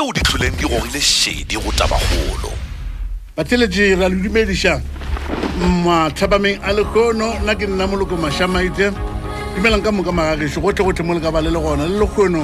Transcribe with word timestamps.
tšeo 0.00 0.12
di 0.16 0.20
tlholeng 0.26 0.56
di 0.60 0.64
gogile 0.72 1.00
šedi 1.20 1.54
go 1.62 1.70
tabagolo 1.80 2.50
batheletše 3.36 3.84
ra 4.00 4.06
le 4.12 4.16
dumediša 4.24 4.72
matlhabameng 5.86 6.58
a 6.62 6.70
lekgono 6.76 7.28
nna 7.42 7.52
ke 7.60 7.66
nna 7.68 7.84
moloko 7.86 8.16
mašamaite 8.16 8.86
dumelang 9.54 9.82
ka 9.84 9.90
moka 9.92 10.10
magagešo 10.18 10.58
gotlhegotlhe 10.64 11.04
mo 11.06 11.12
leka 11.16 11.30
ba 11.34 11.40
le 11.44 11.50
le 11.52 11.60
gona 11.64 11.84
le 11.92 11.98
lekgono 12.00 12.42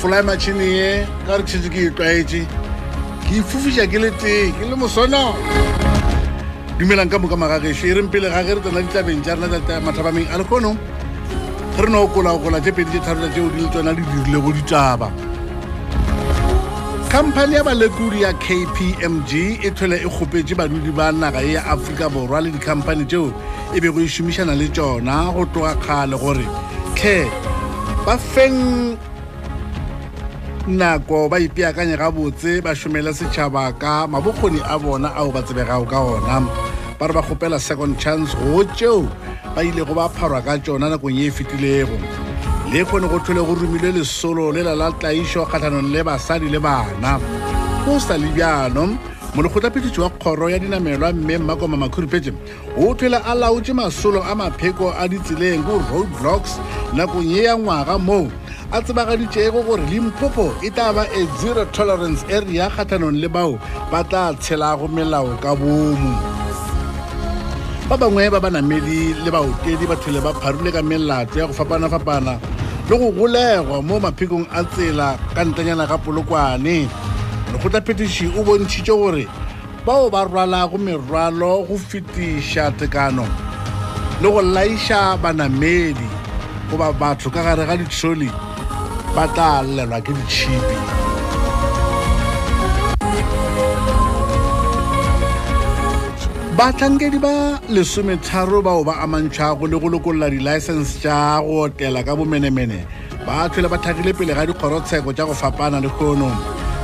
folae 0.00 0.22
matšhini 0.28 0.64
ye 0.78 0.90
ka 1.26 1.32
re 1.36 1.42
tšhetse 1.44 1.68
ke 1.74 1.80
e 1.84 1.90
tlwaetse 1.96 2.40
ke 3.28 3.34
ifofiša 3.40 3.84
ke 3.92 3.98
le 4.00 4.08
tee 4.20 4.48
ke 4.56 4.64
le 4.64 4.74
mosono 4.80 5.20
dumelang 6.78 7.10
ka 7.12 7.18
moka 7.20 7.36
magagešo 7.36 7.84
e 7.92 7.92
reng 7.92 8.08
pele 8.08 8.30
gage 8.32 8.50
re 8.56 8.60
tsena 8.60 8.80
ditlabeng 8.80 9.20
tša 9.20 9.32
rena 9.36 9.58
tsa 9.68 9.84
matlhabameng 9.84 10.28
a 10.32 10.40
lekgono 10.40 10.70
re 11.76 11.88
no 11.92 12.08
okola 12.08 12.32
okola 12.32 12.56
tše 12.64 12.72
pedi 12.72 12.88
tse 12.96 13.04
tharo 13.04 13.20
tsa 13.20 13.28
tseo 13.28 13.46
di 13.52 13.60
le 13.60 13.68
tsona 13.68 13.92
di 13.92 14.00
dirile 14.10 14.38
bo 14.40 14.50
ditaba 14.50 15.12
khamphane 17.14 17.54
ya 17.56 17.62
balekodi 17.68 18.18
ya 18.26 18.32
kpmg 18.44 19.30
e 19.62 19.70
tlhole 19.76 19.96
e 19.96 20.08
kgopetse 20.14 20.54
badudi 20.60 20.90
ba 20.98 21.06
naga 21.20 21.40
e 21.42 21.50
ya 21.54 21.60
aforika 21.72 22.06
borwa 22.14 22.38
le 22.44 22.50
dikhamphane 22.56 23.04
tšeo 23.10 23.26
e 23.76 23.80
bego 23.82 24.00
e 24.00 24.06
šomišana 24.14 24.54
le 24.60 24.66
tšona 24.76 25.16
go 25.34 25.42
tloga 25.52 25.72
kgale 25.82 26.16
gore 26.22 26.46
tlhe 26.96 27.18
ba 28.06 28.14
feng 28.32 28.58
nako 30.80 31.20
ba 31.30 31.36
ipeakanye 31.46 31.96
gabotse 32.02 32.52
ba 32.64 32.70
šomele 32.80 33.10
setšhaba 33.18 33.62
ka 33.82 33.94
mabokgoni 34.12 34.58
a 34.66 34.74
bona 34.82 35.08
ao 35.18 35.28
ba 35.34 35.40
tsebegago 35.46 35.86
ka 35.92 35.98
ona 36.14 36.38
ba 36.98 37.04
re 37.08 37.12
ba 37.16 37.22
kgopela 37.26 37.58
second 37.68 37.94
chance 38.02 38.34
go 38.40 38.64
tšeo 38.74 38.98
ba 39.54 39.60
ilego 39.68 39.94
ba 39.98 40.06
pharwa 40.16 40.42
ka 40.46 40.52
tšona 40.64 40.86
nakong 40.90 41.14
ye 41.18 41.30
e 41.30 41.30
fetilego 41.36 41.94
le 42.74 42.82
kgone 42.84 43.06
go 43.08 43.18
tlhole 43.22 43.46
go 43.46 43.54
romilwe 43.54 43.90
lesolo 43.98 44.42
le 44.54 44.60
lala 44.66 44.86
tlaiso 44.98 45.44
kgatlhanong 45.50 45.88
le 45.94 46.00
basadi 46.08 46.46
le 46.54 46.58
bana 46.58 47.12
go 47.84 47.92
sa 48.06 48.14
le 48.22 48.28
bjano 48.34 48.84
molekgotlapetitši 49.34 50.00
wa 50.04 50.10
kgoro 50.10 50.50
ya 50.50 50.58
dinamelwa 50.58 51.12
mme 51.12 51.38
mmakoma 51.38 51.76
makhurupetše 51.82 52.30
o 52.82 52.94
tlhole 52.98 53.18
a 53.30 53.34
laotse 53.40 53.72
masolo 53.78 54.18
a 54.30 54.34
mapheko 54.40 54.86
a 55.02 55.06
ditseleng 55.10 55.62
go 55.68 55.74
road 55.94 56.08
blocks 56.20 56.52
nakong 56.96 57.26
ye 57.32 57.42
ya 57.46 57.54
ngwaga 57.58 57.94
moo 57.98 58.26
a 58.74 58.82
tsebagaditšego 58.82 59.60
gore 59.66 59.84
limpopo 59.90 60.44
e 60.62 60.68
tla 60.74 60.90
ba 60.96 61.06
a 61.18 61.22
zero 61.40 61.62
tolerance 61.76 62.26
e 62.28 62.36
re 62.42 62.50
ya 62.58 62.66
kgatlhanong 62.74 63.18
le 63.22 63.28
bao 63.36 63.54
ba 63.90 64.02
tla 64.10 64.34
tshelago 64.42 64.88
melao 64.96 65.30
ka 65.42 65.54
bomo 65.60 66.12
ba 67.88 67.94
bangwe 68.02 68.24
ba 68.34 68.38
banamedi 68.44 69.14
le 69.24 69.30
baotedi 69.30 69.84
ba 69.90 69.96
thole 70.02 70.18
ba 70.26 70.30
pharule 70.42 70.70
ka 70.74 70.82
melato 70.82 71.34
ya 71.38 71.46
go 71.46 71.54
fapana-fapana 71.54 72.34
le 72.88 72.98
go 72.98 73.10
golegwa 73.12 73.82
mo 73.82 73.98
maphikong 74.02 74.46
a 74.52 74.60
tsela 74.72 75.08
ka 75.34 75.42
ntlenyana 75.46 75.84
ga 75.90 75.96
polokwane 76.04 76.76
lekgotla 77.52 77.80
phetiši 77.86 78.26
o 78.38 78.44
bontšhitše 78.46 78.92
gore 79.00 79.24
bao 79.86 80.10
ba 80.12 80.20
rwala 80.28 80.60
go 80.70 80.76
merwalo 80.86 81.52
go 81.68 81.76
fetiša 81.88 82.64
tekano 82.78 83.24
le 84.20 84.28
go 84.32 84.40
laiša 84.54 85.00
banamedi 85.22 86.06
goba 86.70 86.88
batho 87.00 87.28
ka 87.34 87.40
gare 87.46 87.64
ga 87.68 87.74
ditšholi 87.80 88.28
ba 89.16 89.24
tla 89.34 89.50
lelwa 89.76 89.98
ke 90.04 90.12
ditšhipi 90.18 91.03
batlhankedi 96.60 97.18
ba 97.24 97.36
lesometharo 97.74 98.58
bao 98.66 98.80
ba 98.88 98.94
amantšhago 99.04 99.64
le 99.66 99.74
go 99.82 99.88
lokolola 99.94 100.26
dilaesense 100.34 100.92
tša 101.02 101.18
go 101.46 101.54
otela 101.66 101.98
ka 102.06 102.12
bomenemene 102.18 102.78
ba 103.26 103.36
tlhole 103.52 103.66
ba 103.72 103.78
thagile 103.84 104.10
pele 104.18 104.30
ga 104.38 104.44
dikgorotsheko 104.48 105.10
tša 105.16 105.24
go 105.28 105.34
fapana 105.42 105.78
le 105.84 105.90
kgono 105.98 106.30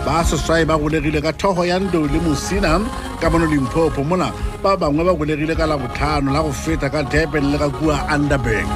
ba 0.07 0.17
seswai 0.29 0.63
ba 0.71 0.75
golegile 0.83 1.21
ka 1.27 1.31
thogo 1.41 1.63
ya 1.71 1.77
ndou 1.85 2.03
le 2.13 2.19
mosina 2.27 2.73
ka 3.21 3.27
mono 3.33 3.47
limpopo 3.53 4.01
mola 4.11 4.29
ba 4.63 4.71
bangwe 4.81 5.03
ba 5.09 5.15
golegile 5.21 5.55
ka 5.61 5.65
labotlhano 5.71 6.29
la 6.37 6.41
go 6.47 6.51
feta 6.63 6.87
ka 6.95 7.01
durban 7.13 7.45
le 7.53 7.57
ka 7.63 7.69
kua 7.79 7.97
underburg 8.15 8.71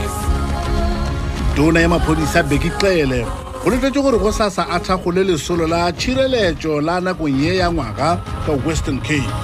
tona 1.57 1.79
ya 1.85 1.89
maphodisa 1.95 2.41
beki 2.51 2.71
tlele 2.81 3.21
go 3.65 3.67
letetše 3.73 3.99
gore 4.05 4.19
go 4.23 4.31
sasa 4.39 4.63
a 4.71 4.79
thakgole 4.87 5.21
lesolo 5.31 5.65
la 5.75 5.83
tšhireletšo 5.99 6.73
la 6.87 6.95
nakong 7.05 7.37
ye 7.43 7.53
ya 7.61 7.67
ngwaga 7.75 8.09
ka 8.47 8.51
western 8.67 9.01
cape 9.09 9.35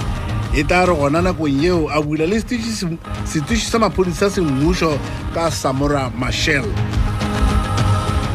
e 0.53 0.63
tla 0.67 0.83
re 0.85 0.93
gona 0.99 1.21
nakong 1.23 1.63
eo 1.63 1.87
a 1.89 2.01
bula 2.03 2.27
le 2.27 2.37
setuši 2.41 3.63
sa 3.71 3.79
maphodisa 3.79 4.27
semmušo 4.29 4.97
ka 5.33 5.47
samora 5.51 6.11
mashel 6.19 6.67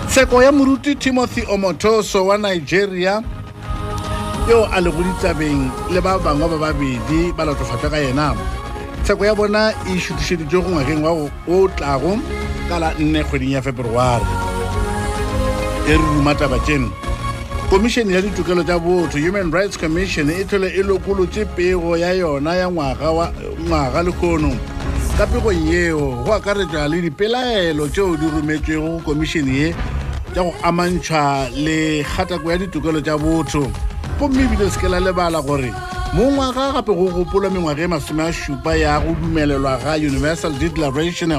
tsheko 0.08 0.40
ya 0.42 0.48
moruti 0.52 0.94
timothy 0.96 1.44
omotoso 1.48 2.24
wa 2.26 2.38
nigeria 2.40 3.20
yo 4.48 4.64
a 4.72 4.80
lego 4.80 5.02
ditsabeng 5.04 5.60
le 5.92 6.00
ba 6.00 6.16
bangwe 6.18 6.48
ba 6.48 6.58
babedi 6.72 7.32
ba 7.36 7.44
latlofatlwa 7.44 7.92
ka 7.92 7.98
yena 8.00 8.28
tsheko 9.04 9.22
ya 9.28 9.34
bona 9.36 9.62
e 9.92 10.00
šutišeditšwe 10.00 10.62
go 10.64 10.68
ngwageng 10.72 11.02
wa 11.04 11.12
o 11.52 11.58
tlago 11.76 12.16
ka 12.68 12.80
la 12.80 12.96
nne 12.96 13.20
kgweding 13.28 13.52
ya 13.60 13.62
feberware 13.62 14.24
e 15.84 15.92
re 16.00 16.04
rumataba 16.16 16.56
taba 16.56 16.64
tseno 16.64 16.88
komišene 17.70 18.14
ya 18.14 18.22
ditokelo 18.22 18.62
tša 18.64 18.78
botho 18.78 19.18
human 19.18 19.50
rights 19.52 19.76
commission 19.78 20.30
e 20.30 20.44
tlhole 20.44 20.68
e 20.68 20.82
lokolotse 20.82 21.44
pego 21.44 21.96
ya 21.96 22.12
yona 22.12 22.54
ya 22.54 22.70
ngwaga 22.70 24.02
lekgono 24.06 24.54
ka 25.18 25.26
pegong 25.26 25.66
yeo 25.72 26.22
go 26.24 26.32
akaretsa 26.34 26.88
le 26.90 27.00
dipelaelo 27.02 27.88
tšeo 27.90 28.14
di 28.20 28.26
rometšwego 28.34 29.02
komišene 29.06 29.52
ye 29.60 29.68
tša 30.32 30.42
go 30.46 30.52
amantšhwa 30.68 31.24
le 31.64 31.78
kgatako 32.06 32.46
ya 32.50 32.58
ditokelo 32.58 33.00
tša 33.02 33.14
botho 33.18 33.64
gomme 34.18 34.42
ebile 34.46 34.70
se 34.70 34.78
ke 34.78 34.88
la 34.88 35.00
lebala 35.00 35.42
gore 35.42 35.72
gape 36.14 36.92
go 36.94 37.06
gopola 37.18 37.50
mengwaga 37.50 37.82
e 37.82 37.86
masome 37.86 38.22
a 38.22 38.32
šupa 38.32 38.76
ya 38.76 39.00
go 39.00 39.10
dumelelwa 39.22 39.76
ga 39.82 39.96
universal 39.98 40.52
declaration 40.54 41.32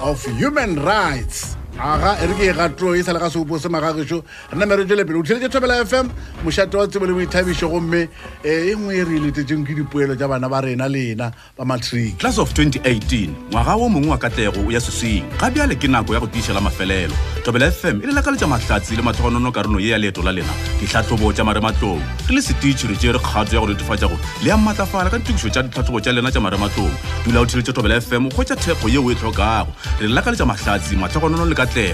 of 0.00 0.24
human 0.38 0.78
rights 0.84 1.56
aga 1.80 2.10
ere 2.24 2.34
ke 2.38 2.44
egatro 2.52 2.92
e 2.98 3.02
sale 3.02 3.18
ga 3.20 3.28
seopo 3.32 3.58
se 3.58 3.68
magagešo 3.68 4.16
rena 4.52 4.66
mere 4.66 4.84
tswele 4.84 5.04
pele 5.08 5.16
o 5.16 5.22
thiletse 5.24 5.48
thobela 5.48 5.78
fm 5.84 6.08
mošate 6.44 6.74
wa 6.76 6.86
tsebo 6.86 7.06
le 7.06 7.12
boithabišo 7.16 7.68
gomme 7.70 8.08
e, 8.44 8.72
e 8.72 8.76
nngwe 8.76 8.96
e 9.00 9.04
re 9.08 9.16
eletetseng 9.16 9.64
ke 9.64 9.76
dipoelo 9.80 10.14
tša 10.14 10.28
bana 10.28 10.48
ba 10.52 10.60
rena 10.60 10.88
lena 10.88 11.30
ba 11.56 11.64
matric 11.64 12.18
class 12.20 12.36
of 12.38 12.52
2018 12.52 13.32
ngwaga 13.56 13.76
wo 13.80 13.88
mongwe 13.88 14.10
wa 14.12 14.18
katlego 14.20 14.68
o 14.68 14.70
ya 14.70 14.80
seseng 14.80 15.24
ga 15.40 15.48
bjale 15.50 15.74
ke 15.78 15.88
nako 15.88 16.14
ya 16.14 16.20
go 16.20 16.26
tiišela 16.26 16.60
mafelelo 16.60 17.16
thobela 17.44 17.70
fm 17.72 18.04
e 18.04 18.06
lelaka 18.06 18.30
le 18.30 18.36
tša 18.38 18.46
mahlatsi 18.46 18.96
le 18.96 19.02
mathogonono 19.02 19.52
karono 19.52 19.80
ye 19.80 19.88
ya 19.88 19.98
leeto 19.98 20.22
la 20.22 20.30
lena 20.32 20.52
ditlhatlhobo 20.78 21.32
tša 21.32 21.44
marematlong 21.48 22.04
ge 22.28 22.36
le 22.36 22.42
setitšhire 22.44 22.96
tšee 23.00 23.16
re 23.16 23.24
kgatso 23.24 23.56
ya 23.56 23.60
go 23.64 23.66
netefatšago 23.72 24.18
le 24.44 24.48
ya 24.52 24.60
mmatlafala 24.60 25.08
ka 25.10 25.18
ditukišo 25.18 25.48
tša 25.48 25.62
ditlhatlhobo 25.72 26.04
tša 26.04 26.12
lena 26.20 26.28
tša 26.30 26.40
marematlong 26.44 26.92
dula 27.24 27.40
o 27.40 27.46
thiletse 27.48 27.72
thobela 27.72 27.96
fm 28.00 28.28
go 28.28 28.44
tša 28.44 28.60
thekgo 28.60 28.92
yeo 28.92 29.08
e 29.10 29.16
tlhokago 29.16 29.72
re 30.04 30.12
lelaka 30.12 30.30
le 30.30 30.36
tša 30.36 30.44
mahlatsi 30.52 31.00
mathogonono 31.00 31.48
le 31.48 31.61
até 31.62 31.88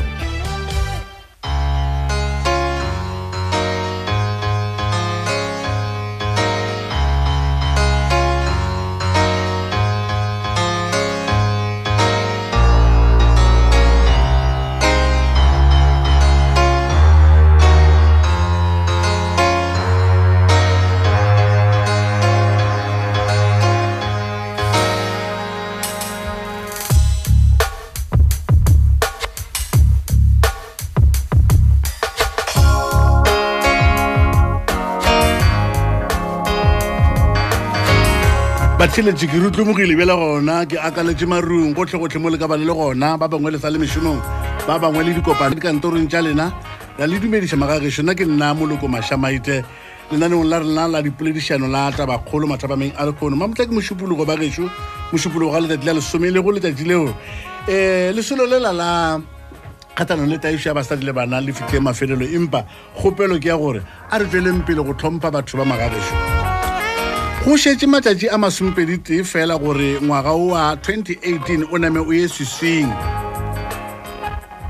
tšheletse 38.93 39.26
ke 39.31 39.37
rutlomogile 39.43 39.94
bjela 40.00 40.14
gona 40.20 40.55
ke 40.73 40.76
akaletse 40.88 41.26
marung 41.31 41.73
gotlhegotlhe 41.79 42.20
mo 42.20 42.29
lekabane 42.35 42.64
le 42.69 42.75
gona 42.79 43.08
ba 43.23 43.26
bangwe 43.32 43.50
le 43.55 43.58
sa 43.64 43.69
le 43.75 43.79
mešomong 43.82 44.20
ba 44.69 44.76
bangwe 44.85 45.02
le 45.06 45.11
dikopane 45.17 45.55
dikantorong 45.58 46.06
tša 46.12 46.20
lena 46.26 46.46
la 46.99 47.05
le 47.06 47.19
dumediša 47.23 48.08
ke 48.19 48.25
nna 48.32 48.49
moloko 48.58 48.87
mašamaite 48.94 49.56
lenaneong 50.12 50.46
la 50.52 50.58
rena 50.64 50.85
la 50.93 51.00
dipoledišano 51.05 51.69
la 51.75 51.90
tabakgolo 51.99 52.46
mathapameng 52.52 52.94
a 52.96 53.02
lekgono 53.08 53.37
mamotla 53.40 53.67
ke 53.69 53.73
mošupologo 53.79 54.25
ba 54.31 54.37
gešo 54.40 54.70
mošupologo 55.12 55.52
ga 55.52 55.61
letsatsi 55.61 55.87
la 55.87 55.93
lesome 55.99 56.29
le 56.37 56.41
go 56.41 56.50
letsatsi 56.56 56.84
leo 56.91 57.02
um 57.08 57.14
lesolo 58.17 58.46
lela 58.52 58.73
la 58.81 58.88
kgathanong 59.94 60.31
le 60.32 60.38
taiso 60.38 60.69
ya 60.70 60.75
basadi 60.79 61.05
le 61.05 61.12
bana 61.12 61.41
le 61.41 61.52
fitlhe 61.52 61.79
mafelelo 61.84 62.25
empa 62.38 62.64
kgopelo 62.96 63.37
ke 63.43 63.52
ya 63.52 63.56
gore 63.56 63.81
a 64.11 64.17
re 64.19 64.25
tsweleng 64.31 64.61
pele 64.67 64.81
go 64.88 64.93
tlhompha 65.02 65.29
batho 65.37 65.61
ba 65.61 65.64
magagešo 65.76 66.28
go 67.49 67.56
šetse 67.56 67.87
matšatši 67.89 68.29
a 68.31 68.37
masomepedite 68.39 69.25
fela 69.25 69.55
gore 69.59 69.97
ngwaga 70.03 70.31
o 70.31 70.47
wa 70.53 70.75
2018 70.75 71.67
o 71.73 71.79
name 71.79 71.99
o 72.00 72.11
ye 72.12 72.29
sešweng 72.29 72.91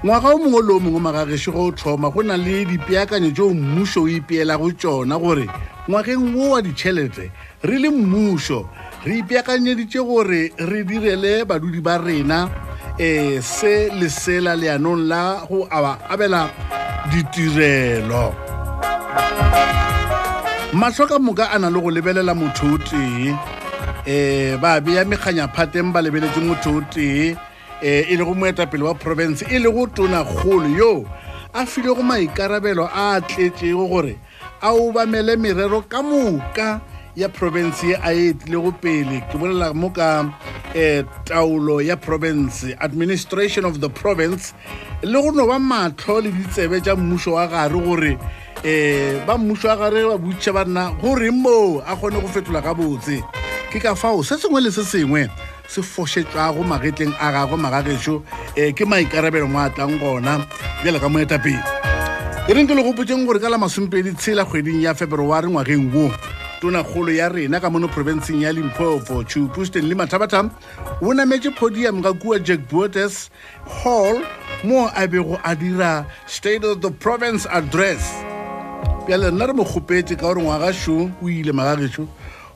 ngwaga 0.05 0.29
o 0.35 0.39
mongwe 0.39 0.63
le 0.67 0.73
o 0.75 0.79
mongwe 0.81 1.01
magagešo 1.01 1.53
go 1.53 1.63
o 1.67 1.73
thoma 1.73 2.11
go 2.11 2.23
na 2.23 2.37
le 2.37 2.65
dipeakanyo 2.71 3.31
tšeo 3.35 3.51
mmušo 3.55 4.03
o 4.03 4.09
ipeela 4.09 4.57
go 4.59 4.71
tšona 4.71 5.19
gore 5.19 5.47
ngwageng 5.91 6.37
wo 6.37 6.51
wa 6.51 6.63
ditšhelete 6.63 7.31
re 7.63 7.79
le 7.79 7.91
mmušo 7.91 8.69
re 9.05 9.19
ipeakanyeditše 9.19 9.99
gore 10.07 10.53
re 10.71 10.85
direle 10.85 11.45
badudi 11.45 11.81
ba 11.81 11.99
rena 11.99 12.47
um 13.01 13.43
se 13.43 13.91
lesela 13.99 14.55
leanong 14.55 15.03
la 15.11 15.43
go 15.51 15.67
aba 15.71 15.99
abela 16.09 16.47
ditirelo 17.11 18.35
mahlo 20.75 21.09
ka 21.09 21.17
moka 21.19 21.49
a 21.50 21.59
na 21.59 21.69
le 21.69 21.81
go 21.81 21.88
lebelela 21.88 22.35
motho 22.37 22.75
o 22.75 22.76
tee 22.76 23.32
eh, 24.05 24.53
um 24.55 24.61
ba 24.61 24.79
beya 24.85 25.03
mekganyaphateng 25.05 25.93
ba 25.94 26.00
lebeletse 26.03 26.44
motho 26.44 26.85
o 26.85 26.85
tee 26.93 27.32
um 27.32 27.37
e 27.81 28.05
eh, 28.05 28.17
le 28.17 28.23
go 28.25 28.35
moetapele 28.35 28.85
wa 28.85 28.93
province 28.94 29.43
e 29.49 29.59
le 29.59 29.70
go 29.73 29.87
tonakgolo 29.87 30.69
yo 30.76 31.09
a 31.55 31.65
file 31.65 31.94
go 31.94 32.03
maikarabelo 32.03 32.85
a 32.93 33.17
a 33.17 33.20
tletsego 33.25 33.88
gore 33.88 34.19
a 34.61 34.69
obamele 34.69 35.37
merero 35.41 35.81
ka 35.88 36.03
moka 36.03 36.82
ya 37.17 37.29
province 37.29 37.82
ye 37.85 37.94
a 37.94 38.12
etlile 38.12 38.61
go 38.62 38.73
pele 38.73 39.25
ke 39.32 39.38
bolela 39.41 39.73
mo 39.75 39.88
ka 39.88 40.21
um 40.21 40.35
eh, 40.75 41.03
taolo 41.25 41.81
ya 41.81 41.97
province 41.97 42.75
administration 42.85 43.64
of 43.64 43.81
the 43.81 43.88
province 43.88 44.53
le 45.03 45.17
go 45.23 45.31
no 45.32 45.47
ba 45.49 45.56
matlho 45.56 46.21
le 46.23 46.29
ditsebe 46.29 46.85
tša 46.85 46.93
mmušo 46.97 47.32
wa 47.41 47.47
gare 47.49 47.73
gore 47.81 48.19
um 48.65 49.15
ba 49.27 49.39
mmušwa 49.39 49.77
gare 49.79 50.03
ba 50.03 50.19
butša 50.19 50.51
banna 50.53 50.91
gore 51.01 51.31
moo 51.31 51.79
a 51.87 51.95
kgone 51.95 52.19
go 52.21 52.27
fetola 52.29 52.59
ka 52.61 52.75
botse 52.75 53.23
ke 53.71 53.79
ka 53.79 53.95
fao 53.95 54.19
se 54.25 54.35
sengwe 54.35 54.61
le 54.61 54.71
se 54.75 54.83
sengwe 54.85 55.29
se 55.71 55.79
fošetšwago 55.81 56.67
magetleng 56.67 57.15
a 57.23 57.31
gagwe 57.33 57.55
magagešo 57.57 58.15
um 58.19 58.73
ke 58.75 58.83
maikarabelo 58.85 59.47
mo 59.47 59.61
a 59.63 59.71
tlang 59.71 59.99
gona 60.03 60.43
bjale 60.83 60.99
ka 60.99 61.07
moetapele 61.09 61.63
e 62.49 62.55
reng 62.55 62.67
ke 62.67 62.75
le 62.75 62.83
gopotseng 62.83 63.27
gore 63.31 63.39
ka 63.39 63.47
la 63.49 63.59
masomepedi 63.63 64.19
tshela 64.19 64.43
kgweding 64.45 64.83
ya 64.83 64.91
feberware 64.95 65.47
ngwageng 65.47 65.95
wo 65.95 66.11
tonakgolo 66.61 67.15
ya 67.15 67.29
rena 67.31 67.61
ka 67.63 67.71
mono 67.71 67.87
provenseng 67.87 68.43
ya 68.43 68.51
limpopo 68.51 69.23
chupuston 69.23 69.87
le 69.87 69.95
mathabatha 69.95 70.51
o 70.99 71.15
nametše 71.15 71.55
podium 71.55 72.03
ka 72.03 72.11
kua 72.11 72.43
jack 72.43 72.67
boates 72.67 73.31
hall 73.71 74.19
moo 74.67 74.91
a 74.99 75.07
bego 75.07 75.39
a 75.47 75.55
dira 75.55 76.11
state 76.27 76.67
of 76.67 76.83
the 76.83 76.91
province 76.99 77.47
address 77.55 78.03
pjale 79.09 79.31
nna 79.33 79.47
re 79.49 79.53
mo 79.57 79.65
kgopetse 79.65 80.17
ka 80.21 80.29
gore 80.29 80.43
ngwaga 80.45 80.69
shon 80.73 81.09
o 81.25 81.31
ile 81.33 81.53
magagešo 81.57 82.03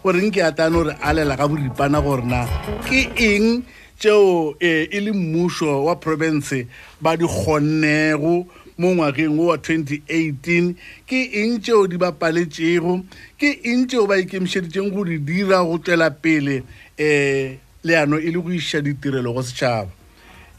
goreng 0.05 0.29
ke 0.29 0.43
atane 0.45 0.75
gore 0.77 0.93
a 1.01 1.13
lela 1.15 1.33
ka 1.37 1.49
boripana 1.49 2.03
gore 2.05 2.29
na 2.29 2.45
ke 2.85 3.09
eng 3.17 3.65
tseo 3.97 4.53
um 4.53 4.55
e, 4.61 4.85
e 4.93 5.01
le 5.01 5.13
mmušo 5.17 5.85
wa 5.85 5.97
province 5.97 6.69
ba 7.01 7.17
di 7.17 7.25
kgonnego 7.25 8.45
mo 8.77 8.89
ngwageng 8.93 9.33
o 9.41 9.49
wa 9.49 9.57
2018 9.57 10.77
ke 11.09 11.25
eng 11.41 11.57
tseo 11.65 11.87
di 11.89 11.97
bapaletsego 11.97 13.01
ke 13.41 13.57
eng 13.73 13.89
tseo 13.89 14.05
ba 14.05 14.21
ikemišeditseng 14.21 14.93
go 14.93 15.09
di 15.09 15.17
dira 15.25 15.65
go 15.65 15.81
tswela 15.81 16.13
pele 16.13 16.61
um 17.01 17.57
leano 17.81 18.21
e 18.21 18.29
le 18.29 18.37
go 18.45 18.53
iša 18.53 18.85
ditirelo 18.85 19.33
go 19.33 19.41
setšhaba 19.41 19.89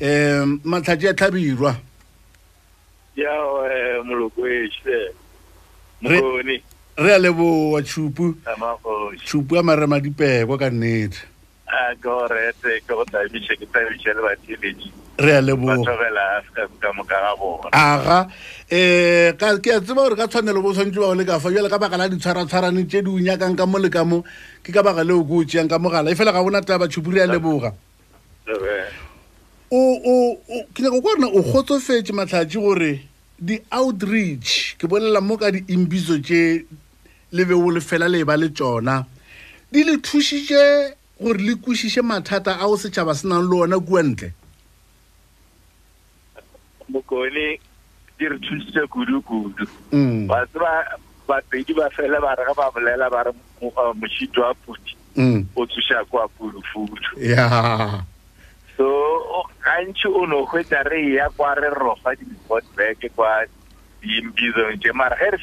um 0.02 0.58
e, 0.58 0.58
matlhatse 0.66 1.06
a 1.14 1.14
tlhabirwa 1.14 1.78
yao 3.16 3.62
um 3.62 3.70
eh, 3.70 4.02
molokoese 4.02 4.90
eh 4.90 5.22
re 6.04 6.64
a 6.98 7.18
leboa 7.20 7.82
tshupu 7.82 8.36
tshupu 9.26 9.58
a 9.60 9.64
maremadipeko 9.64 10.58
ka 10.60 10.70
nnete 10.70 11.18
re 15.20 15.32
a 15.32 15.42
leboaga 15.42 15.92
um 17.74 18.32
eh, 18.70 19.34
ke 19.34 19.68
a 19.68 19.80
tseba 19.82 19.96
gore 19.96 20.16
ka 20.16 20.28
tshwanelo 20.28 20.62
bo 20.62 20.74
tshwanetse 20.74 21.00
bao 21.00 21.16
le 21.16 21.24
ka 21.26 21.40
fa 21.40 21.50
jale 21.50 21.70
ka 21.70 21.78
baka 21.80 21.98
la 21.98 22.10
ditshwaratshwarane 22.10 22.86
tse 22.90 23.02
di 23.02 23.10
unyakang 23.10 23.56
ka 23.56 23.66
mo 23.66 23.78
le 23.80 23.90
ka 23.90 24.04
mo 24.04 24.24
ke 24.64 24.72
ka 24.74 24.84
baka 24.84 25.04
leo 25.04 25.24
ke 25.24 25.32
o 25.34 25.44
tseyang 25.46 25.70
ka 25.70 25.80
mogala 25.80 26.10
e 26.12 26.16
fela 26.16 26.34
ga 26.34 26.44
bona 26.44 26.62
taba 26.62 26.88
tshupu 26.88 27.12
re 27.16 27.22
a 27.22 27.28
leboga 27.28 27.72
ke 30.74 30.80
nyako 30.84 31.02
kwa 31.02 31.12
rona 31.16 31.28
o 31.32 31.42
kgotsofetse 31.46 32.12
matlhatsi 32.12 32.60
gore 32.60 33.13
di-outreach 33.40 34.78
ke 34.78 34.86
bolela 34.88 35.18
mo 35.22 35.36
ka 35.38 35.50
diimbitso 35.50 36.18
tse 36.22 36.66
lebeo 37.34 37.66
lefela 37.74 38.06
le 38.06 38.22
ba 38.24 38.38
le 38.38 38.54
tsona 38.54 39.02
di 39.72 39.84
le 39.84 39.98
thusitse 40.00 40.94
gore 41.22 41.40
le 41.42 41.56
kwešiše 41.58 42.02
mathata 42.06 42.60
ao 42.62 42.78
setšhaba 42.78 43.16
se 43.18 43.28
nang 43.28 43.42
le 43.42 43.56
ona 43.66 43.78
kua 43.82 44.02
ntle 44.06 44.30
mokone 46.94 47.58
di 48.20 48.24
re 48.30 48.38
thusitse 48.38 48.86
kudu-kudu 48.90 49.66
mm. 49.92 50.28
ba 50.30 50.46
tseba 50.46 50.72
bapedi 51.28 51.74
ba 51.74 51.90
fele 51.90 52.20
ba 52.22 52.38
rega 52.38 52.54
ba 52.54 52.70
bolela 52.70 53.10
ba 53.10 53.22
re 53.26 53.32
eh, 53.34 53.76
mošhito 53.98 54.42
wa 54.46 54.54
puti 54.54 54.94
mm. 55.18 55.50
o 55.58 55.66
tsoša 55.66 56.06
kwa 56.06 56.28
pudufudu 56.38 57.02
so 58.84 59.44
gantši 59.64 60.10
o 60.20 60.26
no 60.28 60.44
hwetsa 60.50 60.84
re 60.92 61.00
ya 61.16 61.30
kwa 61.38 61.56
re 61.56 61.70
rofa 61.72 62.12
di-report 62.20 62.66
back 62.76 63.00
kwa 63.16 63.46
dimpizong 64.04 64.76
tše 64.84 64.92
mara 64.92 65.16
ge 65.16 65.30
re 65.32 65.38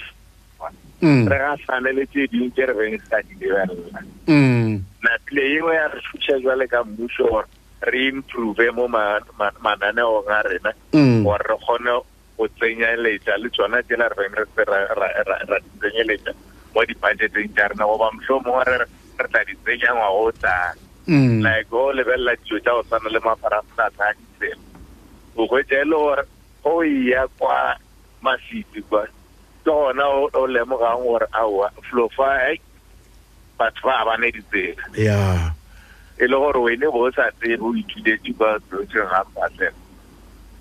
mm. 1.00 1.25
ga 1.28 1.56
salele 1.66 2.04
tse 2.12 2.26
dingwe 2.32 2.50
tse 2.52 2.64
re 2.69 2.75
beng 2.76 2.96
sa 3.08 3.22
di 3.25 3.32
lebelela 3.40 4.02
mm. 4.28 4.76
napile 5.02 5.42
engwe 5.56 5.72
ya 5.75 5.87
re 5.88 5.98
thuša 6.10 6.37
jwale 6.44 6.66
ka 6.69 6.84
mmuso 6.84 7.25
gore 7.32 7.48
re 7.88 7.98
improve 8.12 8.66
mo 8.76 8.84
mananeong 9.64 10.28
a 10.28 10.38
rena 10.44 10.70
mm. 10.92 11.25
gore 11.25 11.44
re 11.48 11.56
kgone 11.64 11.90
go 12.37 12.44
tsenyeletša 12.56 13.40
le 13.40 13.48
tsona 13.56 13.81
tsela 13.88 14.12
re 14.16 14.28
beng 14.28 14.37
re 14.37 14.44
se 14.50 15.58
di 15.62 15.72
tsenyeletša 15.81 16.32
mo 16.76 16.84
di-budgeteng 16.84 17.50
tša 17.56 17.72
rena 17.72 17.88
goba 17.88 18.12
mongwe 18.12 18.84
re 18.84 19.26
tla 19.32 19.40
di 19.48 19.56
tsenya 19.64 19.96
ngwago 19.96 20.28
o 20.28 20.32
tlang 20.37 20.81
Mm. 21.10 21.42
like 21.42 21.66
o 21.72 21.90
lebelela 21.90 22.36
dilo 22.38 22.60
tsa 22.62 22.70
go 22.70 22.82
tshwana 22.86 23.10
le 23.10 23.18
maparafna 23.18 23.86
tsa 23.94 24.06
diele 24.38 24.54
o 25.34 25.42
kgwetsa 25.50 25.74
e 25.82 25.84
le 25.90 25.96
gore 25.98 26.24
o 26.70 26.74
ya 26.86 27.22
kwa 27.38 27.74
masipi 28.22 28.78
kwa 28.86 29.02
ke 29.06 29.12
gona 29.66 30.06
o 30.06 30.46
lemogang 30.46 31.02
gore 31.02 31.26
aa 31.34 31.68
flo 31.90 32.06
fa 32.14 32.30
batho 33.58 33.82
ba 33.90 34.04
bane 34.06 34.28
ditsela 34.36 34.84
ya 34.94 35.50
e 36.22 36.26
le 36.30 36.36
gore 36.38 36.60
wene 36.62 36.86
bo 36.94 37.10
o 37.10 37.10
sa 37.10 37.26
tsebe 37.34 37.58
o 37.58 37.74
ithuletse 37.74 38.30
kwa 38.38 38.50
lotseng 38.70 39.10
gapatlela 39.10 39.74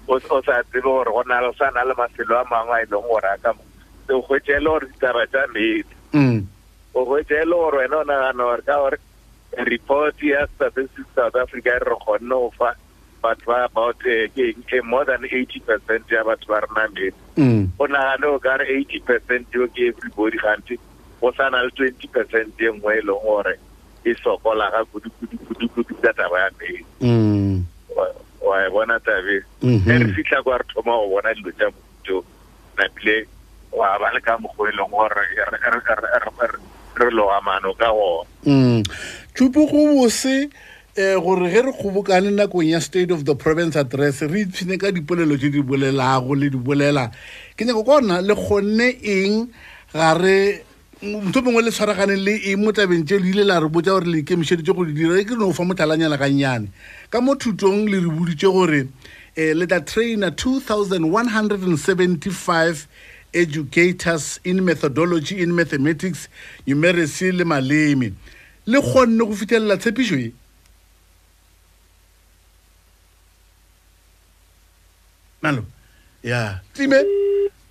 o 0.10 0.42
sa 0.42 0.64
tsebe 0.66 0.82
gore 0.82 1.12
go 1.14 1.22
sa 1.62 1.70
na 1.76 1.86
le 1.86 1.94
mafelo 1.94 2.34
a 2.42 2.44
mangwe 2.50 2.74
a 2.74 2.82
e 2.82 2.88
leng 2.90 3.06
gore 3.06 3.30
a 3.30 3.38
ka 3.38 3.54
mo 3.54 3.62
o 4.10 4.18
kgwetsa 4.26 4.58
e 4.58 4.64
le 4.66 4.70
gore 4.70 4.88
ditaba 4.90 5.22
tsa 5.30 5.46
mele 5.54 5.86
mm. 6.14 6.40
o 6.98 7.06
kgwetsa 7.06 7.38
e 7.38 7.46
le 7.46 7.54
gore 7.54 7.76
wena 7.86 7.98
o 8.02 8.04
nagana 8.04 8.44
gore 8.50 8.66
ka 8.66 8.76
gore 8.82 9.00
report 9.58 10.22
ya 10.24 10.48
services 10.60 11.06
south 11.16 11.36
africa 11.36 11.80
re 11.82 11.96
kgonne 11.96 12.30
go 12.30 12.52
fa 12.58 12.76
batho 13.24 13.46
ba 13.50 13.66
about 13.66 14.00
eh, 14.06 14.30
eng 14.38 14.64
uh, 14.64 14.84
more 14.86 15.06
than 15.06 15.26
eighty 15.32 15.60
percent 15.66 16.06
ya 16.12 16.24
batho 16.24 16.46
ba 16.48 16.62
mm. 16.70 16.94
re 16.94 17.12
nang 17.38 17.68
leno 17.68 17.68
go 17.78 17.88
nagane 17.88 18.22
go 18.22 18.40
kare 18.40 18.66
eighty 18.70 19.00
percent 19.02 19.48
yo 19.52 19.68
ke 19.74 19.90
everybody 19.90 20.38
gante 20.38 20.78
go 21.22 21.34
sa 21.34 21.50
na 21.50 21.66
le 21.66 21.72
twenty 21.74 22.08
percent 22.08 22.54
e 22.62 22.70
nngwe 22.70 22.94
e 23.02 23.02
leng 23.02 23.20
gore 23.22 23.56
e 24.06 24.16
sokola 24.24 24.70
ga 24.72 24.86
kudukudukudukudu 24.94 25.94
ka 26.00 26.12
taba 26.14 26.46
ya 26.48 26.50
mmen 27.02 27.66
wa 28.46 28.56
e 28.64 28.70
bona 28.72 29.00
tabe 29.02 29.44
mm-hmm. 29.66 29.92
e 29.92 29.98
re 29.98 30.08
fitlha 30.16 30.44
kwa 30.44 30.58
re 30.62 30.66
thoma 30.72 30.96
go 30.96 31.06
bona 31.10 31.34
dilo 31.36 31.52
tsa 31.52 31.68
mouto 31.74 32.24
napile 32.78 33.28
wa 33.76 34.00
ba 34.00 34.14
le 34.16 34.22
ka 34.22 34.38
mokgwa 34.40 34.70
e 34.70 34.76
leng 34.78 34.88
gore 34.88 35.26
re 36.96 37.12
loga 37.12 37.42
maano 37.42 37.74
ka 37.78 37.92
gona 37.92 38.26
mm. 38.46 38.82
tshupo 39.36 39.62
go 39.70 39.84
bose 40.02 40.50
um 40.98 41.22
gore 41.24 41.50
ge 41.52 41.62
re 41.62 41.72
kgobokane 41.74 42.32
nakong 42.34 42.66
ya 42.70 42.80
state 42.82 43.12
of 43.12 43.26
the 43.26 43.36
province 43.36 43.76
address 43.76 44.22
re 44.26 44.42
itshine 44.48 44.78
ka 44.80 44.90
dipolelo 44.92 45.38
tse 45.38 45.50
di 45.50 45.62
bolelago 45.62 46.34
le 46.36 46.50
di 46.50 46.58
bolela 46.58 47.12
ke 47.58 47.66
nyako 47.66 47.84
ka 47.86 48.00
gona 48.02 48.22
le 48.22 48.34
kgonne 48.36 48.88
eng 49.04 49.48
gare 49.94 50.64
ntho 51.00 51.40
mongwe 51.44 51.62
le 51.64 51.72
tshwaraganeng 51.72 52.24
le 52.24 52.34
eng 52.52 52.60
mo 52.60 52.72
tabeng 52.72 53.06
tse 53.06 53.20
leile 53.20 53.46
la 53.46 53.60
re 53.60 53.70
botsa 53.70 53.96
gore 54.00 54.08
le 54.08 54.18
ikemišeditse 54.26 54.74
go 54.76 54.84
di 54.86 54.94
dira 54.94 55.20
e 55.20 55.24
ke 55.26 55.38
re 55.38 55.40
no 55.40 55.54
fa 55.54 55.64
motlhalanyana 55.64 56.18
ka 56.20 56.28
nnyane 56.28 56.68
ka 57.10 57.22
mo 57.22 57.36
thutong 57.40 57.86
le 57.88 58.02
re 58.02 58.10
boditse 58.10 58.50
gore 58.52 58.82
um 59.38 59.54
le 59.56 59.66
tla 59.70 59.80
traina 59.80 60.32
two 60.36 60.60
thousand 60.60 61.08
one 61.14 61.30
hundred 61.30 61.62
and 61.62 61.80
seventy 61.80 62.34
five 62.34 62.90
educators 63.34 64.40
in 64.44 64.64
methodology 64.66 65.40
in 65.42 65.54
mathematics 65.56 66.28
numeracy 66.68 67.32
le 67.32 67.44
maleme 67.46 68.14
le 68.66 68.80
kgonne 68.82 69.18
go 69.18 69.34
fitlhelela 69.34 69.78
tshepišo 69.78 70.16
e 70.16 70.34
nalo 75.42 75.64
ya 76.24 76.60
time 76.74 77.06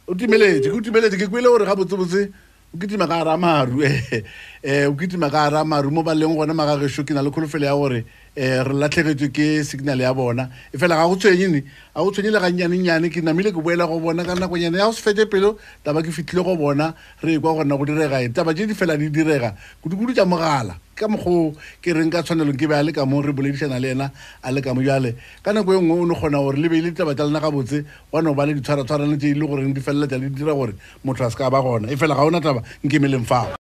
o 0.07 0.15
timeletse 0.15 0.71
ke 0.71 0.75
o 0.77 0.81
timeletse 0.81 1.17
ke 1.19 1.27
kwele 1.31 1.51
gore 1.51 1.67
ga 1.67 1.75
botsebotse 1.75 2.31
o 2.75 2.77
kitima 2.79 3.09
ka 3.09 3.19
ara 3.27 3.37
maru 3.37 3.83
um 3.83 4.93
o 4.93 4.93
kitima 4.95 5.31
ka 5.31 5.51
ara 5.51 5.65
maru 5.65 5.91
mo 5.91 6.03
baleng 6.07 6.37
gona 6.39 6.55
magagešo 6.55 7.03
ke 7.05 7.11
na 7.19 7.23
le 7.23 7.31
kholofelo 7.31 7.67
ya 7.67 7.75
gore 7.75 8.05
eh 8.39 8.63
re 8.63 8.73
latlhegetswe 8.81 9.29
ke 9.37 9.47
signal 9.69 9.99
ya 9.99 10.11
bona 10.15 10.45
e 10.71 10.79
fela 10.79 10.95
ga 10.95 11.09
go 11.11 11.17
tshwenyene 11.19 11.59
ga 11.91 11.99
go 12.03 12.11
tshwenye 12.15 12.31
le 12.31 12.39
gannyanenyane 12.39 13.11
ke 13.11 13.19
namile 13.19 13.51
ke 13.51 13.59
boela 13.59 13.83
go 13.91 13.99
bona 13.99 14.23
ka 14.25 14.37
nakonyane 14.39 14.79
ya 14.79 14.87
go 14.87 14.93
se 14.95 15.03
fete 15.03 15.27
pelo 15.27 15.57
taba 15.85 16.03
ke 16.07 16.15
fitlhile 16.15 16.45
go 16.47 16.55
bona 16.55 16.95
re 17.21 17.35
e 17.35 17.39
kwa 17.43 17.59
go 17.65 17.65
go 17.67 17.83
direga 17.85 18.23
eng 18.23 18.31
taba 18.33 18.55
tse 18.55 18.67
di 18.71 18.75
fela 18.79 18.95
di 18.95 19.11
direga 19.11 19.57
kudu-kudu 19.83 20.15
tja 20.15 20.23
mogala 20.23 20.79
ka 20.95 21.09
mokgo 21.11 21.51
ke 21.83 21.91
reng 21.91 22.13
ka 22.15 22.23
tshwanelong 22.23 22.55
ke 22.55 22.71
be 22.71 22.79
a 22.79 22.83
le 22.87 22.93
ka 22.95 23.03
mo 23.05 23.19
re 23.23 23.35
boledišana 23.35 23.83
le 23.83 23.91
ena 23.99 24.07
a 24.45 24.53
le 24.55 24.63
ka 24.63 24.71
mo 24.71 24.87
jale 24.87 25.19
ka 25.43 25.51
nako 25.51 25.75
e 25.75 25.83
nngwe 25.83 25.99
o 25.99 26.07
ne 26.07 26.15
kgona 26.15 26.39
gore 26.39 26.63
le 26.63 26.69
beile 26.71 26.95
taba 26.95 27.19
tja 27.19 27.27
lena 27.27 27.43
ga 27.43 27.51
botse 27.51 27.83
wa 28.15 28.23
no 28.23 28.35
ba 28.39 28.47
le 28.47 28.55
ditshwaratshwarane 28.55 29.19
tse 29.19 29.35
e 29.35 29.35
goreng 29.35 29.75
di 29.75 29.83
feleletsa 29.83 30.15
le 30.15 30.31
dira 30.31 30.55
gore 30.55 30.79
motho 31.03 31.27
a 31.27 31.31
se 31.31 31.35
ka 31.35 31.51
ba 31.51 31.59
gona 31.59 31.91
e 31.91 31.97
fela 31.99 32.15
ga 32.15 32.23
ona 32.23 32.39
taba 32.39 32.63
nkemeleng 32.87 33.27
fao 33.27 33.59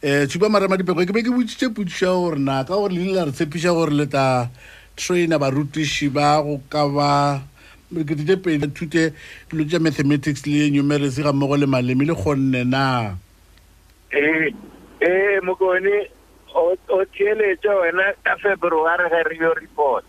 eh 0.00 0.22
um 0.22 0.26
tshupa 0.26 0.48
dipego 0.76 1.04
ke 1.04 1.12
be 1.12 1.22
ke 1.22 1.26
botsitse 1.28 1.68
putsha 1.68 2.08
gore 2.16 2.38
na 2.38 2.64
ka 2.64 2.72
gore 2.72 2.88
le 2.92 3.12
la 3.12 3.24
re 3.24 3.30
tsepisha 3.32 3.74
gore 3.76 3.90
le 3.92 4.06
ta 4.08 4.48
ba 4.96 5.48
rutishi 5.52 6.08
ba 6.08 6.40
go 6.42 6.62
ka 6.72 6.88
ba 6.88 7.40
tepe 7.92 8.56
le 8.56 8.68
tute 8.72 9.12
dilo 9.50 9.64
tša 9.68 9.78
mathematics 9.80 10.46
le 10.46 10.70
numerics 10.72 11.20
ga 11.22 11.32
mogo 11.34 11.56
le 11.58 11.66
maleme 11.66 12.08
le 12.08 12.14
kgonne 12.14 12.64
na 12.64 13.12
eh 14.12 14.48
go 15.60 15.76
ne 15.78 16.08
o 16.54 16.72
o 16.88 17.04
theeletša 17.04 17.76
wena 17.84 18.16
ka 18.24 18.34
february 18.40 19.10
ga 19.10 19.28
re 19.28 19.60
report 19.60 20.04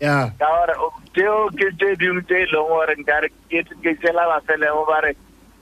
ka 0.00 0.32
gore 0.40 0.74
teo 1.14 1.36
ke 1.52 1.66
tse 1.76 1.90
dingwe 2.00 2.22
tse 2.24 2.36
e 2.42 2.46
leng 2.52 2.68
gore 2.72 2.94
nkare 2.96 3.28
ke 3.52 3.90
tsela 4.00 4.22
ba 4.30 4.38
felego 4.48 4.82
ba 4.88 4.98
re 5.04 5.12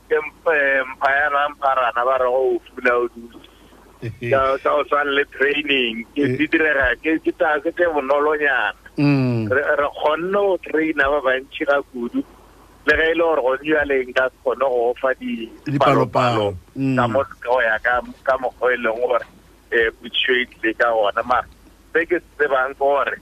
kempha 0.09 1.11
yana 1.11 1.49
mpharana 1.55 2.03
ba 2.07 2.15
re 2.23 2.27
go 2.27 2.37
oh, 2.37 2.59
ofuna 2.59 2.93
o 2.95 3.05
dutse 3.09 4.31
ka 4.63 4.71
o 4.79 4.85
tshwane 4.87 5.11
le 5.19 5.25
training 5.35 6.07
ke 6.15 6.23
di 6.39 6.47
direga 6.47 6.95
ke 7.03 7.19
ke 7.19 7.33
tse 7.35 7.85
bonolonyana 7.93 8.75
mm. 8.97 9.51
re 9.51 9.63
kgonne 9.91 10.33
go 10.47 10.57
traina 10.63 11.05
ba 11.11 11.21
bantšhi 11.27 11.65
ga 11.67 11.83
kudu 11.91 12.23
le 12.87 12.95
ge 12.95 13.05
e 13.11 13.15
le 13.19 13.25
gore 13.25 13.43
gone 13.43 13.67
jaleng 13.67 14.15
ka 14.15 14.29
se 14.31 14.37
kgone 14.39 14.63
go 14.65 14.79
ofa 14.95 15.11
dipalopalo 15.67 16.55
go 17.43 17.57
ya 17.67 17.75
ka 17.83 18.37
mokgwa 18.39 18.71
e 18.75 18.77
leng 18.77 19.01
gore 19.03 19.27
um 19.69 19.77
eh, 19.77 19.91
botshwetle 20.01 20.71
e 20.71 20.75
ka 20.75 20.93
gona 20.95 21.23
mara 21.27 21.49
se 21.93 22.07
ke 22.07 22.21
se 22.23 22.29
tsebang 22.39 22.73
ke 22.77 22.79
gore 22.79 23.17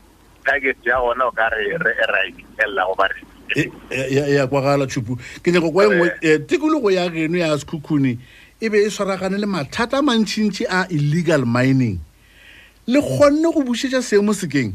target 0.46 0.76
ya 0.86 0.96
gona 1.02 1.26
o 1.26 1.30
ka 1.34 1.46
re 1.52 1.74
re 1.84 1.92
raikelela 2.14 2.82
go 2.88 2.94
bare 2.94 3.20
e, 3.56 3.62
e, 3.90 4.34
ya 4.38 4.46
kwagala 4.46 4.86
tshupu 4.86 5.16
ke 5.42 5.50
nyako 5.52 5.70
kwa 5.70 5.84
engwe 5.84 6.08
eh, 6.22 6.38
tikologo 6.46 6.90
ya 6.90 7.08
geno 7.08 7.38
ya 7.38 7.58
sekhukhune 7.58 8.18
e 8.60 8.68
be 8.68 8.78
e 8.86 8.90
swaragane 8.90 9.38
le 9.38 9.46
mathata 9.46 9.98
a 9.98 10.02
mantšhintši 10.02 10.64
a 10.70 10.86
illegal 10.90 11.44
mining 11.46 11.98
le 12.86 13.02
kgonne 13.02 13.48
go 13.54 13.60
busetša 13.62 14.02
seemo 14.02 14.34
sekeng 14.34 14.72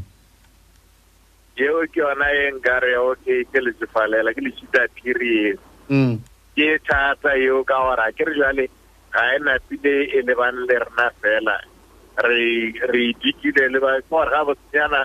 yeo 1.60 1.82
ke 1.92 2.00
yona 2.04 2.26
e 2.42 2.46
nka 2.56 2.78
re 2.84 2.94
okay 2.96 3.44
ke 3.44 3.60
letsefalela 3.64 4.34
ke 4.36 4.40
lešita 4.44 4.86
period 5.02 5.58
ke 5.88 5.94
mm. 5.94 6.14
e 6.56 6.68
thata 6.86 7.34
yeo 7.40 7.64
ka 7.64 7.76
gore 7.80 8.04
a 8.08 8.12
ke 8.12 8.24
re 8.28 8.36
jale 8.40 8.68
ga 9.12 9.22
e 9.36 9.38
napile 9.46 9.94
e 10.16 10.22
lebang 10.28 10.64
le 10.68 10.76
rena 10.84 11.10
fela 11.20 11.56
re 12.92 13.04
dikile 13.20 13.68
lebagore 13.72 14.30
ga 14.32 14.44
bosenyana 14.48 15.04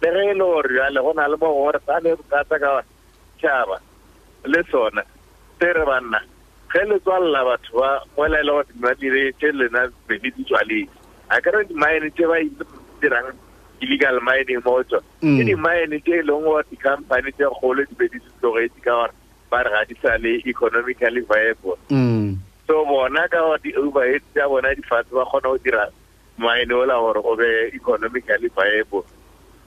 le 0.12 0.38
gore 0.38 0.68
jale 0.72 1.00
go 1.00 1.12
na 1.14 1.26
le 1.28 1.36
mogore 1.36 1.78
sane 1.86 2.16
bothata 2.16 2.56
ka 2.58 2.70
tšhaba 3.38 3.76
le 4.48 4.60
sona 4.70 5.02
se 5.60 5.68
re 5.76 5.84
banna 5.84 6.18
ge 6.72 6.82
le 6.88 6.96
tswalela 7.04 7.40
batho 7.44 7.70
ba 7.78 7.90
moela 8.16 8.38
e 8.40 8.44
le 8.44 8.52
gore 8.52 8.64
dimadire 8.72 9.32
tše 9.38 9.50
lena 9.52 9.88
bedi 10.08 10.32
di 10.36 10.42
tswaletse 10.48 10.90
a 11.28 11.36
kere 11.44 11.64
dimine 11.68 12.10
tše 12.16 12.26
ba 12.26 12.36
dirang 13.00 13.28
illegal 13.84 14.16
mining 14.24 14.62
mo 14.64 14.70
go 14.70 14.82
tsona 14.88 15.02
mm. 15.22 15.36
ke 15.38 15.42
dimine 15.44 15.96
tše 16.00 16.14
e 16.18 16.22
leng 16.24 16.42
gore 16.48 16.64
di-company 16.70 17.30
tše 17.36 17.44
kgolo 17.52 17.82
di 17.84 17.94
be 17.98 18.08
di 18.08 18.18
tlogetse 18.40 18.80
ka 18.80 18.92
gore 18.96 19.12
ba 19.52 19.60
re 19.62 19.70
ga 19.70 19.82
di 19.84 19.94
sa 20.02 20.16
le 20.16 20.40
economically 20.48 21.20
viable 21.28 21.76
mm. 21.92 22.34
so 22.66 22.84
bona 22.88 23.28
ka 23.28 23.40
gore 23.44 23.58
di-overhead 23.62 24.22
tša 24.34 24.48
bona 24.48 24.72
difatshe 24.74 25.12
ba 25.12 25.24
kgona 25.28 25.48
go 25.48 25.58
dira 25.60 25.84
mine 26.40 26.72
ola 26.72 26.96
gore 26.96 27.20
o 27.24 27.36
be 27.36 27.46
economically 27.76 28.48
viable 28.48 29.04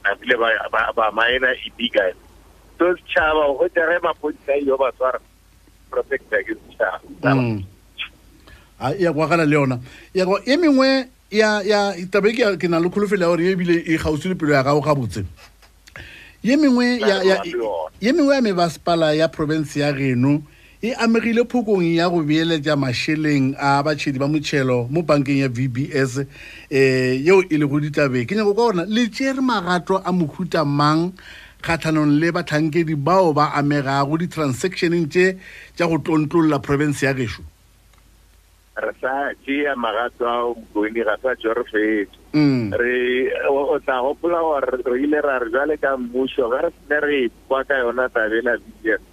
nabile 0.04 0.36
ba 0.96 1.12
maena 1.12 1.56
ibiga 1.68 2.10
e 2.12 2.14
so 2.80 2.94
tshaba 3.08 3.44
ho 3.48 3.68
tere 3.74 3.98
ma 4.04 4.14
police 4.14 4.60
yo 4.68 4.78
ba 4.78 4.92
tswara 4.92 5.20
protect 5.92 6.28
ke 6.30 6.54
tshaba 6.76 7.00
mm. 7.34 7.64
a 8.80 8.92
e 8.92 8.96
e 9.00 9.04
ya 9.08 9.14
kwa 9.14 9.28
gala 9.28 9.46
le 9.48 9.56
yona 9.56 9.80
ya 10.14 10.26
go 10.26 10.40
emingwe 10.44 11.08
ya 11.32 11.62
ya 11.64 11.96
tabeki 12.12 12.42
ya 12.42 12.50
kena 12.58 12.80
le 12.80 12.90
khulufela 12.90 13.26
hore 13.32 13.48
e 13.48 13.56
bile 13.56 13.76
e 13.88 13.98
gausile 13.98 14.36
pelo 14.36 14.54
ya 14.54 14.64
ga 14.64 14.74
o 14.76 14.82
ga 14.84 14.94
botse 14.96 15.24
ye 16.44 16.58
mengwe 16.58 17.00
ya 17.00 17.24
ya 17.24 17.36
ye 18.02 18.12
mengwe 18.14 18.36
ya 18.36 18.42
me 18.42 18.52
ba 18.54 18.70
spala 18.70 19.14
ya 19.16 19.28
province 19.32 19.78
ya 19.80 19.94
geno 19.94 20.44
e 20.84 20.92
amegile 21.00 21.46
phokong 21.46 21.96
ya 21.96 22.10
go 22.10 22.20
beeletša 22.28 22.75
mašheleng 22.75 23.56
a 23.58 23.80
batšhedi 23.88 24.20
ba 24.20 24.28
motšhelo 24.28 24.75
mo 24.92 25.02
bankeng 25.02 25.40
ya 25.40 25.48
vbs 25.48 26.18
um 26.18 26.28
eh, 26.70 27.16
yeo 27.24 27.40
e 27.48 27.58
lego 27.62 27.80
ditabe 27.80 28.25
ke 28.28 28.36
nyako 28.36 28.52
ka 28.54 28.62
gona 28.62 28.84
le 28.92 29.06
tšere 29.08 29.40
magato 29.40 29.96
a 30.04 30.12
mohuta 30.12 30.66
mang 30.66 31.06
kgatlhanong 31.63 32.20
le 32.20 32.32
batlhankedi 32.36 32.98
bao 33.00 33.32
ba 33.32 33.46
amegago 33.56 34.20
di-transactioneng 34.20 35.08
tše 35.08 35.40
tša 35.80 35.88
go 35.88 36.02
tlontlolola 36.04 36.60
province 36.60 37.06
ya 37.08 37.13
gešo 37.22 37.48
re 38.84 38.92
sa 39.00 39.13
tea 39.46 39.80
magato 39.80 40.28
ao 40.28 40.52
mokoini 40.60 41.00
ga 41.08 41.16
sa 41.24 41.32
tšo 41.40 41.54
re 41.56 41.63
fetso 41.72 42.12
mm. 42.36 42.75
re 42.75 43.32
o 43.56 43.80
tla 43.80 44.02
gopola 44.10 44.44
gore 44.44 44.84
re 44.84 45.00
ile 45.00 45.22
ra 45.24 45.40
re 45.40 45.48
jale 45.56 45.80
ka 45.80 45.96
mmušo 45.96 46.52
ga 46.52 46.66
re 46.68 46.72
sene 46.75 47.00
re 47.08 47.30
kwa 47.48 47.63
ka 47.63 47.80
yona 47.86 48.12
tabela 48.12 48.60
vbs 48.60 49.12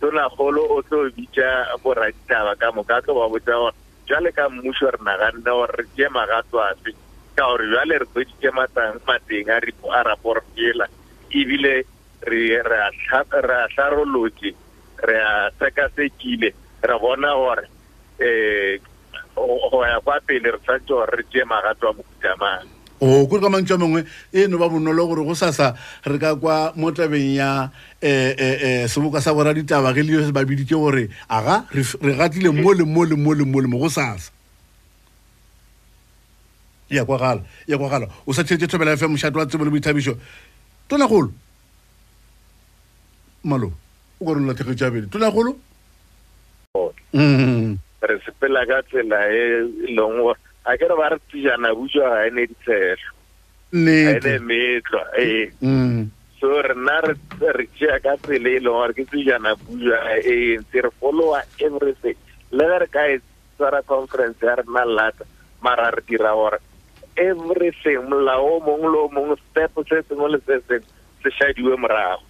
tonagolo 0.00 0.62
o 0.78 0.78
tlo 0.82 1.10
bitsa 1.10 1.74
boraditaba 1.82 2.54
ka 2.56 2.70
moka 2.70 3.02
tlo 3.02 3.18
ba 3.18 3.26
botsa 3.28 3.52
gore 3.54 3.74
jale 4.08 4.30
ka 4.32 4.48
mmuso 4.48 4.88
re 4.94 4.98
naganna 5.02 5.42
gore 5.50 5.74
re 5.74 5.84
jema 5.98 6.22
ga 6.30 6.38
afe 6.42 6.90
ka 7.34 7.42
gore 7.46 7.66
jale 7.72 7.94
re 7.98 8.06
tsoditse 8.06 8.48
mateng 8.56 8.96
a 9.50 9.58
raporo 10.06 10.40
fela 10.54 10.86
ebile 11.30 11.82
re 12.22 12.40
a 13.12 13.24
tlarolotse 13.74 14.54
re 15.02 15.16
a 15.20 15.50
sekasekile 15.58 16.48
re 16.86 16.94
bona 17.02 17.32
gore 17.34 17.64
um 18.22 19.66
go 19.70 19.82
ya 19.86 20.00
kwa 20.00 20.20
pele 20.26 20.48
re 20.50 20.58
tshwanetse 20.62 20.86
gore 20.88 21.10
re 21.16 21.22
jema 21.32 21.60
ga 21.62 21.74
a 21.74 21.92
mofutamang 21.92 22.77
o 23.00 23.26
kore 23.28 23.40
ka 23.42 23.48
mantswa 23.48 23.78
mengwe 23.78 24.04
e 24.34 24.46
no 24.46 24.58
ba 24.58 24.68
bonolo 24.68 25.06
gore 25.06 25.22
go 25.24 25.34
sasa 25.34 25.74
re 26.04 26.18
ka 26.18 26.34
kwa 26.36 26.72
mo 26.76 26.90
tabeng 26.90 27.34
ya 27.34 27.70
umum 27.70 27.70
e, 28.02 28.10
e, 28.34 28.48
e, 28.84 28.88
seboka 28.88 29.20
sa 29.22 29.32
bora 29.34 29.54
ditaba 29.54 29.94
ge 29.94 30.02
le 30.02 30.12
yo 30.18 30.22
se 30.26 30.32
babidi 30.34 30.66
ke 30.66 30.74
gore 30.74 31.08
aga 31.30 31.64
re 31.72 31.82
gatile 32.18 32.50
mo 32.50 32.72
le 32.74 32.82
mo 32.84 33.02
le 33.06 33.14
mo 33.16 33.32
le 33.34 33.44
mo 33.46 33.58
le 33.62 33.68
mo 33.68 33.78
go 33.78 33.88
sasa 33.88 34.30
ya 36.90 37.04
kwa 37.04 37.18
gala 37.18 37.42
ya 37.66 37.78
kwa 37.78 37.88
gala 37.88 38.06
o 38.26 38.32
sa 38.34 38.42
tšhelete 38.42 38.66
thobela 38.66 38.96
fm 38.96 39.10
mošhato 39.14 39.38
wa 39.38 39.46
tsebo 39.46 39.64
le 39.64 39.70
boithabišo 39.70 40.14
tonagolo 40.90 41.30
malo 43.44 43.70
o 44.18 44.24
kare 44.26 44.40
lelathegetse 44.42 44.84
abedi 44.86 45.06
tonagolo 45.06 45.54
re 48.02 48.14
sepela 48.26 48.66
ka 48.66 48.82
tsela 48.90 49.20
e 49.30 49.70
leng 49.94 50.18
gore 50.18 50.40
akere 50.68 50.94
ba 51.00 51.08
re 51.12 51.18
tsejana 51.32 51.68
bujwa 51.76 52.06
ga 52.12 52.20
ene 52.28 52.42
ditshelo 52.50 53.08
ene 53.72 54.36
metlo 54.48 55.00
ee 55.16 55.48
so 56.38 56.48
rena 56.66 56.96
re 57.04 57.64
tšea 57.74 57.96
ka 58.04 58.12
tsela 58.22 58.48
e 58.52 58.60
leng 58.60 58.68
gore 58.68 58.92
ke 58.96 59.04
tsejana 59.08 59.54
bujwa 59.62 59.96
e 60.32 60.60
ntse 60.60 60.76
re 60.84 60.90
followa 61.00 61.40
everything 61.66 62.18
le 62.52 62.64
ge 62.68 62.78
re 62.84 62.88
ka 62.94 63.02
e 63.08 63.16
tshwara 63.56 63.80
conference 63.92 64.44
ya 64.46 64.54
rena 64.60 64.84
lata 64.96 65.24
mara 65.64 65.88
re 65.94 66.02
dira 66.08 66.32
gore 66.36 66.58
everything 67.16 67.98
molao 68.10 68.46
este 68.60 68.60
o 68.60 68.60
mongwe 68.66 68.88
mm. 68.88 68.94
le 68.94 68.98
o 69.00 69.08
mongwe 69.16 69.36
step 69.48 69.72
se 69.88 70.02
sengwe 70.08 70.28
le 70.36 70.38
se 70.46 70.56
sengwe 70.68 70.90
se 71.22 71.28
shadiwe 71.38 71.74
morago 71.80 72.20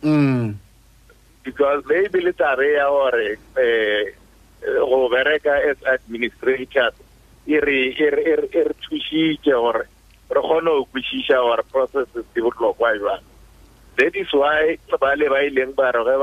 because 1.45 1.83
maybe 1.91 2.21
le 2.21 2.33
tabe 2.33 2.63
eh, 2.65 2.71
eh, 2.71 2.79
ya 2.79 2.87
gore 2.89 3.29
um 3.35 4.87
go 4.91 5.07
bereka 5.13 5.53
as 5.71 5.79
administrators 5.93 7.08
iri 7.49 7.95
e 7.97 7.97
iri 8.07 8.23
e 8.29 8.33
iri 8.37 8.47
e 8.53 8.59
iri 8.61 8.75
tshushike 8.81 9.51
gore 9.57 9.85
re 10.33 10.41
gone 10.45 10.69
go 10.71 10.83
kwešiša 10.93 11.37
gore 11.47 11.63
processes 11.73 12.25
di 12.35 12.41
botlhokwa 12.45 12.93
jwang 13.01 13.25
that 13.97 14.15
is 14.23 14.29
why 14.37 14.77
ba 15.01 15.17
le 15.17 15.27
ba 15.33 15.41
ileng 15.49 15.73
ba 15.73 15.89
re 15.97 16.05
ge 16.05 16.17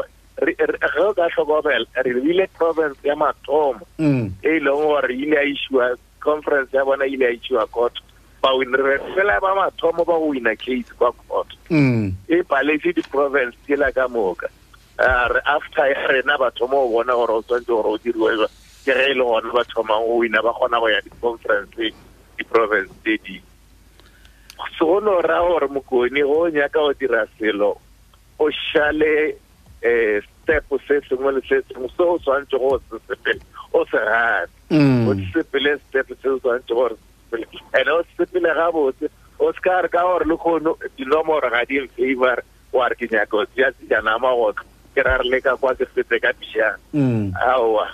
o 1.02 1.10
ka 1.18 1.26
tlhokomela 1.34 1.88
re 2.06 2.12
ile 2.32 2.46
province 2.62 3.02
ya 3.02 3.16
mathomo 3.18 3.82
e 3.98 4.12
e 4.46 4.60
leng 4.62 4.78
gore 4.86 5.10
ile 5.18 5.38
a 5.42 5.46
isiwa 5.50 5.98
conference 6.22 6.70
ya 6.78 6.86
bona 6.86 7.10
ile 7.10 7.26
a 7.26 7.34
isiwa 7.34 7.66
cot 7.74 7.98
bawinre 8.46 9.02
fela 9.18 9.42
ba 9.42 9.52
mathomo 9.58 10.06
ba 10.06 10.14
go 10.22 10.30
wina 10.30 10.54
case 10.56 10.94
kwa 10.94 11.10
cot 11.26 11.50
mm. 11.74 12.14
e 12.30 12.38
baletse 12.46 12.94
di-province 12.94 13.58
ke 13.66 13.74
la 13.74 13.90
ka 13.90 14.06
moka 14.06 14.46
um 15.02 15.34
re 15.34 15.42
after 15.42 15.90
ya 15.90 16.06
rena 16.06 16.38
bathomo 16.38 16.86
go 16.86 17.02
bona 17.02 17.18
gore 17.18 17.34
o 17.34 17.42
tshwanetse 17.42 17.66
gore 17.74 17.90
o 17.90 17.98
diriwe 17.98 18.34
jwang 18.38 18.54
ke 18.86 18.94
ge 18.94 19.14
le 19.18 19.24
gona 19.26 19.50
ba 19.54 19.64
thomang 19.74 20.06
go 20.06 20.14
wina 20.22 20.42
ba 20.46 20.54
kgona 20.54 20.78
go 20.80 20.88
ya 20.94 21.02
di-conference 21.02 21.70
di-province 22.38 22.92
tse 23.02 23.14
ding 23.26 23.44
segolo 24.78 25.22
ra 25.26 25.42
gore 25.42 25.68
mokoni 25.74 26.22
go 26.22 26.46
o 26.46 26.50
nyaka 26.54 26.78
go 26.86 26.94
dira 26.94 27.26
selo 27.42 27.72
o 28.38 28.46
šale 28.70 29.34
um 29.34 29.90
eh, 29.90 30.22
step 30.38 30.70
se 30.88 31.02
sengwe 31.10 31.34
le 31.34 31.42
se 31.50 31.58
sengwe 31.74 31.90
se 31.98 32.04
o 32.06 32.14
tshwanetse 32.22 32.58
go 32.62 32.72
se 32.86 32.98
sepele 33.10 33.42
o 33.74 33.82
se 33.90 33.98
gate 33.98 34.54
mm. 34.70 35.10
o 35.10 35.12
sepele 35.34 35.74
step 35.90 36.14
se 36.22 36.30
o 36.30 36.38
tshwanetse 36.38 36.74
gore 36.78 36.96
sepele 37.34 37.46
and-e 37.74 37.98
o 37.98 38.04
sepele 38.14 38.54
ga 38.62 38.70
botse 38.78 39.10
o 39.42 39.50
se 39.52 39.66
ka 39.66 39.82
re 39.88 39.90
ka 39.98 40.06
gore 40.10 40.30
le 40.30 40.38
kgono 40.38 40.78
dinomoro 40.98 41.50
ga 41.58 41.66
di 41.66 41.82
favor 41.98 42.38
ware 42.72 42.94
ke 43.02 43.10
nyaka 43.10 43.34
o 43.44 43.46
seya 43.52 43.74
sejanama 43.82 44.30
gotlo 44.38 44.70
ke 44.96 45.02
ra 45.04 45.18
re 45.20 45.26
leka 45.36 45.58
kwa 45.58 45.74
ke 45.76 45.86
fetse 45.96 46.22
ka 46.22 46.38
pišang 46.40 46.78
mm. 46.94 47.34
aowa 47.42 47.90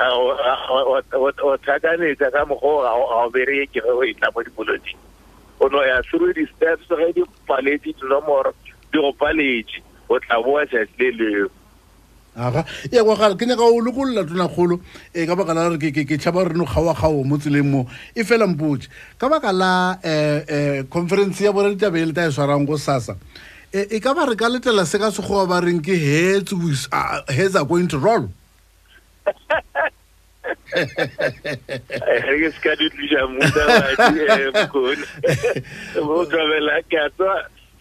o 0.00 1.56
thakanetsa 1.64 2.30
ka 2.32 2.44
mogoa 2.44 2.86
ga 2.86 3.24
o 3.24 3.30
bereke 3.30 3.80
ge 3.82 3.90
o 3.90 4.02
e 4.04 4.14
tla 4.14 4.30
mo 4.30 4.42
dipolotik 4.42 4.96
o 5.60 5.66
no 5.68 5.82
ya 5.82 6.00
through 6.02 6.32
di-steps 6.34 6.86
ge 6.86 7.12
di 7.14 7.22
paletse 7.48 7.90
dinomoro 7.98 8.54
di 8.92 8.98
go 8.98 9.12
paletse 9.12 9.80
o 10.08 10.18
tla 10.20 10.38
boa 10.42 10.62
šatsi 10.66 10.94
le 10.98 11.10
leo 11.18 11.46
aga 12.38 12.64
ya 12.92 13.02
kwa 13.02 13.16
gale 13.16 13.34
ke 13.34 13.46
nyaka 13.46 13.62
o 13.62 13.80
lokolola 13.82 14.22
tona 14.22 14.46
kgolo 14.48 14.78
um 14.78 15.26
ka 15.26 15.34
baka 15.34 15.52
la 15.54 15.76
gre 15.76 15.90
ke 15.90 16.06
tšhaba 16.14 16.46
reno 16.46 16.64
kgawakgao 16.64 17.24
mo 17.26 17.38
tseleng 17.38 17.66
mo 17.66 17.86
e 18.14 18.22
fela 18.22 18.46
mpotse 18.46 18.86
ka 19.18 19.26
baka 19.28 19.50
la 19.52 19.98
um 19.98 20.42
um 20.46 20.86
conference 20.86 21.40
ya 21.42 21.50
bora 21.52 21.74
ditabe 21.74 21.98
e 21.98 22.06
le 22.06 22.14
ta 22.14 22.30
e 22.30 22.30
swarang 22.30 22.66
ko 22.66 22.78
sassa 22.78 23.18
e 23.74 23.98
ka 23.98 24.14
ba 24.14 24.30
re 24.30 24.38
ka 24.38 24.46
letela 24.46 24.86
se 24.86 24.94
ka 24.94 25.10
segoa 25.10 25.42
ba 25.50 25.58
reng 25.58 25.82
ke 25.82 25.98
heads 25.98 26.54
heads 27.34 27.58
are 27.58 27.66
going 27.66 27.90
to 27.90 27.98
roll 27.98 28.30
ge 30.74 32.50
se 32.52 32.58
ka 32.62 32.70
di 32.76 32.90
tliša 32.90 33.22
mmuta 33.28 33.66
bokone 33.96 35.04
go 36.06 36.18
tobela 36.30 36.76
ke 36.90 36.98
a 37.00 37.08
tswa 37.16 37.34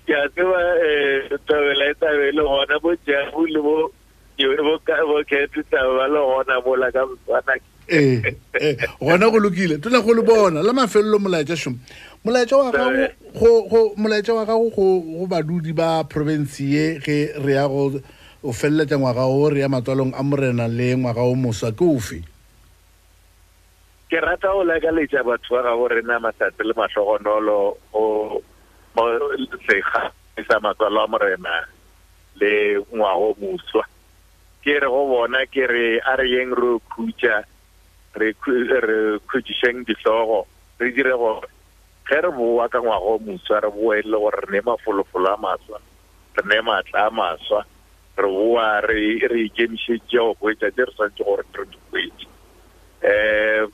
ke 0.07 0.13
a 0.23 0.27
tseba 0.29 0.59
um 0.87 1.37
tobela 1.47 1.85
e 1.91 1.93
tabe 1.99 2.23
e 2.29 2.31
le 2.31 2.41
gona 2.41 2.75
bo 2.83 2.91
jabu 3.07 3.45
le 3.47 3.59
bo 3.61 3.91
bo 4.39 5.23
kete 5.29 5.61
taba 5.71 6.07
le 6.07 6.19
gona 6.31 6.55
mola 6.65 6.87
ka 6.95 7.01
botswana 7.09 7.53
ee 7.89 8.21
eh, 8.27 8.31
eh, 8.59 8.75
gona 9.03 9.29
go 9.31 9.39
lokile 9.39 9.77
tola 9.83 9.99
go 9.99 10.13
le 10.13 10.21
bona 10.21 10.63
la 10.63 10.73
mafelelo 10.73 11.19
molaetša 11.19 11.55
šomo 11.55 11.77
molaetša 12.23 12.55
wa 12.57 12.71
gago 12.71 13.93
molaetša 13.97 14.33
wa 14.33 14.45
gago 14.45 14.69
go 14.75 15.25
badudi 15.27 15.73
ba 15.73 16.03
province 16.07 16.59
ye 16.63 16.99
ge 17.03 17.35
re 17.45 17.53
ya 17.53 17.67
go 17.67 17.99
o 18.43 18.53
feleletša 18.53 18.95
ngwaga 18.97 19.25
o 19.27 19.49
re 19.49 19.59
ya 19.59 19.67
matswalong 19.69 20.13
a 20.15 20.23
morena 20.23 20.67
le 20.67 20.95
ngwaga 20.95 21.21
o 21.25 21.35
moswa 21.35 21.71
ke 21.73 21.83
ofe 21.83 22.19
ke 24.09 24.19
rata 24.23 24.55
o 24.55 24.63
lakaletsa 24.63 25.23
batho 25.27 25.51
ba 25.59 25.67
gago 25.67 25.85
rena 25.91 26.15
matsatsi 26.19 26.63
le 26.63 26.71
matlhogonolo 26.79 27.59
o 27.91 28.03
sa 30.47 30.55
matswalo 30.63 31.03
a 31.03 31.07
morena 31.11 31.55
le 32.39 32.53
ngwago 32.95 33.35
moswa 33.41 33.83
ke 34.63 34.79
re 34.79 34.87
go 34.87 35.01
bona 35.11 35.43
ke 35.51 35.63
re 35.67 35.99
a 35.99 36.15
re 36.15 36.25
yeng 36.29 36.55
re 36.55 36.79
khutsa 36.87 37.43
re 38.15 38.31
khutšeng 39.27 39.83
dihlogo 39.83 40.47
re 40.79 40.87
dire 40.95 41.11
gore 41.19 41.51
ge 42.07 42.15
re 42.23 42.31
boa 42.31 42.71
ka 42.71 42.79
ngwago 42.79 43.19
moswa 43.27 43.59
re 43.59 43.69
boe 43.75 43.99
le 44.07 44.17
gore 44.23 44.39
re 44.39 44.49
ne 44.55 44.61
mafolofolo 44.63 45.27
a 45.35 45.35
maswa 45.35 45.83
re 46.37 46.43
ne 46.47 46.61
maatla 46.63 47.11
a 47.11 47.11
maswa 47.11 47.59
re 48.15 48.27
boa 48.31 48.79
re 48.87 49.43
ikemišetše 49.51 50.15
go 50.15 50.31
boetša 50.39 50.71
tse 50.71 50.85
re 50.85 50.91
tshwanetse 50.95 51.23
gore 51.27 51.43
re 51.51 51.63
di 51.67 51.75
boetse 51.91 52.25
um 52.27 52.31
eh, 53.03 53.67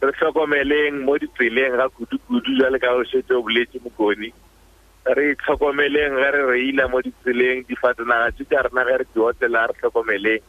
re 0.00 0.14
tlhokomeleng 0.14 1.02
mo 1.02 1.18
ditseleng 1.18 1.74
ga 1.74 1.90
kudu-kudu 1.90 2.62
jale 2.62 2.78
ka 2.78 2.94
oshetse 3.02 3.34
o 3.34 3.42
boletse 3.42 3.82
mokoni 3.82 4.30
re 5.10 5.34
tlhokomeleng 5.42 6.14
ga 6.14 6.30
re 6.38 6.42
reila 6.54 6.86
mo 6.86 7.02
ditseleng 7.02 7.66
difatanaga 7.66 8.30
tse 8.38 8.46
tsa 8.46 8.62
rena 8.62 8.86
ga 8.86 8.96
re 9.02 9.06
di 9.10 9.18
otlela 9.18 9.66
re 9.66 9.74
tlhokomeleng 9.82 10.42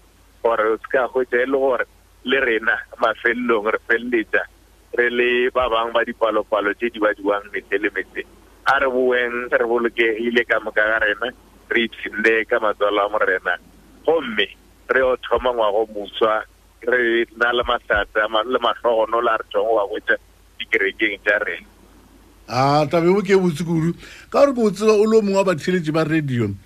gore 0.45 0.65
o 0.77 0.77
seka 0.85 1.09
hwetsa 1.09 1.41
e 1.41 1.45
le 1.49 1.57
gore 1.57 1.85
le 2.29 2.37
rena 2.45 2.77
mafelelong 3.01 3.73
re 3.73 3.79
feleletsa 3.89 4.45
re 4.93 5.07
le 5.09 5.49
ba 5.49 5.65
bang 5.65 5.89
ba 5.97 6.05
dipalopalo 6.05 6.77
tse 6.77 6.93
di 6.93 7.01
badiwang 7.01 7.49
metse 7.49 7.77
le 7.81 7.89
metse 7.97 8.21
a 8.69 8.77
re 8.85 8.87
boeng 8.87 9.49
re 9.49 9.65
bolokegile 9.65 10.45
ka 10.45 10.61
moka 10.61 10.85
ga 10.85 11.01
rena 11.01 11.33
re 11.73 11.81
ithinde 11.89 12.45
ka 12.45 12.61
matswalo 12.61 13.01
a 13.01 13.09
morena 13.09 13.57
gomme 14.05 14.45
re 14.93 15.01
o 15.01 15.17
thoma 15.25 15.49
ngwago 15.57 15.89
moswa 15.89 16.45
re 16.85 17.25
na 17.37 17.51
le 17.51 17.63
mahlatsa 17.63 18.07
le 18.45 18.59
mahlogono 18.59 19.21
le 19.21 19.29
a 19.31 19.35
re 19.37 19.43
tsong 19.49 19.71
wa 19.75 19.87
kwetsa 19.87 20.15
dikerekeng 20.59 21.19
tsa 21.23 21.37
rena 21.43 21.65
a 22.49 22.87
tabe 22.87 23.07
bo 23.11 23.21
ke 23.21 23.35
e 23.35 23.39
botse 23.39 23.63
kudu 23.63 23.93
ka 24.29 24.45
gore 24.47 24.53
ke 24.55 24.61
o 24.63 24.69
tseba 24.71 24.93
o 24.95 25.03
le 25.05 25.17
o 25.17 25.21
mongwe 25.21 25.35
wa 25.35 25.43
batheletse 25.53 25.91
ba 25.93 26.03
radio 26.07 26.45
um 26.45 26.57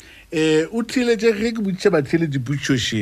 o 0.71 0.83
thiletse 0.85 1.33
ge 1.33 1.49
ke 1.53 1.59
botsitse 1.61 1.89
batheletse 1.89 2.39
butšoše 2.39 3.01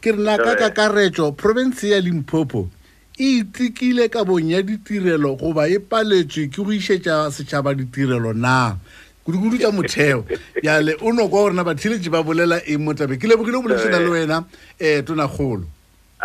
ke 0.00 0.12
re 0.12 0.20
na 0.24 0.36
ka 0.36 0.54
kakaretso 0.56 1.32
province 1.32 1.82
ya 1.84 1.98
limpopo 2.00 2.68
e 3.16 3.40
itsikile 3.42 4.08
ka 4.12 4.24
bong 4.24 4.52
ya 4.52 4.62
ditirelo 4.62 5.36
goba 5.40 5.66
e 5.68 5.80
paletswe 5.80 6.48
ke 6.52 6.60
go 6.62 6.68
isetša 6.72 7.32
setšhaba 7.32 7.72
ditirelo 7.74 8.32
na 8.36 8.76
kudukudu 9.24 9.56
ka 9.58 9.70
motheo 9.72 10.24
yale 10.62 10.94
o 11.00 11.12
noko 11.12 11.36
wa 11.36 11.42
gorena 11.50 11.64
batheletse 11.64 12.10
ba 12.12 12.22
bolela 12.22 12.60
e 12.68 12.76
mo 12.76 12.92
tabe 12.94 13.16
ke 13.18 13.24
lebokile 13.26 13.56
o 13.56 13.62
boleisena 13.64 13.98
le 14.00 14.10
wena 14.10 14.36
um 14.38 14.46
eh, 14.80 15.02
tonagolo 15.04 15.66
E 16.22 16.24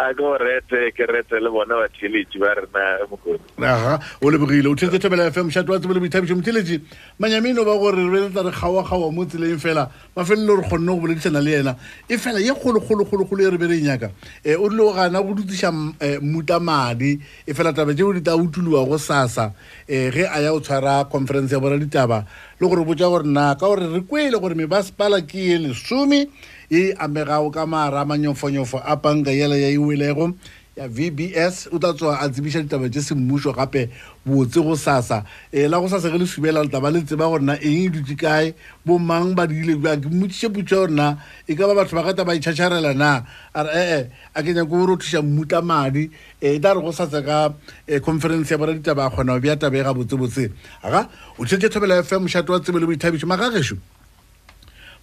aha 3.63 4.03
o 4.21 4.29
lebogile 4.29 4.67
o 4.69 4.75
thetse 4.75 4.99
thobela 4.99 5.31
fm 5.33 5.49
shato 5.49 5.71
wa 5.71 5.79
tsebo 5.79 5.93
le 5.95 5.99
boithabiso 6.01 6.35
mothelete 6.35 6.81
manyamino 7.17 7.65
ba 7.65 7.73
gore 7.75 7.95
re 7.97 8.17
eletsa 8.29 8.43
re 8.45 8.51
kgawa-kgawa 8.53 9.11
mo 9.11 9.25
tseleng 9.25 9.57
fela 9.57 9.89
mafelelo 10.15 10.55
re 10.57 10.63
kgonne 10.69 10.85
go 10.85 10.95
boledisana 11.01 11.41
le 11.41 11.51
ena 11.65 11.75
e 12.07 12.17
fela 12.21 12.37
ye 12.39 12.53
kgolokgolokgolokgolo 12.53 13.43
e 13.43 13.49
re 13.49 13.57
bere 13.57 13.77
e 13.77 13.81
nyaka 13.81 14.11
um 14.53 14.63
o 14.63 14.69
dile 14.69 14.77
go 14.85 14.93
gana 14.93 15.17
go 15.23 15.33
dutisa 15.33 15.71
mmutamadi 15.73 17.17
e 17.49 17.53
fela 17.57 17.73
taba 17.73 17.93
jeo 17.97 18.13
di 18.13 18.21
ta 18.21 18.35
utuliwago 18.37 18.97
sassa 19.01 19.49
um 19.89 20.11
ge 20.13 20.27
a 20.29 20.37
ya 20.43 20.51
go 20.53 20.59
tshwara 20.61 21.05
conference 21.09 21.49
ya 21.53 21.59
boraditaba 21.59 22.21
le 22.61 22.67
gore 22.69 22.83
botja 22.85 23.09
gore 23.09 23.23
na 23.25 23.55
ka 23.57 23.65
gore 23.67 23.81
re 23.89 24.01
kwele 24.05 24.37
gore 24.39 24.53
mebasepala 24.55 25.21
ke 25.25 25.37
ye 25.41 25.57
lesome 25.57 26.27
e 26.71 26.93
amegago 26.99 27.51
ka 27.51 27.65
maara 27.65 28.05
manyofonyofo 28.05 28.81
a 28.83 28.97
panka 28.97 29.31
yela 29.31 29.55
ya 29.55 29.71
ewelego 29.71 30.33
ya 30.75 30.87
vbs 30.89 31.67
o 31.71 31.79
tla 31.79 31.93
tsoga 31.93 32.19
a 32.19 32.29
tsebiša 32.29 32.61
ditaba 32.67 32.89
tse 32.91 33.01
semmušo 33.01 33.55
gape 33.55 33.87
botse 34.25 34.59
go 34.59 34.75
sasa 34.75 35.23
ee 35.53 35.67
la 35.71 35.79
go 35.79 35.87
sasa 35.87 36.11
ge 36.11 36.19
le 36.19 36.27
subela 36.27 36.59
le 36.63 36.67
taba 36.69 36.91
le 36.91 37.01
tseba 37.07 37.23
gorena 37.31 37.55
eng 37.63 37.87
e 37.87 37.89
dutse 37.89 38.17
kae 38.19 38.53
bo 38.85 38.99
mang 38.99 39.31
ba 39.33 39.47
diile 39.47 39.79
ja 39.79 39.95
ke 39.95 40.11
mmotsiše 40.11 40.49
putša 40.51 40.75
gorena 40.75 41.15
e 41.47 41.55
ka 41.55 41.63
ba 41.67 41.73
batho 41.73 41.95
ba 41.95 42.03
kata 42.03 42.27
ba 42.27 42.35
itšhatšharela 42.35 42.91
na 42.99 43.23
are 43.55 43.71
ee 43.73 44.03
a 44.35 44.43
kenya 44.43 44.67
ko 44.67 44.85
rothuša 44.91 45.23
mmuta 45.23 45.63
madi 45.63 46.11
e, 46.43 46.59
e 46.59 46.59
tla 46.59 46.75
re 46.75 46.81
go 46.83 46.91
sasa 46.91 47.23
ka 47.23 47.53
e, 47.87 47.99
conference 48.03 48.51
ya 48.51 48.59
bora 48.59 48.75
ditaba 48.75 49.07
a 49.07 49.09
kgona 49.09 49.39
go 49.39 49.39
bjataba 49.39 49.77
e 49.79 49.83
ga 49.87 49.93
botsebotse 49.95 50.51
aga 50.83 51.07
o 51.39 51.45
tšhetše 51.47 51.71
tlhobela 51.71 52.03
fm 52.03 52.27
šato 52.27 52.51
wa 52.53 52.59
tsebe 52.59 52.79
le 52.79 52.85
boithabišo 52.91 53.23
magagešo 53.25 53.79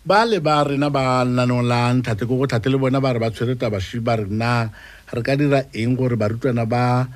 ba 0.05 0.29
le 0.29 0.37
ba 0.37 0.61
rena 0.69 0.93
ba 0.93 1.25
lanong 1.25 1.65
la 1.65 1.89
nthate 1.97 2.29
ko 2.29 2.37
go 2.37 2.45
tlhate 2.45 2.69
le 2.69 2.77
bona 2.77 3.01
ba 3.01 3.17
re 3.17 3.19
ba 3.25 3.33
tshwereta 3.33 3.73
bašwi 3.73 4.05
ba 4.05 4.21
re 4.21 4.29
na 4.29 4.69
re 5.09 5.21
ka 5.25 5.33
dira 5.33 5.65
eng 5.73 5.97
gore 5.97 6.13
barutwana 6.21 6.69
ba 6.69 7.09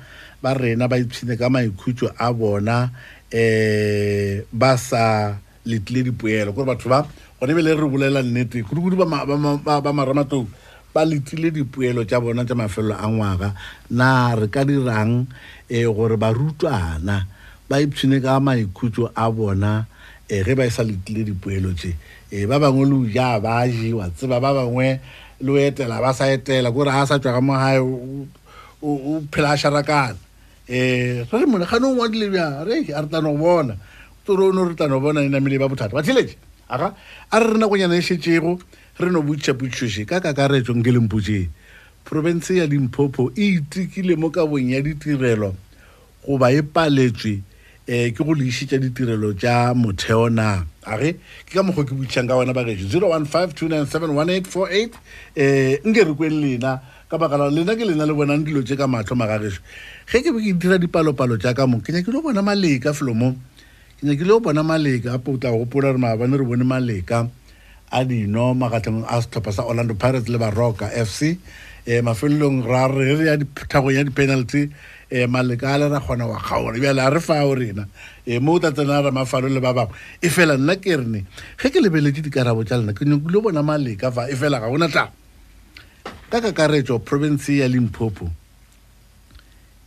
rena 0.57 0.89
ba 0.89 0.97
itshine 0.97 1.37
ka 1.37 1.53
maikhutso 1.53 2.09
a 2.17 2.33
bona 2.33 2.89
um 3.29 4.41
ba 4.49 4.73
sa 4.73 5.37
letlile 5.69 6.09
dipoelo 6.09 6.49
kore 6.49 6.65
batho 6.65 6.89
ba 6.89 7.05
gone 7.37 7.51
ebe 7.53 7.61
le 7.61 7.77
re 7.77 7.77
re 7.77 7.85
bolela 7.85 8.25
nnete 8.25 8.65
kudukudu 8.65 8.97
ba 8.97 9.93
marematong 9.93 10.49
ba 10.89 11.05
letlile 11.05 11.53
dipoelo 11.53 12.09
tsa 12.09 12.17
bona 12.17 12.41
tsa 12.41 12.57
mafelelo 12.57 12.97
a 12.97 13.05
ngwaga 13.05 13.53
na 13.93 14.33
re 14.33 14.49
ka 14.49 14.65
dirang 14.65 15.29
um 15.69 15.89
gore 15.93 16.17
barutwana 16.17 17.29
ba 17.69 17.75
itshine 17.77 18.17
ka 18.17 18.41
maikhutso 18.41 19.13
a 19.13 19.29
bona 19.29 19.85
um 20.25 20.41
ge 20.41 20.53
ba 20.57 20.65
e 20.65 20.73
sa 20.73 20.81
letlile 20.81 21.29
dipoelo 21.29 21.69
tse 21.77 22.08
e 22.31 22.45
ba 22.45 22.59
bangwe 22.61 22.85
le 22.85 22.97
ja 23.11 23.39
ba 23.41 23.65
jiwa 23.65 24.09
tseba 24.13 24.37
ba 24.39 24.53
bangwe 24.53 25.01
le 25.41 25.51
etela 25.65 25.97
ba 25.97 26.13
sa 26.13 26.29
etela 26.29 26.69
gore 26.69 26.93
a 26.93 27.01
sa 27.09 27.17
tswa 27.17 27.33
ga 27.41 27.41
mogae 27.41 27.81
o 28.81 29.17
phela 29.33 29.57
a 29.57 29.57
sharakana 29.57 30.13
um 30.69 30.73
eh, 30.73 31.25
re 31.25 31.45
mone 31.49 31.65
gane 31.65 31.87
ngwa 31.89 32.05
dile 32.13 32.27
ja 32.29 32.63
re 32.63 32.85
a 32.93 33.01
re 33.01 33.07
tlano 33.09 33.33
go 33.33 33.37
bona 33.41 33.73
tore 34.25 34.43
o 34.45 34.51
ne 34.53 34.61
re 34.61 34.73
tlano 34.77 35.01
go 35.01 35.09
bona 35.09 35.25
e 35.25 35.29
namele 35.29 35.57
ba 35.57 35.65
bothata 35.67 35.89
bathelee 35.97 36.37
aga 36.69 36.93
a 37.33 37.39
re 37.41 37.49
re 37.57 37.57
nakonyana 37.57 37.97
e 37.97 38.01
shetsego 38.05 38.61
re 39.01 39.09
no 39.09 39.25
botšhapotšhoše 39.25 40.05
ka 40.05 40.21
kakaretsong 40.21 40.85
ke 40.85 40.93
lengpotšeng 40.93 41.49
porobense 42.05 42.61
ya 42.61 42.69
dimphopho 42.69 43.33
e 43.33 43.57
itekile 43.57 44.13
mo 44.13 44.29
kabong 44.29 44.69
ya 44.69 44.85
ditirelo 44.85 45.57
goba 46.21 46.53
e 46.53 46.61
paletswe 46.61 47.41
eh 47.89 48.11
ke 48.13 48.21
go 48.21 48.33
leisi 48.37 48.67
tsa 48.69 48.77
ditirelo 48.77 49.33
tsa 49.33 49.73
motheo 49.73 50.29
na 50.29 50.61
a 50.85 50.93
ge 51.01 51.17
ke 51.49 51.57
ka 51.57 51.65
mokgwa 51.65 51.87
ke 51.89 51.97
boitšhang 51.97 52.29
ka 52.29 52.37
bona 52.37 52.53
bareso 52.53 52.85
0ero 52.85 53.09
one 53.09 53.25
five 53.25 53.55
two 53.57 53.65
nine 53.67 53.87
seven 53.89 54.13
one 54.13 54.29
eight 54.29 54.45
four 54.45 54.69
eight 54.69 54.93
um 54.93 55.81
nke 55.89 56.05
re 56.05 56.13
kweng 56.13 56.37
lena 56.37 56.81
ka 57.09 57.17
baka 57.17 57.33
la 57.41 57.47
lena 57.49 57.73
ke 57.73 57.81
lena 57.89 58.05
le 58.05 58.13
bonang 58.13 58.45
dilo 58.45 58.61
tse 58.61 58.77
ka 58.77 58.85
matlho 58.85 59.17
magageso 59.17 59.57
ge 60.05 60.21
ke 60.21 60.29
be 60.29 60.37
ke 60.45 60.53
dira 60.61 60.77
dipalopalo 60.77 61.41
jaaka 61.41 61.65
mo 61.65 61.81
ke 61.81 61.89
nyakile 61.89 62.13
go 62.21 62.29
bona 62.29 62.45
maleka 62.45 62.93
felomo 62.93 63.33
ke 63.97 64.05
nyakile 64.05 64.37
go 64.37 64.39
bona 64.39 64.61
maleka 64.61 65.17
gape 65.17 65.33
o 65.33 65.37
tla 65.41 65.49
gopola 65.49 65.89
gre 65.89 65.97
maabane 66.05 66.37
re 66.37 66.45
bone 66.45 66.65
maleka 66.73 67.25
a 67.89 68.05
dino 68.05 68.53
magatlhegong 68.53 69.01
a 69.09 69.17
setlhopha 69.17 69.49
sa 69.57 69.65
orlando 69.65 69.97
pirates 69.97 70.29
le 70.29 70.37
baroka 70.37 70.93
f 70.93 71.09
c 71.09 71.41
um 71.89 72.05
mafelelong 72.05 72.61
ra 72.69 72.85
re 72.85 73.17
re 73.17 73.33
ya 73.33 73.37
thagong 73.65 73.95
ya 73.97 74.05
di-penalty 74.05 74.69
e 75.09 75.21
eh, 75.23 75.27
malekale 75.27 75.89
ra 75.89 75.99
kgona 75.99 76.27
wa 76.29 76.37
kgaola 76.37 76.77
bjale 76.79 77.01
a 77.01 77.09
re 77.09 77.19
o 77.45 77.55
rena 77.55 77.87
e 78.25 78.37
mo 78.39 78.53
o 78.53 78.59
tatsena 78.59 79.01
ra 79.03 79.11
mafalo 79.11 79.49
le 79.49 79.59
ba 79.59 79.73
bangwe 79.73 79.95
e 80.21 80.29
fela 80.29 80.53
nna 80.57 80.75
ke 80.77 80.95
rene 80.97 81.25
ge 81.57 81.69
ke 81.73 81.81
lebeletse 81.81 82.21
dikarabo 82.21 82.61
tša 82.63 82.77
lena 82.77 82.93
ke 82.93 83.01
nyokile 83.05 83.41
bona 83.41 83.63
maleka 83.65 84.11
fa 84.13 84.29
e 84.29 84.35
fela 84.37 84.59
ga 84.61 84.69
gona 84.69 84.85
tla 84.87 85.09
ka 86.29 86.39
kakaretso 86.45 86.99
province 87.01 87.49
ya 87.49 87.65
limpopo 87.67 88.29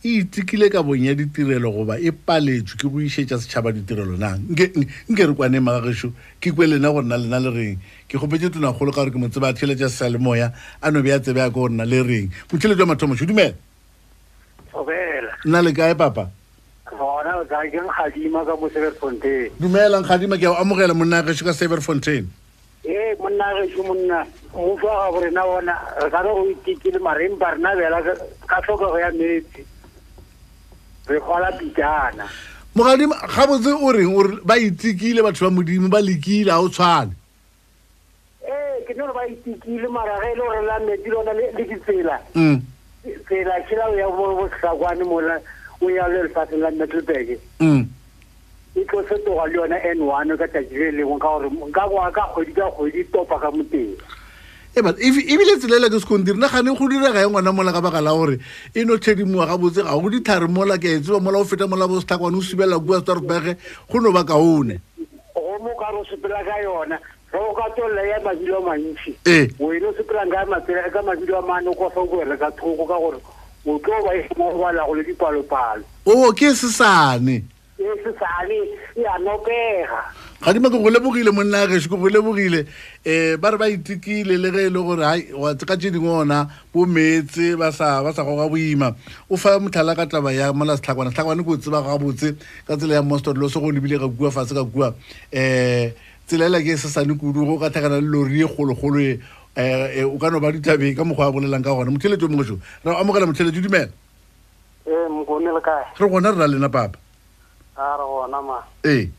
e 0.03 0.27
itekile 0.27 0.67
ka 0.69 0.83
bong 0.83 0.99
ya 1.07 1.15
ditirelo 1.15 1.71
goba 1.71 1.95
e 2.03 2.11
paletswe 2.11 2.75
ke 2.75 2.87
boišetša 2.91 3.39
setšhaba 3.47 3.71
ditirelo 3.71 4.19
nang 4.19 4.43
nke 4.51 5.23
re 5.23 5.31
kwane 5.39 5.63
magagešo 5.63 6.11
ke 6.43 6.51
kwe 6.51 6.67
lena 6.67 6.91
go 6.91 6.99
nna 6.99 7.15
lena 7.17 7.39
le 7.39 7.49
reng 7.49 7.77
ke 8.11 8.19
kgopetse 8.19 8.51
tonakgolo 8.59 8.91
ka 8.91 9.07
gore 9.07 9.15
ke 9.15 9.15
motse 9.23 9.39
ba 9.39 9.55
theletša 9.55 9.87
seyalemoya 9.87 10.51
a 10.83 10.91
no 10.91 10.99
be 10.99 11.15
a 11.15 11.19
tsebe 11.23 11.39
ya 11.39 11.47
ke 11.47 11.55
go 11.55 11.71
nna 11.71 11.87
le 11.87 12.03
reng 12.03 12.27
motheletša 12.51 12.83
mathomošo 12.91 13.23
dumela 13.23 13.55
nna 15.45 15.61
le 15.61 15.71
kae 15.73 15.95
papa 15.95 16.29
onakengadima 16.93 18.45
ka 18.47 18.55
mo 18.55 18.69
saver 18.71 18.95
fontaine 18.95 19.49
dumelang 19.59 20.03
gadima 20.07 20.37
ke 20.39 20.47
o 20.47 20.55
amogela 20.55 20.93
monna 20.95 21.19
gešo 21.27 21.43
eh, 21.43 21.45
ka 21.45 21.53
saver 21.53 21.81
fontaine 21.83 22.27
ee 22.87 23.15
monna 23.19 23.43
gešo 23.59 23.83
monna 23.83 24.23
mofaga 24.55 25.11
gore 25.11 25.31
na 25.35 25.43
ona 25.45 25.75
re 25.99 26.09
kare 26.15 26.29
go 26.31 26.47
itekele 26.51 26.99
marempa 27.03 27.51
rena 27.55 27.75
bela 27.75 27.99
ka 28.47 28.61
tlhokego 28.63 28.99
ya 29.03 29.11
metsi 29.19 29.65
re 31.11 31.19
kgola 31.19 31.51
pitana 31.59 32.23
mogadima 32.75 33.15
gabotse 33.35 33.67
o 33.83 33.91
reng 33.91 34.15
ore 34.17 34.39
ba 34.47 34.55
itsekile 34.57 35.21
batho 35.27 35.43
ba 35.45 35.51
modimo 35.51 35.89
ba 35.91 35.99
lekile 36.01 36.51
ga 36.55 36.61
o 36.63 36.69
tshwane 36.71 37.11
ee 38.47 38.79
eh, 38.79 38.83
ke 38.87 38.93
ne 38.95 39.01
gore 39.03 39.11
ba 39.13 39.27
itsekile 39.27 39.87
maraga 39.91 40.23
e 40.23 40.35
le 40.35 40.41
gore 40.41 40.61
la 40.65 40.79
metsi 40.87 41.09
le 41.11 41.15
ona 41.19 41.33
le 41.35 41.43
ditsela 41.67 42.19
mm 42.35 42.59
phela 43.33 43.59
tshela 43.65 43.85
o 43.89 43.95
ya 43.97 44.07
bo 44.07 44.49
tsakwane 44.59 45.03
mola 45.03 45.39
o 45.81 45.89
ya 45.89 46.07
le 46.07 46.29
lefatsheng 46.29 46.61
la 46.61 46.69
metalberg 46.77 47.37
mm 47.59 47.81
e 48.77 48.81
tlose 48.85 49.13
toga 49.25 49.45
le 49.47 49.55
yone 49.57 49.77
n 49.81 49.99
one 50.05 50.37
ka 50.37 50.45
tsatsi 50.47 50.73
le 50.77 50.91
lengwe 50.93 51.17
ka 51.19 51.29
gore 51.37 51.49
ka 51.73 51.83
boa 51.89 52.09
ka 52.13 52.27
kgwedi 52.33 52.53
ka 52.53 52.69
kgwedi 52.77 52.99
e 53.01 53.05
topa 53.13 53.39
ka 53.41 53.49
moteng 53.51 53.97
ebile 54.77 55.49
e 55.49 55.53
e 55.55 55.59
tselela 55.59 55.89
ke 55.89 55.97
sekon 55.99 56.21
dire 56.25 56.37
nagane 56.37 56.73
go 56.77 56.85
direga 56.89 57.21
e 57.25 57.29
ngwana 57.29 57.51
mola 57.53 57.71
ka 57.73 57.81
baka 57.81 58.01
la 58.01 58.13
gore 58.13 58.37
e 58.77 58.85
no 58.85 58.97
tlhedimowa 59.01 59.45
ga 59.49 59.57
botse 59.57 59.81
ga 59.83 59.93
go 59.97 60.09
ditlhare 60.13 60.45
mola 60.49 60.77
ke 60.77 60.97
etsewa 61.01 61.19
mola 61.21 61.39
o 61.41 61.45
feta 61.45 61.65
mola 61.67 61.87
bo 61.89 61.97
setlhakwane 62.01 62.37
o 62.37 62.41
sibelela 62.41 62.77
kua 62.79 63.01
starbege 63.01 63.57
go 63.89 63.99
no 64.01 64.11
ba 64.13 64.23
kaone 64.25 64.77
gomo 65.33 65.73
ka 65.81 65.89
re 65.93 65.97
o 66.01 66.05
sepela 66.09 66.41
ka 66.45 66.57
yona 66.65 66.97
okatolelaya 67.39 68.19
mabilo 68.25 68.57
a 68.57 68.61
mantsi 68.61 69.11
e. 69.27 69.37
wene 69.59 69.85
o 69.89 69.93
sepelanka 69.97 70.37
ya 70.37 70.45
matsela 70.45 70.89
ka 70.93 71.01
mabilo 71.01 71.37
a 71.37 71.41
mane 71.41 71.67
o 71.69 71.73
kofa 71.73 72.01
ko 72.05 72.21
reka 72.21 72.49
thoko 72.53 72.85
ka 72.85 72.97
gore 73.01 73.19
o 73.65 73.79
tlo 73.79 73.97
e 74.13 74.29
baemobalago 74.29 74.93
le 74.95 75.03
dipalopalo 75.07 75.83
oo 76.05 76.29
ke 76.37 76.53
sesane 76.53 77.41
e 77.81 77.85
sesane 78.05 78.57
ya 79.01 79.17
e 79.17 79.23
nokega 79.25 80.01
ga 80.45 80.53
dima 80.53 80.69
ke 80.69 80.77
go 80.77 80.89
lebogile 80.93 81.33
monna 81.33 81.65
geso 81.65 81.89
ke 81.89 81.97
go 81.97 82.05
lebogile 82.05 82.67
um 83.05 83.41
ba 83.41 83.49
re 83.49 83.57
ba 83.57 83.67
itikile 83.73 84.37
le 84.37 84.51
ge 84.53 84.61
e 84.69 84.69
le 84.69 84.79
gore 84.85 85.01
ai 85.05 85.21
watseka 85.33 85.73
tse 85.77 85.89
dingwe 85.89 86.13
ona 86.13 86.45
bo 86.69 86.85
metse 86.85 87.57
ba 87.57 87.71
sa 87.73 88.05
goga 88.13 88.45
boima 88.45 88.93
o 89.25 89.37
fa 89.41 89.57
motlhala 89.57 89.97
ka 89.97 90.05
taba 90.05 90.29
ya 90.29 90.53
mola 90.53 90.77
setlhakwana 90.77 91.09
tlhakwane 91.09 91.41
ke 91.41 91.49
o 91.49 91.57
tseba 91.57 91.81
gagabotse 91.81 92.37
ka 92.69 92.77
tsela 92.77 93.01
ya 93.01 93.01
mostorlo 93.01 93.49
se 93.49 93.57
go 93.59 93.73
lebile 93.73 93.97
ka 93.97 94.05
kua 94.07 94.29
fa 94.29 94.45
se 94.45 94.53
ka 94.53 94.63
kua 94.69 94.93
um 95.33 95.91
tselaela 96.27 96.61
ke 96.61 96.77
se 96.77 96.87
sane 96.87 97.13
kudu 97.17 97.45
go 97.45 97.57
kgathagana 97.57 98.01
le 98.01 98.07
lori 98.07 98.41
e 98.41 98.45
kgologolo 98.47 98.99
eum 98.99 99.19
eh, 99.55 99.99
eh, 99.99 100.03
o 100.03 100.17
ka 100.17 100.29
no 100.29 100.39
ba 100.39 100.51
ditabe 100.51 100.95
ka 100.95 101.03
mokgwa 101.03 101.27
a 101.27 101.31
bolelang 101.31 101.61
ka 101.63 101.73
gona 101.75 101.91
motheletso 101.91 102.25
mongwe 102.27 102.45
so 102.47 102.55
re 102.83 102.91
amogela 102.95 103.25
motheletso 103.29 103.61
dumela 103.61 103.91
eh, 104.87 105.07
re 105.99 106.09
gona 106.09 106.31
re 106.31 106.37
na 106.37 106.47
lena 106.47 106.69
papa 106.69 106.97
ee 108.85 109.09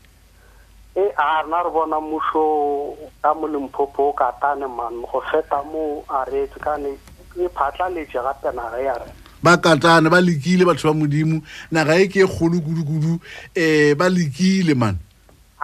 e 0.99 1.03
a 1.17 1.41
rena 1.45 1.63
re 1.63 1.69
bona 1.71 2.01
mmuso 2.01 2.97
ka 3.21 3.33
molemphopho 3.33 4.09
o 4.09 4.13
katane 4.17 4.65
man 4.67 5.01
go 5.07 5.21
feta 5.31 5.63
mo 5.63 6.03
a 6.09 6.25
reetse 6.27 6.59
kane 6.59 6.97
e 7.39 7.47
phatlhaletse 7.53 8.17
gape 8.19 8.51
naga 8.55 8.81
ya 8.83 8.93
re 8.99 9.07
ba 9.43 9.55
katane 9.57 10.09
ba 10.11 10.19
lekile 10.21 10.65
batho 10.67 10.89
ba 10.91 10.99
modimo 10.99 11.39
naga 11.71 11.95
e 11.99 12.07
ke 12.11 12.25
e 12.25 12.27
kgolo 12.27 12.59
kudu-kudu 12.59 13.13
um 13.23 13.95
ba 13.95 14.09
lekile 14.11 14.73
mane 14.75 14.99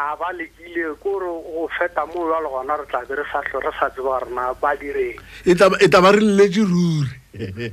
a 0.01 0.15
ba 0.19 0.27
lekile 0.37 0.83
kore 1.03 1.27
go 1.45 1.69
feta 1.77 2.05
moo 2.07 2.25
ya 2.33 2.39
le 2.43 2.49
gona 2.49 2.73
re 2.79 2.85
tlabe 2.89 3.13
re 3.19 3.25
satlho 3.31 3.59
re 3.61 3.71
sa 3.79 3.87
tseba 3.89 4.19
rena 4.23 4.53
ba 4.61 4.73
direng 4.79 5.17
e 5.45 5.53
tlaba 5.53 6.09
e 6.09 6.13
re 6.17 6.21
lletse 6.21 6.63
ruri 6.65 7.09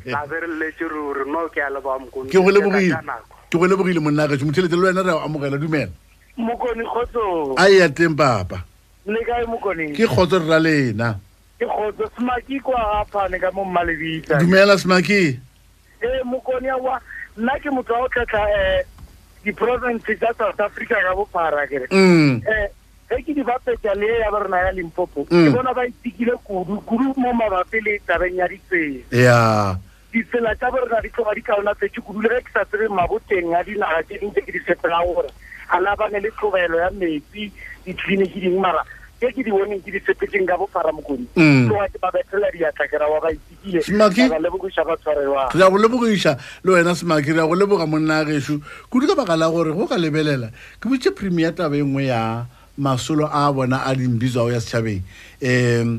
tlabe 0.04 0.36
re 0.44 0.48
lletse 0.60 0.84
ruri 0.92 1.24
no 1.30 1.48
ke 1.48 1.60
a 1.64 1.70
lebamokonke 1.72 2.36
go 3.56 3.64
lebogile 3.66 4.00
monna 4.02 4.28
kese 4.28 4.44
motheletse 4.44 4.76
le 4.76 4.84
wena 4.84 5.02
re 5.06 5.12
a 5.16 5.24
amogela 5.24 5.56
dumela 5.56 5.88
mokoni 6.36 6.84
kgotso 6.84 7.54
a 7.56 7.64
ya 7.70 7.88
teng 7.88 8.16
papa 8.18 8.60
le 9.06 9.20
kae 9.24 9.46
mokoni 9.48 9.96
ke 9.96 10.04
kgotso 10.04 10.38
re 10.42 10.46
ra 10.52 10.58
lena 10.60 11.16
ke 11.58 11.64
kgotso 11.64 12.12
smaki 12.18 12.60
kwa 12.60 12.76
gaphane 13.08 13.40
ka 13.40 13.48
mo 13.56 13.64
mmalebitsa 13.64 14.36
dumela 14.42 14.76
smaki 14.78 15.40
ee 16.02 16.04
eh, 16.06 16.20
mokoni 16.28 16.68
a 16.68 16.76
wa 16.76 17.00
nna 17.38 17.56
ke 17.58 17.72
motho 17.72 17.94
wa 17.96 18.04
go 18.04 18.08
tlhatlha 18.12 18.42
um 18.42 18.52
eh, 18.52 18.82
di-province 19.48 20.16
tsa 20.20 20.34
south 20.36 20.60
africa 20.60 20.96
ka 21.00 21.14
bophara 21.16 21.64
kere 21.66 21.88
um 21.90 22.36
ge 22.44 23.16
ke 23.24 23.32
di 23.32 23.40
bapetsa 23.42 23.96
le 23.96 24.20
ya 24.20 24.28
ba 24.30 24.44
rona 24.44 24.68
ya 24.68 24.72
limpopo 24.76 25.24
mm. 25.32 25.48
ke 25.48 25.48
bona 25.56 25.72
ba 25.72 25.88
itikile 25.88 26.36
kudu 26.44 26.76
kudu 26.84 27.16
mo 27.16 27.32
mabapi 27.32 27.80
le 27.80 27.92
tabeng 28.04 28.36
ya 28.36 28.44
ditsela 28.48 29.80
ditsela 30.12 30.52
tsa 30.54 30.68
borena 30.68 31.00
di 31.00 31.08
tloga 31.16 31.32
di 31.32 31.40
kaona 31.42 31.72
kudu 31.80 32.20
le 32.20 32.28
ge 32.36 32.44
ke 32.44 32.50
sa 32.52 32.68
tsebe 32.68 32.92
maboteng 32.92 33.56
a 33.56 33.64
dinaga 33.64 34.04
tse 34.04 34.20
dintse 34.20 34.44
ke 34.44 34.50
di 34.52 34.60
sepela 34.68 35.00
gore 35.08 35.32
a 35.72 35.80
na 35.80 35.96
ba 35.96 36.12
le 36.12 36.28
tlobaelo 36.36 36.76
ya 36.84 36.92
metsi 36.92 37.48
ditleliniki 37.88 38.44
dingwe 38.44 38.60
mara 38.60 38.84
ke 39.20 39.30
ke 39.34 39.42
di 39.42 39.50
boneng 39.50 39.82
ke 39.82 39.90
di 39.90 39.98
sepetseng 39.98 40.46
ka 40.46 40.54
bofara 40.54 40.94
mokodi 40.94 41.26
mm. 41.34 41.66
ke 41.90 41.98
ba 41.98 42.06
betela 42.14 42.46
diatla 42.54 42.86
ke 42.86 42.94
ra 42.94 43.10
wa 43.10 43.18
ba 43.18 43.34
itsikilelebogoisa 43.34 44.86
ba 44.86 44.94
tshwarewang 44.94 45.50
re 45.50 45.58
a 45.58 45.66
go 45.70 45.76
lebogoisa 45.82 46.32
le 46.62 46.70
wena 46.78 46.94
semaki 46.94 47.34
re 47.34 47.42
a 47.42 47.46
go 47.50 47.58
leboga 47.58 47.82
monna 47.82 48.22
a 48.22 48.24
gešo 48.24 48.62
kudu 48.86 49.10
ka 49.10 49.14
baka 49.18 49.34
la 49.34 49.50
gore 49.50 49.74
go 49.74 49.90
ka 49.90 49.98
lebelela 49.98 50.54
ke 50.78 50.86
botse 50.86 51.10
premier 51.10 51.50
taba 51.50 51.74
engwe 51.82 52.06
ya 52.06 52.46
masolo 52.78 53.26
a 53.26 53.50
bona 53.50 53.82
a 53.82 53.90
dimbizao 53.94 54.54
ya 54.54 54.62
setšhabeng 54.62 55.02
um 55.42 55.98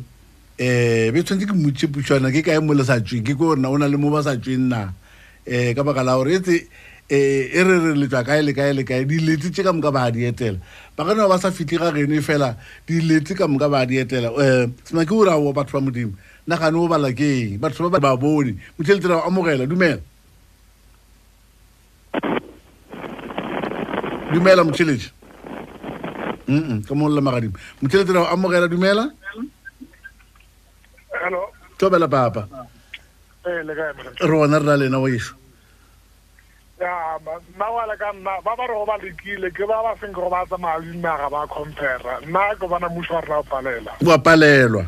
um 0.56 1.12
be 1.12 1.20
tshwanetse 1.20 1.44
ke 1.52 1.56
motse 1.60 1.86
pušana 1.92 2.32
ke 2.32 2.40
kae 2.40 2.64
mole 2.64 2.88
sa 2.88 3.04
tsweng 3.04 3.28
ke 3.28 3.36
ke 3.36 3.36
gorena 3.36 3.68
o 3.68 3.76
na 3.76 3.92
le 3.92 4.00
mo 4.00 4.16
ba 4.16 4.24
sa 4.24 4.40
tsweng 4.40 4.72
na 4.72 4.96
um 5.44 5.70
ka 5.76 5.84
baka 5.84 6.08
la 6.08 6.16
gore 6.16 6.40
etse 6.40 6.72
Eh, 7.12 7.50
e 7.54 7.64
re 7.64 7.80
re 7.82 7.94
letswa 7.98 8.22
kae 8.22 8.38
le 8.46 8.54
kae 8.54 8.70
le 8.72 8.84
kae 8.86 9.02
diletse 9.04 9.50
tse 9.50 9.64
ka 9.66 9.74
moka 9.74 9.90
ba 9.90 10.12
di 10.14 10.30
etela 10.30 10.60
ba 10.94 11.06
kana 11.10 11.26
ba 11.26 11.42
sa 11.42 11.50
fitlhe 11.50 11.82
ga 11.82 11.90
geno 11.90 12.22
fela 12.22 12.54
diletse 12.86 13.34
ka 13.34 13.48
moka 13.50 13.66
ba 13.66 13.82
di 13.82 13.98
etela 13.98 14.30
um 14.30 14.38
eh, 14.38 14.68
sema 14.86 15.02
ke 15.10 15.14
ora 15.18 15.34
wo 15.34 15.50
batho 15.50 15.74
ba 15.74 15.82
modimo 15.82 16.14
nna 16.46 16.56
gane 16.62 16.78
o 16.78 16.86
bala 16.86 17.10
ke 17.10 17.58
eng 17.58 17.58
batho 17.58 17.90
ba 17.90 17.98
ba 17.98 18.14
bone 18.14 18.62
motlheletsela 18.78 19.26
amogela 19.26 19.66
dumela 19.66 19.98
dumela 24.30 24.62
motšheletše 24.70 25.10
mm 26.46 26.86
ka 26.86 26.94
molola 26.94 27.26
magadimo 27.26 27.58
motšheletsela 27.82 28.30
amogela 28.30 28.70
dumela 28.70 29.10
tobela 31.74 32.06
papa 32.06 32.46
eh, 33.50 33.66
rona 34.30 34.62
re 34.62 34.66
na 34.70 34.78
lena 34.78 35.02
o 35.02 35.10
ešo 35.10 35.49
mawala 37.58 37.94
ka 38.00 38.12
nna 38.16 38.40
ba 38.44 38.56
ba 38.56 38.64
re 38.68 38.74
go 38.74 38.86
ba 38.88 38.96
lekile 39.00 39.52
ke 39.52 39.66
ba 39.68 39.84
ba 39.84 39.92
seng 40.00 40.14
go 40.16 40.30
ba 40.32 40.46
tsamaya 40.48 40.80
le 40.80 40.94
dinaga 40.96 41.28
ba 41.30 41.44
compera 41.48 42.20
nna 42.24 42.56
ke 42.56 42.66
bona 42.68 42.88
moso 42.88 43.14
wa 43.14 43.22
rona 43.22 43.40
o 43.42 43.48
palela 43.48 43.92
wa 44.08 44.18
palelwa 44.20 44.84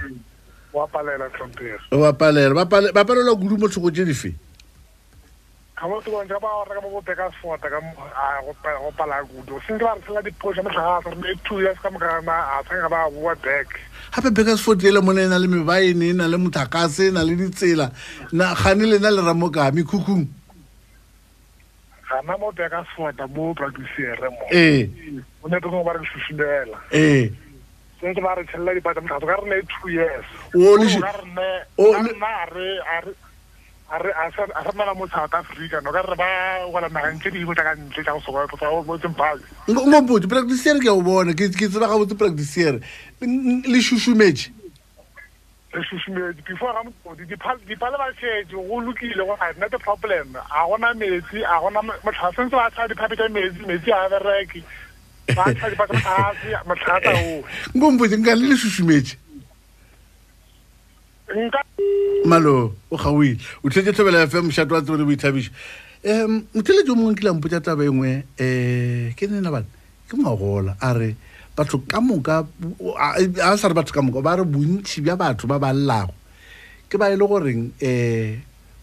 wa 0.72 0.88
palela 0.88 1.28
mm, 1.28 1.34
tlhompego 1.36 1.80
wa 1.92 2.14
palela 2.16 2.64
ba 2.66 3.06
palelwa 3.06 3.36
kudu 3.36 3.58
mo 3.60 3.68
tshoko 3.68 3.92
tse 3.92 4.06
dife 4.08 4.32
ga 5.76 5.84
mo 5.92 6.00
tsokong 6.00 6.32
ja 6.32 6.40
ba 6.40 6.50
ora 6.64 6.80
ka 6.80 6.82
mo 6.82 6.90
bobeka 6.96 7.28
sfota 7.36 7.68
go 7.68 8.92
pala 8.96 9.24
kudu 9.28 9.60
senke 9.68 9.84
ba 9.84 9.92
re 10.00 10.02
sela 10.08 10.22
diposa 10.24 10.64
motlhaga 10.64 11.04
sa 11.04 11.12
rona 11.12 11.28
e 11.28 11.36
two 11.44 11.60
years 11.60 11.80
ka 11.84 11.92
mokaana 11.92 12.56
a 12.56 12.64
tshanga 12.64 12.88
ba 12.88 13.12
bua 13.12 13.36
back 13.36 13.68
gape 14.16 14.30
bekers 14.32 14.64
fort 14.64 14.80
ele 14.80 15.04
mone 15.04 15.28
e 15.28 15.28
na 15.28 15.36
le 15.36 15.48
mebaene 15.48 16.16
e 16.16 16.16
na 16.16 16.24
le 16.32 16.40
mothakase 16.40 17.12
e 17.12 17.12
na 17.12 17.20
le 17.28 17.36
ditsela 17.36 17.92
gane 18.32 18.88
le 18.88 18.96
na 19.04 19.12
le 19.12 19.20
ramo 19.28 19.52
kamekhukhung 19.52 20.40
kana 22.12 22.38
mo 22.38 22.52
teka 22.52 22.80
sfota 22.92 23.24
mo 23.28 23.44
practiciere 23.56 24.28
mo 24.36 24.44
e. 24.52 24.90
o 25.44 25.48
ne 25.48 25.60
tengwe 25.64 25.80
ba 25.88 25.96
re 25.96 26.04
sesilela 26.12 26.76
e. 26.92 27.32
sentse 28.02 28.20
ba 28.22 28.36
re 28.36 28.44
tshelela 28.52 28.76
dipata 28.76 29.00
motlhatso 29.02 29.24
ka 29.30 29.40
re 29.40 29.48
ne 29.48 29.64
two 29.64 29.90
years 29.96 30.28
a 33.92 34.60
re 34.60 34.74
nela 34.76 34.92
mo 34.96 35.08
south 35.08 35.32
africa 35.34 35.80
no 35.82 35.96
ka 35.96 36.04
re 36.04 36.16
ba 36.20 36.30
gola 36.68 36.92
nagang 36.92 37.16
tse 37.24 37.32
dimo 37.32 37.56
tla 37.56 37.72
ka 37.72 37.76
ntle 37.80 38.04
tsa 38.04 38.12
go 38.12 38.20
sokoamo 38.28 39.00
tsempale 39.00 39.48
mobote 39.72 40.28
practiciere 40.28 40.84
ke 40.84 40.92
a 40.92 40.92
o 40.96 41.00
bona 41.02 41.32
ke 41.32 41.48
tsebagabotse 41.48 42.20
practiciere 42.20 42.84
le 43.64 43.80
shushumetse 43.80 44.52
re 45.74 45.82
šušumetse 45.90 46.42
before 46.48 46.74
ga 46.78 46.82
motodi 46.86 47.24
dipa 47.68 47.88
le 47.92 47.98
ba 48.02 48.08
šetse 48.20 48.56
go 48.56 48.80
lokile 48.86 49.24
gore 49.28 49.38
ga 49.42 49.48
rena 49.52 49.68
the 49.74 49.78
problem 49.88 50.26
ga 50.34 50.66
gona 50.70 50.90
metsi 51.00 51.40
a 51.46 51.56
gona 51.64 51.82
motlhaa 52.04 52.32
sense 52.36 52.52
ba 52.56 52.68
tšhaa 52.74 52.88
diphape 52.92 53.16
tsa 53.18 53.28
metsi 53.36 53.62
metsi 53.70 53.90
a 53.92 54.10
bereke 54.12 54.60
ba 55.38 55.46
tšha 55.56 55.68
dipa 55.72 55.86
tsa 55.88 55.96
motlhase 55.96 56.52
motlhata 56.70 57.12
o 57.14 57.44
ngomboe 57.78 58.18
nka 58.20 58.34
le 58.40 58.46
le 58.52 58.56
šušumetse 58.56 59.16
malo 62.28 62.74
o 62.92 62.96
gawile 62.98 63.40
o 63.64 63.70
tlhetse 63.72 63.92
tlhobela 63.96 64.20
ya 64.20 64.28
fm 64.28 64.52
shato 64.52 64.76
wa 64.76 64.82
tse 64.82 64.92
ore 64.92 65.04
boithabiša 65.08 65.52
um 66.04 66.46
motheletse 66.56 66.92
o 66.92 66.96
mongwe 66.96 67.16
kilangpotsa 67.16 67.64
taba 67.64 67.84
engwe 67.88 68.24
um 68.40 69.12
ke 69.16 69.28
nenabane 69.32 69.66
ke 70.08 70.18
magola 70.20 70.76
a 70.82 70.92
re 70.94 71.16
batho 71.56 71.78
ka 71.92 72.00
moka 72.00 72.48
a 73.42 73.58
sa 73.58 73.68
re 73.68 73.74
batho 73.76 73.92
ka 73.94 74.02
moka 74.02 74.22
ba 74.24 74.40
re 74.40 74.44
bontsi 74.46 75.04
bja 75.04 75.16
batho 75.20 75.46
ba 75.48 75.60
ba 75.60 75.72
llago 75.74 76.14
ke 76.90 76.96
ba 77.00 77.12
e 77.12 77.16
le 77.16 77.26
goreng 77.28 77.62
um 77.76 78.32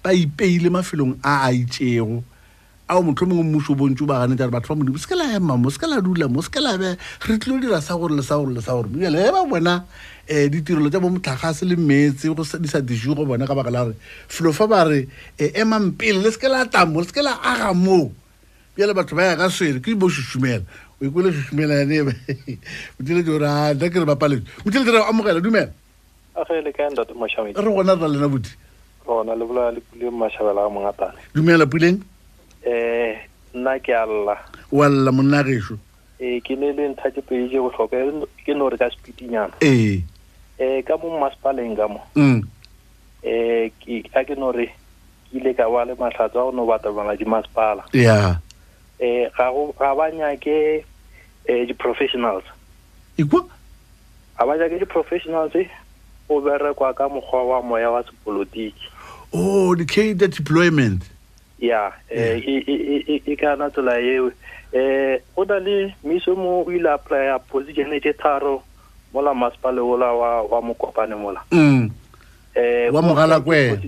ba 0.02 0.11
ipeile 0.12 0.68
mafelong 0.68 1.16
a 1.24 1.48
a 1.48 1.48
itsego 1.52 2.22
ao 2.88 3.00
motlho 3.04 3.24
mongwe 3.28 3.44
mmuso 3.44 3.72
o 3.72 3.76
bontsi 3.76 4.04
o 4.04 4.07
bagane 4.09 4.37
jare 4.37 4.52
batho 4.52 4.68
ba 4.72 4.76
modi 4.76 4.92
o 4.92 5.00
se 5.00 5.09
ke 5.09 5.16
la 5.16 5.26
ema 5.33 5.57
mo 5.57 5.72
se 5.72 5.81
ke 5.81 5.88
la 5.88 6.00
dula 6.04 6.28
mo 6.28 6.44
se 6.44 6.52
ke 6.52 6.61
la 6.61 6.76
be 6.76 6.96
re 7.28 7.38
tlile 7.40 7.61
dira 7.64 7.81
sa 7.81 7.96
gore 7.96 8.12
le 8.16 8.22
sa 8.22 8.37
gore 8.37 8.52
le 8.52 8.61
sa 8.61 8.76
gore 8.76 8.92
ele 9.00 9.16
e 9.28 9.33
ba 9.33 9.42
bona 9.48 9.85
um 10.28 10.46
ditirelo 10.52 10.92
tsa 10.92 11.00
bo 11.00 11.09
motlhagase 11.09 11.64
le 11.64 11.72
metsi 11.76 12.28
di 12.61 12.68
sa 12.68 12.85
dijo 12.85 13.16
go 13.16 13.24
bona 13.24 13.48
ka 13.48 13.57
baka 13.57 13.72
la 13.72 13.85
gore 13.88 13.96
felo 14.28 14.52
fa 14.52 14.68
ba 14.68 14.85
re 14.85 15.09
eh, 15.40 15.50
emang 15.57 15.96
pele 15.96 16.20
le 16.20 16.28
se 16.33 16.37
ke 16.37 16.48
la 16.52 16.68
tamo 16.68 17.00
le 17.00 17.09
se 17.09 17.16
ke 17.16 17.24
la 17.24 17.40
aga 17.40 17.72
moo 17.72 18.12
bjale 18.76 18.92
batho 18.92 19.16
ba 19.16 19.24
ya 19.33 19.40
ka 19.40 19.48
swere 19.48 19.81
ke 19.81 19.96
bo 19.96 20.09
šušumela 20.09 20.68
o 21.01 21.05
ikwele 21.05 21.33
shoshmelane 21.33 22.01
o 22.03 23.03
tlile 23.05 23.23
ke 23.25 23.29
ore 23.31 23.47
a 23.47 23.75
nna 23.75 23.91
ke 23.91 23.99
re 23.99 24.05
bapaletse 24.07 24.47
o 24.67 24.71
tlile 24.71 24.85
tere 24.85 25.03
amogela 25.07 25.41
dumela 25.41 25.71
re 26.37 26.81
gona 27.55 27.63
re 27.63 27.85
na 27.95 28.07
lena 28.07 28.29
bodi 28.29 28.49
rona 29.07 29.35
le 29.35 29.45
bola 29.47 29.71
le 29.71 29.81
pule 29.81 30.11
mashabela 30.11 30.67
ga 30.67 30.69
mongatane 30.75 31.19
dumela 31.35 31.67
puleng 31.67 32.03
eh 32.67 33.15
nna 33.55 33.79
ke 33.79 33.95
a 33.95 34.03
lla 34.07 34.35
o 34.73 34.83
a 34.83 34.89
lla 34.89 35.13
monna 35.13 35.45
eh, 36.19 36.41
ke 36.43 36.57
ne 36.59 36.73
le 36.75 36.89
ntha 36.99 37.11
ke 37.15 37.23
pedi 37.23 37.47
je 37.53 37.59
botlhokwa 37.63 37.99
e 37.99 38.43
ke 38.43 38.55
no 38.59 38.69
re 38.69 38.77
ka 38.79 38.91
spedinyana 38.91 39.55
ee 39.63 40.03
eh 40.59 40.83
ka 40.83 40.99
mo 40.99 41.15
masepaleng 41.21 41.77
ka 41.79 41.87
mo 41.87 42.03
mm. 42.19 42.43
eh 43.23 43.71
a 44.19 44.25
ke 44.27 44.35
no 44.35 44.51
re 44.51 44.75
ile 45.33 45.55
ka 45.55 45.71
ba 45.71 45.87
le 45.87 45.95
matlhatsa 45.95 46.43
o 46.43 46.51
no 46.51 46.67
batabana 46.67 47.15
di 47.15 47.23
masepala 47.25 47.87
ya 47.95 48.41
eh 48.99 49.31
ga 49.31 49.47
go 49.55 49.71
ga 49.79 49.95
ba 49.95 50.11
nyake 50.11 50.83
eh 51.49 51.67
professionals 51.79 52.45
ikwa 53.17 53.45
aba 54.39 54.57
ja 54.59 54.69
ke 54.69 54.85
professionals 54.87 55.53
o 56.29 56.41
bere 56.41 56.75
kwa 56.75 56.95
ka 56.95 57.09
mogwa 57.09 57.43
wa 57.49 57.63
moya 57.63 57.91
wa 57.91 58.03
sepolitiki 58.05 58.85
oh 59.33 59.75
the 59.77 59.85
key 59.85 60.15
the 60.15 60.29
deployment 60.29 61.03
ya 61.59 61.93
eh, 62.11 62.43
e, 62.49 62.65
e, 62.67 63.05
e, 63.09 63.23
e 63.27 63.37
ka 63.37 63.57
na 63.57 63.71
tola 63.71 63.97
ye 63.97 64.31
eh 64.73 65.21
o 65.37 65.45
dali 65.45 65.95
miso 66.05 66.37
mo 66.37 66.65
ile 66.69 66.93
apply 66.93 67.31
a 67.33 67.39
position 67.39 67.93
e 67.93 68.01
tharo 68.13 68.63
mola 69.15 69.35
maspale 69.35 69.81
ola 69.81 70.13
wa 70.13 70.43
wa 70.43 70.63
mokopane 70.63 71.15
mola 71.17 71.41
mm 71.51 71.91
eh 72.55 72.93
wa 72.93 73.03
mogala 73.03 73.41
kwe 73.41 73.81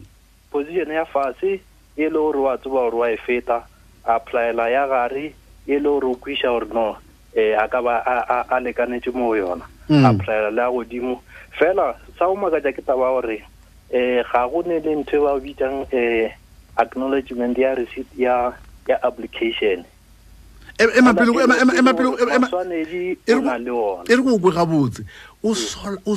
position 0.50 0.88
ya 0.88 1.04
fase 1.04 1.60
e 1.96 2.04
le 2.08 2.10
gore 2.16 2.38
wa 2.38 2.56
tsoba 2.58 2.80
gore 2.90 2.96
wa 2.96 3.10
e 3.12 3.16
feta 3.16 3.62
apply 4.06 4.52
la 4.52 4.68
ya 4.68 4.88
gare 4.88 5.34
e 5.68 5.78
le 5.78 5.88
gore 5.90 6.06
o 6.06 6.14
kwisa 6.14 6.48
gore 6.48 6.66
no 6.72 6.96
eh 7.34 7.54
aka 7.58 7.78
ba 7.82 8.00
a 8.50 8.58
lekanetse 8.60 9.10
mo 9.14 9.34
yona 9.38 9.64
apply-ela 9.86 10.50
mm. 10.50 10.56
le 10.56 10.62
a 10.62 10.70
godimo 10.70 11.14
fela 11.58 11.94
sa 12.18 12.26
omakatsa 12.28 12.72
ke 12.74 12.82
taba 12.82 13.06
gore 13.14 13.44
eh 13.92 14.22
ga 14.26 14.48
go 14.50 14.62
ne 14.66 14.80
le 14.82 14.94
ntho 14.98 15.16
e 15.16 15.18
ba 15.22 15.30
o 15.38 15.40
bitsang 15.40 15.86
eh 15.94 16.34
acknowledgement 16.76 17.54
ya 17.58 17.74
receipt 17.78 18.10
ya 18.18 18.50
ya 18.90 18.98
application 19.06 19.84
e, 20.74 20.82
e 20.82 20.86
re 20.90 21.02
ko 22.50 22.62
e 24.02 24.14
o 24.18 24.38
bue 24.42 24.50
ga 24.50 24.66
botse 24.66 25.06
o 25.46 25.54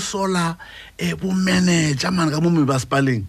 sola 0.01 0.57
um 0.97 1.13
bomanager 1.21 2.09
mane 2.11 2.31
ka 2.33 2.41
mo 2.41 2.49
mebasepaleng 2.49 3.21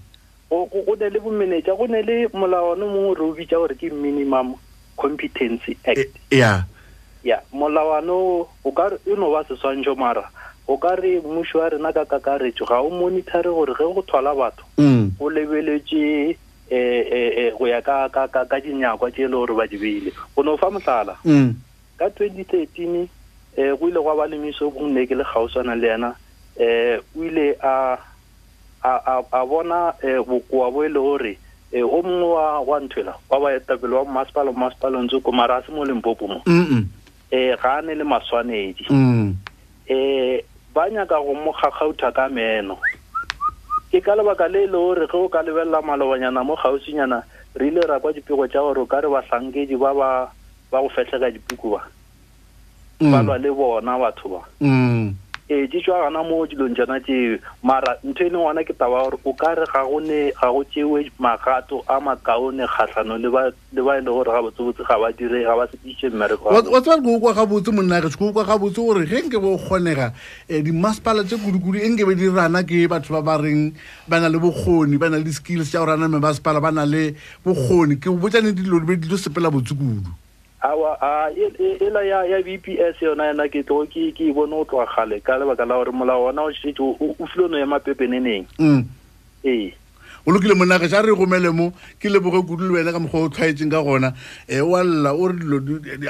go 0.48 0.68
ne 0.96 1.08
le 1.12 1.20
bomanager 1.20 1.76
go 1.76 1.84
ne 1.84 2.00
le 2.00 2.28
molawane 2.32 2.84
mongwe 2.88 3.12
re 3.12 3.24
o 3.28 3.32
bitsa 3.36 3.60
gore 3.60 3.76
ke 3.76 3.92
minimum 3.92 4.56
competency 4.96 5.76
act 5.84 6.08
ya 7.24 7.40
molawano 7.52 8.46
o 8.64 8.72
ka 8.72 8.88
re 8.92 8.98
eno 9.08 9.30
wa 9.32 9.40
seswantšho 9.48 9.96
mara 9.96 10.28
o 10.68 10.76
ka 10.76 10.94
re 10.94 11.20
mmušo 11.24 11.58
wa 11.58 11.68
rena 11.72 11.90
ka 11.96 12.04
kakaretso 12.04 12.66
ga 12.68 12.82
o 12.84 12.90
monitore 12.92 13.48
gore 13.48 13.72
ge 13.72 13.84
go 13.94 14.02
thola 14.04 14.34
batho 14.36 14.60
mm. 14.78 15.16
o 15.20 15.24
lebeletse 15.32 16.36
um 16.70 16.76
e, 16.76 16.76
e, 16.76 17.48
e, 17.48 17.52
go 17.58 17.64
ya 17.68 17.80
ka 17.82 18.60
dinyakwa 18.60 19.08
tse 19.10 19.22
e 19.22 19.28
le 19.28 19.34
gore 19.40 19.54
ba 19.56 19.64
di 19.66 19.78
beile 19.80 20.12
go 20.36 20.42
no 20.44 20.56
fa 20.60 20.68
motlala 20.70 21.16
mm. 21.24 21.54
ka 21.98 22.10
twenty 22.12 22.44
thirteen 22.44 23.08
um 23.56 23.76
go 23.80 23.88
ile 23.88 24.00
gwa 24.04 24.16
balemiso 24.20 24.68
bonne 24.70 25.06
ke 25.08 25.14
le 25.16 25.24
kgauswana 25.24 25.72
le 25.76 25.88
yena 25.96 26.12
um 26.60 27.00
o 27.16 27.24
ile 27.24 27.56
a 27.64 27.96
a 29.32 29.40
bona 29.48 29.94
um 30.04 30.24
bokoa 30.28 30.68
bo 30.70 30.84
e 30.84 30.88
le 30.92 31.00
gore 31.00 31.32
o 31.72 32.02
mongwe 32.04 32.44
wa 32.68 32.76
nthwela 32.84 33.14
wa 33.32 33.40
baetapele 33.40 33.94
wa 33.96 34.04
mmasepala 34.04 34.52
mmasepala 34.52 35.00
ntse 35.08 35.20
ko 35.24 35.32
mara 35.32 35.56
a 35.56 35.62
se 35.64 35.72
mo 35.72 35.84
lempopo 35.88 36.28
mo 36.28 36.42
eh 37.30 37.56
ga 37.56 37.80
ne 37.82 37.94
le 37.94 38.04
maswanedi 38.04 38.86
mm 38.90 39.32
eh 39.88 40.40
ba 40.74 40.90
nyaka 40.90 41.20
go 41.20 41.34
mo 41.34 41.52
gagautha 41.52 42.12
ka 42.12 42.28
meno 42.28 42.76
ke 43.92 44.00
ka 44.02 44.14
lebaka 44.16 44.48
le 44.48 44.64
e 44.64 44.66
le 44.66 44.72
gore 44.78 45.04
ge 45.06 45.16
o 45.16 45.28
ka 45.28 45.42
lebelela 45.42 45.82
malobanyana 45.82 46.44
mo 46.44 46.56
kgausinyana 46.56 47.22
re 47.54 47.68
ile 47.68 47.80
ra 47.86 48.00
kwa 48.00 48.12
dipego 48.12 48.48
tsa 48.48 48.60
gore 48.60 48.80
o 48.80 48.86
ka 48.86 49.00
re 49.00 49.08
bahlankedi 49.08 49.76
ba 49.76 49.94
ba 50.70 50.80
go 50.80 50.88
fetlhe 50.88 51.20
ka 51.20 51.30
dipuku 51.30 51.70
ba 51.76 51.80
ba 53.00 53.20
mm. 53.22 53.26
lwa 53.26 53.36
le 53.38 53.50
bona 53.52 53.98
batho 53.98 54.28
ba 54.28 54.40
mm 54.60 55.23
ee 55.50 55.54
eh, 55.62 55.68
di 55.70 55.76
tswa 55.82 56.00
gana 56.08 56.22
mo 56.24 56.40
dilong 56.48 56.72
jana 56.76 56.96
tseo 57.04 57.36
mara 57.62 58.00
ntho 58.00 58.24
e 58.24 58.30
leng 58.32 58.32
gona 58.40 58.64
ke 58.64 58.72
taba 58.72 59.04
gore 59.04 59.18
o 59.24 59.32
ka 59.36 59.52
re 59.52 59.66
ga 59.68 59.84
gone 59.84 60.32
ga 60.32 60.48
go 60.48 60.64
tsewe 60.64 61.12
magato 61.20 61.84
a 61.84 62.00
makaone 62.00 62.64
kgatlhano 62.64 63.20
le 63.20 63.28
ba 63.28 63.42
e 63.52 63.76
leng 63.76 64.08
gore 64.08 64.24
ga 64.32 64.40
botsebotse 64.40 64.80
ga 64.88 64.96
ba 64.96 65.12
dire 65.12 65.44
ga 65.44 65.52
ba 65.52 65.68
sedise 65.68 66.08
mmerekowa 66.08 66.80
tsa 66.80 66.96
ko 66.96 67.20
okwa 67.20 67.36
gabotse 67.36 67.68
monna 67.76 68.00
ge 68.00 68.16
ko 68.16 68.32
okwa 68.32 68.44
gabotse 68.48 68.80
gore 68.80 69.04
ge 69.04 69.20
nke 69.20 69.36
bo 69.36 69.60
kgonega 69.60 70.16
um 70.16 70.48
eh, 70.48 70.62
dimaspala 70.64 71.20
tse 71.28 71.36
kudukudu 71.36 71.76
e 71.76 71.92
nke 71.92 72.08
be 72.08 72.16
di 72.16 72.28
rana 72.32 72.64
ke 72.64 72.88
batho 72.88 73.12
ba 73.12 73.20
ba 73.36 73.36
reng 73.36 73.76
ba 74.08 74.24
na 74.24 74.32
le 74.32 74.40
bokgoni 74.40 74.96
ba 74.96 75.12
na 75.12 75.20
le 75.20 75.28
skills 75.28 75.68
ta 75.68 75.84
go 75.84 75.92
rana 75.92 76.08
memaspala 76.08 76.56
ba 76.56 76.72
na 76.72 76.88
le 76.88 77.20
bokgoni 77.44 78.00
ke 78.00 78.08
botsane 78.08 78.56
dilo 78.56 78.80
be 78.80 78.96
dilo 78.96 79.20
sepela 79.20 79.52
botsekudu 79.52 80.23
awa 80.64 80.96
a 81.00 81.30
ela 81.88 82.04
e, 82.04 82.08
ya 82.08 82.24
ya 82.24 82.42
bps 82.42 82.96
yona 83.02 83.24
yana 83.28 83.48
ke 83.52 83.62
tlo 83.62 83.84
ke 83.86 84.12
ke 84.16 84.28
e 84.28 84.32
bona 84.32 84.56
o 84.56 84.64
tlwa 84.64 84.86
gale 84.96 85.20
ka 85.20 85.36
lebaka 85.36 85.64
la 85.68 85.76
gore 85.76 85.92
molao 85.92 86.24
ona 86.32 86.42
o 86.42 86.52
shetse 86.52 86.80
o 86.80 87.26
filone 87.28 87.60
ya 87.60 87.66
mapepeneneng 87.66 88.48
mm 88.58 88.80
eh 89.44 89.74
o 90.26 90.30
lokile 90.32 90.52
monage 90.54 90.88
sa 90.88 91.00
re 91.02 91.14
gomele 91.14 91.52
mo 91.52 91.70
ke 92.00 92.04
leboge 92.08 92.46
kudu 92.48 92.64
le 92.68 92.78
wena 92.80 92.92
ka 92.92 92.98
mokgwa 92.98 93.24
o 93.24 93.28
tlhwaetseng 93.28 93.70
ka 93.70 93.82
gona 93.82 94.08
um 94.08 94.16
eh, 94.48 94.60
o 94.64 94.72
alela 94.76 95.12
o 95.12 95.28
re 95.28 95.36
dilo 95.36 95.58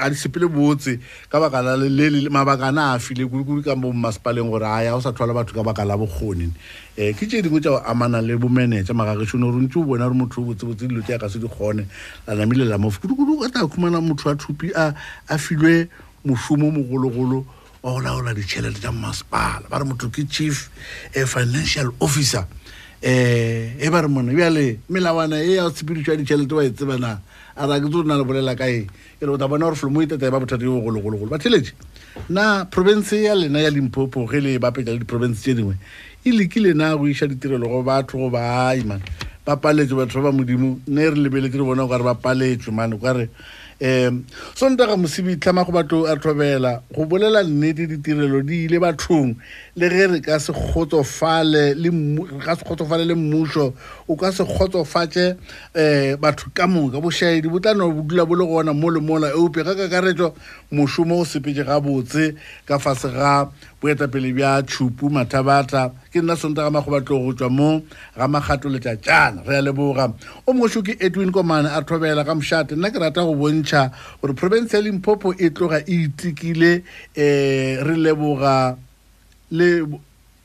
a 0.00 0.09
di 0.11 0.14
sepele 0.14 0.46
botse 0.46 1.03
ka 1.31 1.40
baka 1.42 1.61
la 1.62 1.74
lele 1.74 2.29
mabaka 2.31 2.70
ana 2.70 2.94
a 2.94 2.98
file 3.00 3.27
kudukudu 3.27 3.64
ka 3.66 3.74
mo 3.74 3.90
mmasepaleng 3.90 4.48
gore 4.50 4.62
aya 4.66 4.94
o 4.94 5.00
sa 5.03 5.11
tlhola 5.11 5.35
batho 5.35 5.53
ka 5.55 5.64
baka 5.66 5.83
la 5.85 5.96
bokgoni 5.98 6.46
um 6.46 6.55
ke 6.94 7.27
tse 7.27 7.42
dingwe 7.42 7.59
tsao 7.59 7.83
amanang 7.83 8.22
le 8.22 8.38
bomanage 8.38 8.87
magagešone 8.94 9.50
gore 9.50 9.66
ntse 9.66 9.79
o 9.83 9.83
bona 9.83 10.07
gore 10.07 10.14
motho 10.14 10.46
o 10.46 10.46
botsebotse 10.46 10.87
dilo 10.87 11.03
tse 11.03 11.18
a 11.18 11.18
ka 11.18 11.27
se 11.29 11.42
di 11.42 11.50
kgone 11.50 11.83
lanamile 12.31 12.70
lamofo 12.70 13.03
kudukudu 13.03 13.42
ka 13.42 13.48
tla 13.50 13.66
khumana 13.66 13.98
motho 13.98 14.31
wa 14.31 14.38
thupi 14.38 14.70
a 14.79 14.94
filwe 15.35 15.90
mosomo 16.22 16.70
mogologolo 16.70 17.42
wa 17.83 17.98
go 17.98 17.98
laola 17.98 18.31
ditšhelete 18.31 18.79
tsa 18.79 18.94
mmasepala 18.94 19.66
ba 19.66 19.83
re 19.83 19.85
motho 19.90 20.07
ke 20.07 20.22
chief 20.31 20.70
eh, 21.18 21.27
financial 21.27 21.90
officer 21.98 22.46
Eh, 23.07 23.77
e 23.79 23.88
ba 23.90 24.01
re 24.01 24.09
mona 24.09 24.33
bjale 24.33 24.79
melawana 24.88 25.37
e 25.37 25.57
ya 25.61 25.69
spiritualitšhelete 25.69 26.53
wa 26.57 26.64
e 26.64 26.71
tsebana 26.73 27.21
a 27.55 27.67
ra 27.69 27.79
ke 27.79 27.85
tse 27.90 27.97
o 27.99 28.03
na 28.03 28.17
le 28.17 28.25
bolela 28.25 28.57
kae 28.57 28.88
ke 29.21 29.21
re 29.21 29.29
o 29.29 29.37
ta 29.37 29.45
bona 29.47 29.67
gore 29.69 29.77
folomo 29.77 30.01
itetae 30.01 30.25
e 30.25 30.31
ba 30.33 30.40
bothata 30.40 30.64
yo 30.64 30.81
gologologolo 30.81 31.29
bathelete 31.29 31.75
na 32.33 32.64
province 32.64 33.12
ya 33.21 33.35
lena 33.35 33.61
ya 33.61 33.69
limpopo 33.69 34.25
ge 34.25 34.40
le 34.40 34.57
bapetla 34.59 34.93
le 34.97 35.01
di-province 35.05 35.37
tse 35.37 35.53
dingwe 35.55 35.77
e 36.25 36.33
lekile 36.33 36.73
na 36.75 36.97
go 36.97 37.05
iša 37.05 37.29
ditirelo 37.29 37.69
go 37.69 37.83
batho 37.85 38.17
go 38.17 38.31
baaimane 38.33 39.05
ba 39.45 39.57
paletswe 39.61 40.01
batho 40.01 40.23
ba 40.25 40.33
ba 40.33 40.38
modimo 40.38 40.81
nne 40.88 41.03
re 41.11 41.17
lebeletse 41.29 41.61
re 41.61 41.62
bona 41.64 41.85
o 41.85 41.88
ka 41.93 41.99
re 42.01 42.05
ba 42.09 42.14
paletswe 42.17 42.73
mane 42.73 42.95
o 42.95 42.99
ka 42.99 43.12
re 43.12 43.29
um 43.80 44.24
sontaga 44.54 44.94
mosebitlhama 44.96 45.64
go 45.66 45.72
batho 45.72 46.06
a 46.10 46.14
thobela 46.16 46.82
go 46.94 47.04
bolela 47.06 47.42
nnete 47.42 47.87
ditirelo 47.88 48.42
di 48.46 48.64
ile 48.66 48.78
bathong 48.78 49.34
le 49.74 49.88
ge 49.90 50.06
re 50.06 50.20
ka 50.20 50.38
se 50.38 50.52
kgotsofale 50.52 51.74
le 51.74 51.90
mmušo 53.14 53.74
o 54.08 54.14
ka 54.16 54.30
se 54.30 54.44
kgotsofatše 54.44 55.34
um 55.74 56.16
batho 56.22 56.50
ka 56.54 56.66
moka 56.68 57.00
bošaedi 57.02 57.50
bo 57.50 57.58
tla 57.58 57.74
no 57.74 57.90
bo 57.90 58.02
dula 58.06 58.24
bo 58.24 58.34
le 58.37 58.46
gona 58.46 58.72
mo 58.72 58.90
le 58.94 59.00
mola 59.00 59.34
eupša 59.34 59.64
ka 59.64 59.74
kakaretso 59.74 60.34
mošomo 60.70 61.18
o 61.18 61.24
sepetše 61.26 61.66
gabotse 61.66 62.34
ka 62.66 62.78
fase 62.78 63.10
ga 63.10 63.50
boetapele 63.85 64.33
bja 64.37 64.53
tšhupu 64.68 65.07
mathabata 65.14 65.83
ke 66.12 66.23
nna 66.25 66.37
sontaga 66.40 66.70
magobatlo 66.73 67.18
go 67.20 67.33
tšwa 67.37 67.49
mo 67.59 67.70
ga 68.16 68.27
magato 68.29 68.73
letšatšana 68.73 69.44
re 69.47 69.57
a 69.61 69.62
leboga 69.62 70.07
o 70.49 70.53
mogošo 70.57 70.81
ke 70.87 70.97
edwin 71.01 71.29
komane 71.33 71.68
a 71.68 71.83
thobela 71.85 72.25
ga 72.25 72.35
mošate 72.35 72.73
nna 72.79 72.88
ke 72.90 72.97
rata 73.05 73.20
go 73.29 73.35
bontšha 73.37 73.85
gore 74.23 74.33
province 74.35 74.73
ya 74.75 74.81
limpopo 74.81 75.35
e 75.37 75.51
tloga 75.51 75.85
e 75.85 76.09
itikile 76.09 76.73
um 77.12 77.85
re 77.88 77.94
leboga 78.07 78.77
le 79.53 79.68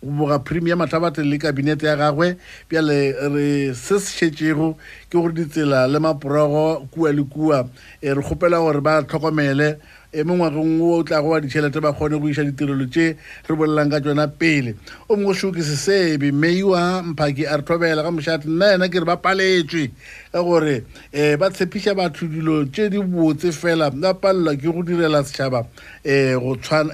boga 0.03 0.39
premier 0.43 0.75
mathabate 0.75 1.23
le 1.23 1.39
kabinete 1.39 1.87
ya 1.87 1.95
gagwe 1.95 2.35
bjale 2.69 2.99
re 3.35 3.71
se 3.73 3.99
se 4.03 4.19
šetšego 4.19 4.75
ke 5.09 5.15
gore 5.15 5.31
ditsela 5.33 5.87
le 5.87 5.99
maporogo 5.99 6.83
kua 6.91 7.11
le 7.15 7.23
kua 7.23 7.63
eh, 8.03 8.11
re 8.13 8.19
kgopela 8.21 8.59
gore 8.59 8.81
ba 8.83 8.99
tlhokomele 9.07 9.79
e 10.11 10.23
mo 10.23 10.33
ngwageng 10.35 10.81
o 10.81 11.03
tla 11.03 11.21
go 11.21 11.29
wa 11.29 11.39
ditšhelete 11.41 11.81
ba 11.81 11.93
kgone 11.93 12.17
go 12.19 12.27
iša 12.33 12.41
ditirelo 12.43 12.85
tše 12.89 13.13
re 13.45 13.53
bolelang 13.55 13.93
ka 13.93 14.01
tsona 14.01 14.25
pele 14.27 14.73
o 15.07 15.13
mongwe 15.15 15.35
shoki 15.37 15.61
sesebe 15.63 16.31
mmeiwa 16.33 17.03
mphaki 17.13 17.45
a 17.45 17.55
re 17.57 17.61
thobela 17.63 18.01
ga 18.03 18.09
mošate 18.11 18.45
nna 18.49 18.71
yena 18.73 18.89
ke 18.89 18.99
re 18.99 19.05
ba 19.05 19.17
paletswe 19.21 19.91
ka 20.33 20.41
gore 20.43 20.81
um 21.13 21.37
ba 21.37 21.51
tshepiša 21.53 21.93
batho 21.93 22.25
dilo 22.25 22.65
tše 22.73 22.89
di 22.89 22.97
botse 22.97 23.51
fela 23.53 23.91
ba 23.91 24.13
palelwa 24.17 24.55
ke 24.57 24.65
go 24.65 24.81
direla 24.83 25.21
setšhaba 25.23 25.59
um 25.61 25.65
eh, 26.03 26.25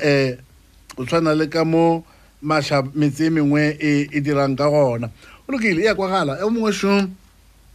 eh, 0.04 0.36
go 0.98 1.06
tshwana 1.06 1.32
le 1.40 1.48
ka 1.48 1.64
mo 1.64 2.04
metse 2.44 3.26
e 3.26 3.30
mengwe 3.32 3.78
e, 3.80 4.10
e 4.12 4.20
dirang 4.22 4.58
ka 4.60 4.68
gona 4.68 5.08
o 5.48 5.52
lokile 5.56 5.82
e 5.82 5.86
ya 5.88 5.96
kwagala 5.96 6.36
e 6.40 6.44
o 6.44 6.50
mongwe 6.52 6.72
šom 6.76 7.16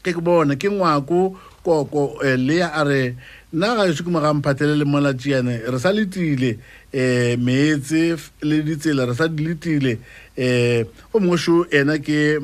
ke 0.05 0.13
ke 0.13 0.21
bona 0.21 0.57
ke 0.61 0.69
ngwako 0.69 1.33
koko 1.65 2.19
eh, 2.25 2.37
lea 2.37 2.69
a 2.73 2.85
re 2.85 3.15
nna 3.53 3.75
ga 3.77 3.87
ese 3.89 4.03
ke 4.05 4.11
mogamphathele 4.11 4.79
le 4.81 4.85
molatsiane 4.85 5.57
re 5.71 5.79
sa 5.79 5.93
letile 5.93 6.57
um 6.57 6.61
eh, 6.93 7.37
meetse 7.37 8.17
le 8.43 8.63
ditsela 8.65 9.05
re 9.07 9.15
sa 9.15 9.29
di 9.29 9.45
letile 9.47 9.97
um 9.99 10.01
eh, 10.37 10.85
o 11.13 11.19
mongweso 11.21 11.67
ena 11.71 11.99
ke 12.01 12.39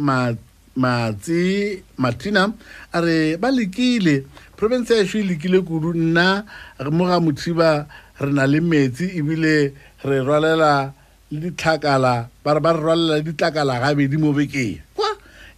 matsi 0.76 1.82
martina 1.96 2.50
a 2.92 3.00
re 3.00 3.36
ba 3.40 3.50
lekile 3.50 4.24
province 4.56 4.90
ya 4.92 5.00
eso 5.04 5.18
e 5.18 5.22
lekile 5.24 5.60
kudu 5.64 5.94
nna 5.96 6.44
mo 6.92 7.06
ga 7.08 7.20
mothiba 7.20 7.86
re 8.20 8.32
na 8.32 8.46
le 8.46 8.60
metsi 8.60 9.16
ebile 9.16 9.72
re 10.04 10.18
rwalela 10.20 10.92
le 11.32 11.40
ditlhakala 11.50 12.28
ba 12.44 12.54
re 12.54 12.60
ba 12.60 12.72
re 12.72 12.80
rwalela 12.80 13.16
le 13.16 13.22
ditlakala 13.24 13.80
gabedi 13.80 14.18
mo 14.20 14.32
bekeng 14.36 14.84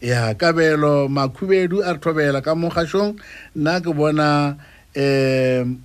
ya 0.01 0.35
kabelo 0.35 1.09
makhubedu 1.09 1.83
a 1.85 1.93
re 1.93 1.99
thobela 1.99 2.41
ka 2.41 2.55
mogašong 2.55 3.15
nna 3.57 3.81
ke 3.81 3.91
bona 3.91 4.55
um 4.95 5.79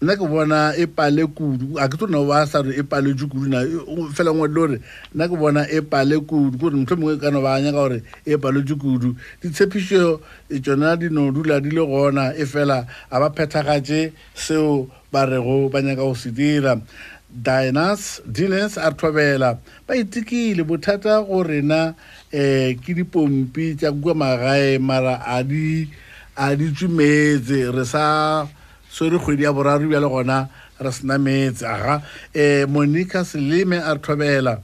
nna 0.00 0.16
ke 0.16 0.24
bona 0.26 0.72
e 0.80 0.86
pale 0.86 1.26
kudu 1.28 1.76
a 1.76 1.84
ke 1.92 1.96
tse 2.00 2.04
ona 2.08 2.24
ba 2.24 2.46
sa 2.48 2.62
re 2.64 2.72
e 2.72 2.82
paletse 2.82 3.26
kuduna 3.28 3.60
fela 4.16 4.32
ngwe 4.32 4.48
le 4.48 4.54
gore 4.54 4.78
nna 5.14 5.28
ke 5.28 5.36
bona 5.36 5.68
e 5.68 5.80
pale 5.84 6.16
kudu 6.24 6.56
kore 6.56 6.72
motlho 6.72 6.96
e 6.96 7.00
mongwe 7.00 7.14
e 7.20 7.20
kano 7.20 7.40
ba 7.44 7.60
nyaka 7.60 7.76
gore 7.76 7.98
e 8.24 8.36
paletse 8.40 8.74
kudu 8.74 9.12
ditshepiso 9.44 10.20
tsona 10.64 10.96
di 10.96 11.08
no 11.12 11.28
dula 11.36 11.60
di 11.60 11.68
le 11.70 11.84
gona 11.84 12.32
e 12.32 12.46
fela 12.48 12.86
a 13.12 13.20
ba 13.20 13.28
phethagatse 13.28 14.12
seo 14.34 14.88
ba 15.12 15.28
rego 15.28 15.68
ba 15.68 15.82
nyaka 15.84 16.00
go 16.00 16.14
se 16.16 16.32
dira 16.32 16.80
dinas 17.30 18.20
dillens 18.26 18.78
a 18.78 18.88
re 18.90 18.96
thobela 18.96 19.58
ba 19.86 19.96
itekile 19.96 20.64
bothata 20.64 21.20
gore 21.26 21.60
na 21.62 21.88
um 21.88 21.94
eh, 22.32 22.74
ke 22.80 22.94
dipompi 22.96 23.76
tša 23.76 23.92
kua 23.92 24.14
magae 24.14 24.78
mara 24.80 25.20
a 25.26 25.42
di 25.44 25.88
a 26.36 26.56
di 26.56 26.72
tsumetse 26.72 27.68
re 27.72 27.84
sa 27.84 28.48
swere 28.88 29.18
kgwedi 29.20 29.44
ya 29.44 29.52
boraro 29.52 29.84
bjale 29.88 30.08
gona 30.08 30.48
re 30.80 30.90
sena 30.92 31.18
metse 31.18 31.66
aga 31.68 31.96
um 32.00 32.02
eh, 32.34 32.64
monica 32.66 33.24
seleme 33.24 33.76
a 33.76 33.92
re 33.92 34.00
thobela 34.00 34.60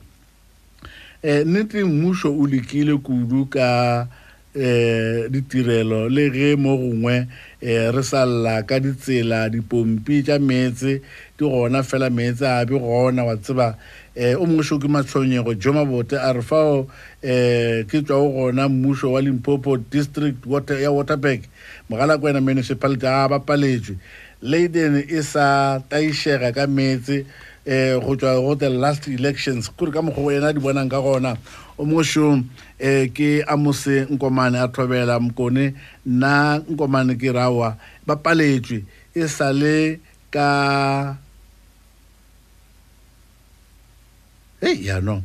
um 1.23 1.45
nnete 1.45 1.85
mmušo 1.85 2.33
o 2.33 2.47
lekile 2.47 2.97
kudu 2.97 3.45
ka 3.47 4.09
eh 4.57 5.27
ditirelo 5.31 6.07
le 6.09 6.31
ge 6.31 6.55
mo 6.57 6.79
gongwe 6.79 7.27
eh 7.61 7.91
re 7.91 8.03
salla 8.07 8.63
ka 8.63 8.79
ditsela 8.79 9.51
dipompi 9.51 10.23
tsa 10.23 10.39
metse 10.39 11.03
di 11.35 11.43
gona 11.43 11.83
fela 11.83 12.07
metse 12.07 12.47
a 12.47 12.65
bi 12.65 12.79
gona 12.79 13.27
wa 13.27 13.35
tseba 13.35 13.75
eh 14.15 14.39
o 14.39 14.47
mo 14.47 14.63
shoki 14.63 14.87
matshonyego 14.87 15.59
jo 15.59 15.75
mabote 15.75 16.15
a 16.15 16.31
re 16.33 16.41
fa 16.43 16.63
o 16.71 16.87
eh 17.19 17.83
ke 17.91 18.07
tswa 18.07 18.15
o 18.17 18.31
gona 18.31 18.69
mmusho 18.71 19.11
wa 19.19 19.21
Limpopo 19.21 19.75
district 19.91 20.47
water 20.47 20.79
ya 20.79 20.91
Waterberg 20.95 21.43
mogala 21.91 22.15
kwena 22.19 22.39
municipality 22.41 23.07
a 23.11 23.27
ba 23.29 23.41
paletswe 23.43 23.99
Leiden 24.41 25.03
e 25.11 25.19
sa 25.23 25.83
taishega 25.89 26.55
ka 26.55 26.71
metse 26.71 27.27
eh 27.67 27.99
go 27.99 28.15
tswa 28.15 28.39
go 28.39 28.55
the 28.55 28.71
last 28.71 29.09
elections 29.11 29.67
kuri 29.75 29.91
ka 29.91 29.99
mogo 29.99 30.31
yena 30.31 30.55
di 30.55 30.63
bonang 30.63 30.87
ka 30.87 31.03
gona 31.03 31.35
o 31.79 31.85
mošo 31.85 32.43
eh, 32.79 33.11
ke 33.15 33.43
amose 33.51 34.07
nkomane 34.11 34.59
a 34.59 34.69
thobela 34.69 35.19
mokone 35.21 35.75
nna 36.07 36.63
nkomane 36.71 37.15
ke 37.19 37.33
rawa 37.33 37.77
ba 38.07 38.15
paletswe 38.23 38.85
e 39.15 39.23
sale 39.29 39.99
ka 40.31 40.49
hey 44.61 44.77
ya 44.85 44.99
yeah, 44.99 45.01
no 45.03 45.23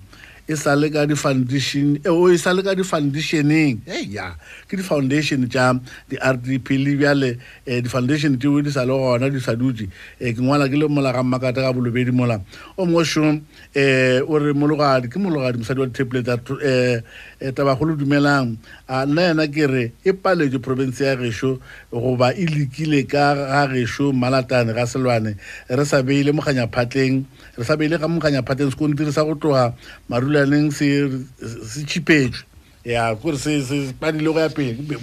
e 0.50 0.58
sa 0.58 0.74
le 0.74 0.90
ka 0.90 1.06
di-foundation 1.06 2.02
e, 2.02 2.10
o 2.10 2.26
e 2.26 2.34
sa 2.34 2.50
le 2.58 2.66
ka 2.66 2.74
di-foundationeng 2.74 3.86
e 3.86 4.10
ya 4.10 4.34
ke 4.66 4.74
di-foundation 4.82 5.46
tša 5.46 5.78
di-rdp 6.10 6.66
le 6.74 6.94
bjale 6.98 7.30
um 7.70 7.80
di-foundation 7.86 8.34
teo 8.34 8.58
di 8.58 8.74
sa 8.74 8.82
le 8.82 8.98
gona 8.98 9.30
di 9.30 9.38
sa 9.38 9.54
dutse 9.54 9.86
um 9.86 9.94
eh, 10.26 10.34
ke 10.34 10.42
ngwala 10.42 10.66
ke 10.66 10.74
le 10.74 10.90
mola 10.90 11.14
ga 11.14 11.22
mmakata 11.22 11.62
ka 11.62 11.70
bolobedi 11.70 12.10
mola 12.10 12.42
o 12.82 12.90
mošo 12.90 13.30
um 13.30 13.38
o 14.26 14.34
re 14.42 14.50
mologadi 14.58 15.06
ke 15.14 15.22
mologadi 15.22 15.62
mosadi 15.62 15.86
wa 15.86 15.86
ditepole 15.86 16.26
tsa 16.26 16.42
um 16.42 17.00
tabagolo 17.54 17.94
dumelang 17.94 18.58
a 18.90 19.06
nna 19.06 19.30
yena 19.30 19.46
ke 19.46 19.70
re 19.70 19.84
e 20.02 20.12
paletše 20.18 20.58
province 20.58 20.98
ya 21.06 21.14
gešo 21.14 21.62
goba 21.94 22.34
e 22.34 22.50
lekile 22.50 23.06
ka 23.06 23.38
ga 23.38 23.70
gešo 23.70 24.10
malatane 24.18 24.74
ga 24.74 24.90
selwane 24.90 25.38
re 25.70 25.86
sa 25.86 26.02
beile 26.02 26.34
mokganyaphatleng 26.34 27.22
re 27.54 27.62
sa 27.64 27.78
beile 27.78 28.02
ga 28.02 28.10
mokganyaphatleng 28.10 28.74
sekontiri 28.74 29.14
sa 29.14 29.22
go 29.30 29.38
tloga 29.38 29.78
marula 30.10 30.39
lembraleng 30.46 30.72
se 30.72 31.84
chipetšwe 31.86 32.46
ya 32.86 33.16
kore 33.22 33.38
se 33.38 33.94
palile 34.00 34.30
go 34.34 34.40
ya 34.40 34.50
pele 34.50 34.74
ke 34.76 34.84
be 34.88 34.96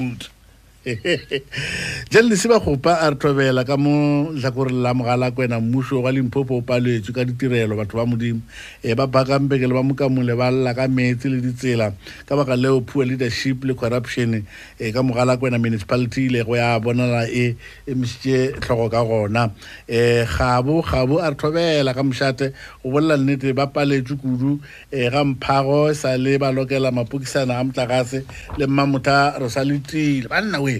jale 2.14 2.28
le 2.30 2.36
seba 2.36 2.60
gopa 2.62 2.94
a 3.02 3.10
re 3.10 3.16
thobela 3.18 3.66
ka 3.66 3.74
mo 3.74 4.30
tlhakore 4.38 4.70
la 4.70 4.94
mogala 4.94 5.34
ko 5.34 5.42
wena 5.42 5.58
mmuso 5.58 5.98
wa 5.98 6.14
lemphopo 6.14 6.62
o 6.62 6.62
paletswe 6.62 7.10
ka 7.10 7.26
ditirelo 7.26 7.74
batho 7.74 7.98
ba 7.98 8.06
modimo 8.06 8.38
um 8.38 8.94
ba 8.94 9.10
bakangpeke 9.10 9.66
le 9.66 9.74
ba 9.74 9.82
mokamole 9.82 10.30
ba 10.38 10.54
lela 10.54 10.70
ka 10.78 10.86
metsi 10.86 11.26
le 11.26 11.42
ditsela 11.42 11.90
ka 12.30 12.38
baka 12.38 12.54
leo 12.54 12.78
pua 12.86 13.02
leadership 13.02 13.66
le 13.66 13.74
corruption 13.74 14.30
um 14.46 14.46
ka 14.94 15.02
mogala 15.02 15.34
ko 15.34 15.50
wena 15.50 15.58
municipality 15.58 16.30
ile 16.30 16.46
go 16.46 16.54
ya 16.54 16.78
bonala 16.78 17.26
e 17.26 17.58
emisitse 17.90 18.54
tlhogo 18.62 18.86
ka 18.86 19.02
gona 19.02 19.50
um 19.50 19.52
eh, 19.90 20.22
gabo 20.22 20.86
gabo 20.86 21.18
a 21.18 21.34
re 21.34 21.34
thobela 21.34 21.98
ka 21.98 22.06
mošate 22.06 22.54
go 22.86 22.94
bolela 22.94 23.18
nnete 23.18 23.50
ba 23.58 23.66
paletswe 23.74 24.14
kudu 24.22 24.62
um 24.62 25.08
ga 25.10 25.20
mphago 25.34 25.90
sa 25.98 26.14
le 26.14 26.38
ba 26.38 26.54
lokela 26.54 26.94
mapokisana 26.94 27.58
a 27.58 27.66
motlakase 27.66 28.22
le 28.54 28.70
mmamotha 28.70 29.34
re 29.42 29.50
sa 29.50 29.66
letile 29.66 30.30
banna 30.30 30.62
oe 30.62 30.75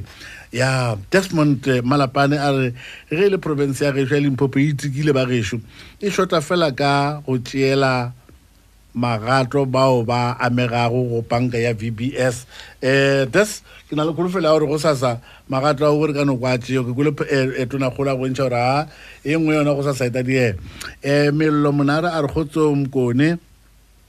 ya 0.53 0.97
desmond 1.11 1.63
eh, 1.69 1.83
malapane 1.85 2.37
a 2.39 2.51
re 2.53 2.69
ge 3.11 3.27
le 3.29 3.39
province 3.39 3.81
ya 3.85 3.93
gešo 3.93 4.15
ya 4.15 4.21
limpopo 4.25 4.59
e 4.59 4.73
itsekile 4.73 5.13
ba 5.13 5.27
gešo 5.27 5.61
e 6.01 6.11
shota 6.11 6.41
fela 6.41 6.73
ka 6.73 7.21
go 7.27 7.37
tšeela 7.39 8.13
magato 8.97 9.61
bao 9.69 10.01
ba 10.07 10.33
amegago 10.41 11.03
go 11.09 11.21
panka 11.23 11.59
ya 11.59 11.75
vbs 11.77 12.45
um 12.79 12.89
eh, 12.89 13.23
des 13.27 13.61
ke 13.91 13.93
na 13.97 14.05
le 14.07 14.13
kolofelo 14.15 14.49
ya 14.49 14.55
gore 14.55 14.67
go 14.71 14.79
sasa 14.79 15.21
magato 15.51 15.85
ao 15.85 15.99
gore 15.99 16.13
ka 16.15 16.25
noko 16.25 16.47
a 16.47 16.57
tšeo 16.59 16.85
ke 16.87 16.93
kole 16.95 17.11
eh, 17.29 17.67
tonakgolo 17.69 18.11
a 18.15 18.17
go 18.17 18.25
ntšha 18.25 18.47
gore 18.47 18.57
a 18.63 18.89
e 19.23 19.37
nngwe 19.37 19.55
yona 19.61 19.75
go 19.77 19.83
sasa 19.83 20.07
eta 20.09 20.23
diema 20.23 20.57
um 21.05 21.35
melelo 21.37 21.71
monare 21.75 22.09
a 22.09 22.23
re 22.23 22.31
go 22.33 22.45
tseo 22.47 22.71
mokone 22.75 23.37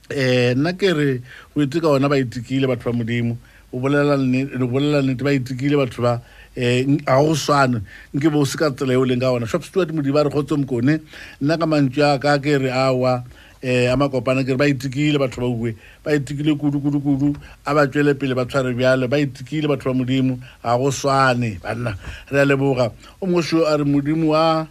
um 0.08 0.54
nna 0.62 0.70
ke 0.72 0.94
re 0.96 1.10
go 1.54 1.66
ka 1.80 1.88
ona 1.98 2.08
ba 2.08 2.16
itekile 2.16 2.64
batho 2.70 2.88
ba 2.92 2.96
modimo 2.96 3.36
o 3.72 3.78
bolela 3.80 4.16
nnete 4.16 5.22
ba 5.22 5.32
itikile 5.32 5.76
batho 5.76 6.00
ba 6.02 6.22
um 6.56 6.96
ga 7.04 7.20
go 7.20 7.34
swane 7.34 7.82
nke 8.14 8.32
bo 8.32 8.40
o 8.40 8.44
seka 8.46 8.70
tsela 8.72 8.92
e 8.96 8.96
o 8.96 9.04
leng 9.04 9.20
ka 9.20 9.32
ona 9.32 9.46
shop 9.46 9.62
stuart 9.64 9.92
modiba 9.92 10.24
re 10.24 10.30
kgotso 10.32 10.56
mokone 10.56 11.00
nna 11.40 11.54
ka 11.58 11.66
mantswe 11.66 12.00
aka 12.02 12.38
ke 12.40 12.56
re 12.58 12.70
awa 12.72 13.20
um 13.20 13.24
eh, 13.62 13.92
a 13.92 13.96
makopana 13.96 14.40
ke 14.46 14.56
re 14.56 14.56
ba 14.56 14.64
itikile 14.68 15.20
batho 15.20 15.44
ba 15.44 15.48
ue 15.52 15.76
ba 16.00 16.16
itikile 16.16 16.56
kudu-kudu-kudu 16.56 17.36
a 17.68 17.74
ba 17.74 17.84
tswele 17.86 18.16
pele 18.16 18.32
ba 18.32 18.48
tshware 18.48 18.72
bjale 18.72 19.04
ba 19.04 19.20
itikile 19.20 19.68
batho 19.68 19.92
ba 19.92 20.00
modimo 20.00 20.40
ga 20.64 20.78
go 20.80 20.88
swane 20.88 21.60
banna 21.60 21.92
re 22.32 22.40
a 22.40 22.46
leboga 22.48 22.92
o 23.20 23.26
mosio 23.28 23.68
a 23.68 23.76
re 23.76 23.84
modimo 23.84 24.32
wa 24.32 24.64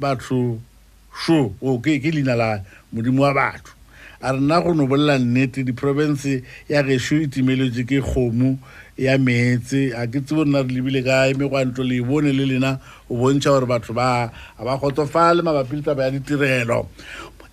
batho 0.00 0.56
sho 1.12 1.52
o 1.60 1.76
ke 1.78 2.00
leina 2.08 2.32
la 2.32 2.64
modimo 2.88 3.20
wa 3.20 3.36
batho 3.36 3.75
a 4.26 4.32
rena 4.32 4.60
go 4.60 4.72
nobolola 4.74 5.18
nnete 5.18 5.62
diprovence 5.64 6.42
ya 6.68 6.82
geso 6.82 7.14
e 7.16 7.26
timeletse 7.30 7.84
ke 7.86 8.02
kgomo 8.02 8.58
ya 8.98 9.18
metse 9.18 9.92
a 9.94 10.06
ke 10.10 10.18
tsebo 10.24 10.44
nna 10.44 10.62
re 10.62 10.68
lebile 10.74 11.02
kae 11.04 11.34
megwantlo 11.38 11.84
le 11.86 12.02
bone 12.02 12.32
le 12.34 12.46
lena 12.46 12.80
o 13.08 13.14
bontšha 13.14 13.54
gore 13.54 13.66
batho 13.66 13.94
ba 13.94 14.32
a 14.58 14.64
ba 14.64 14.78
kgotsofale 14.78 15.42
mabapi 15.46 15.76
le 15.76 15.82
taba 15.82 16.10
ya 16.10 16.10
ditirelo 16.10 16.88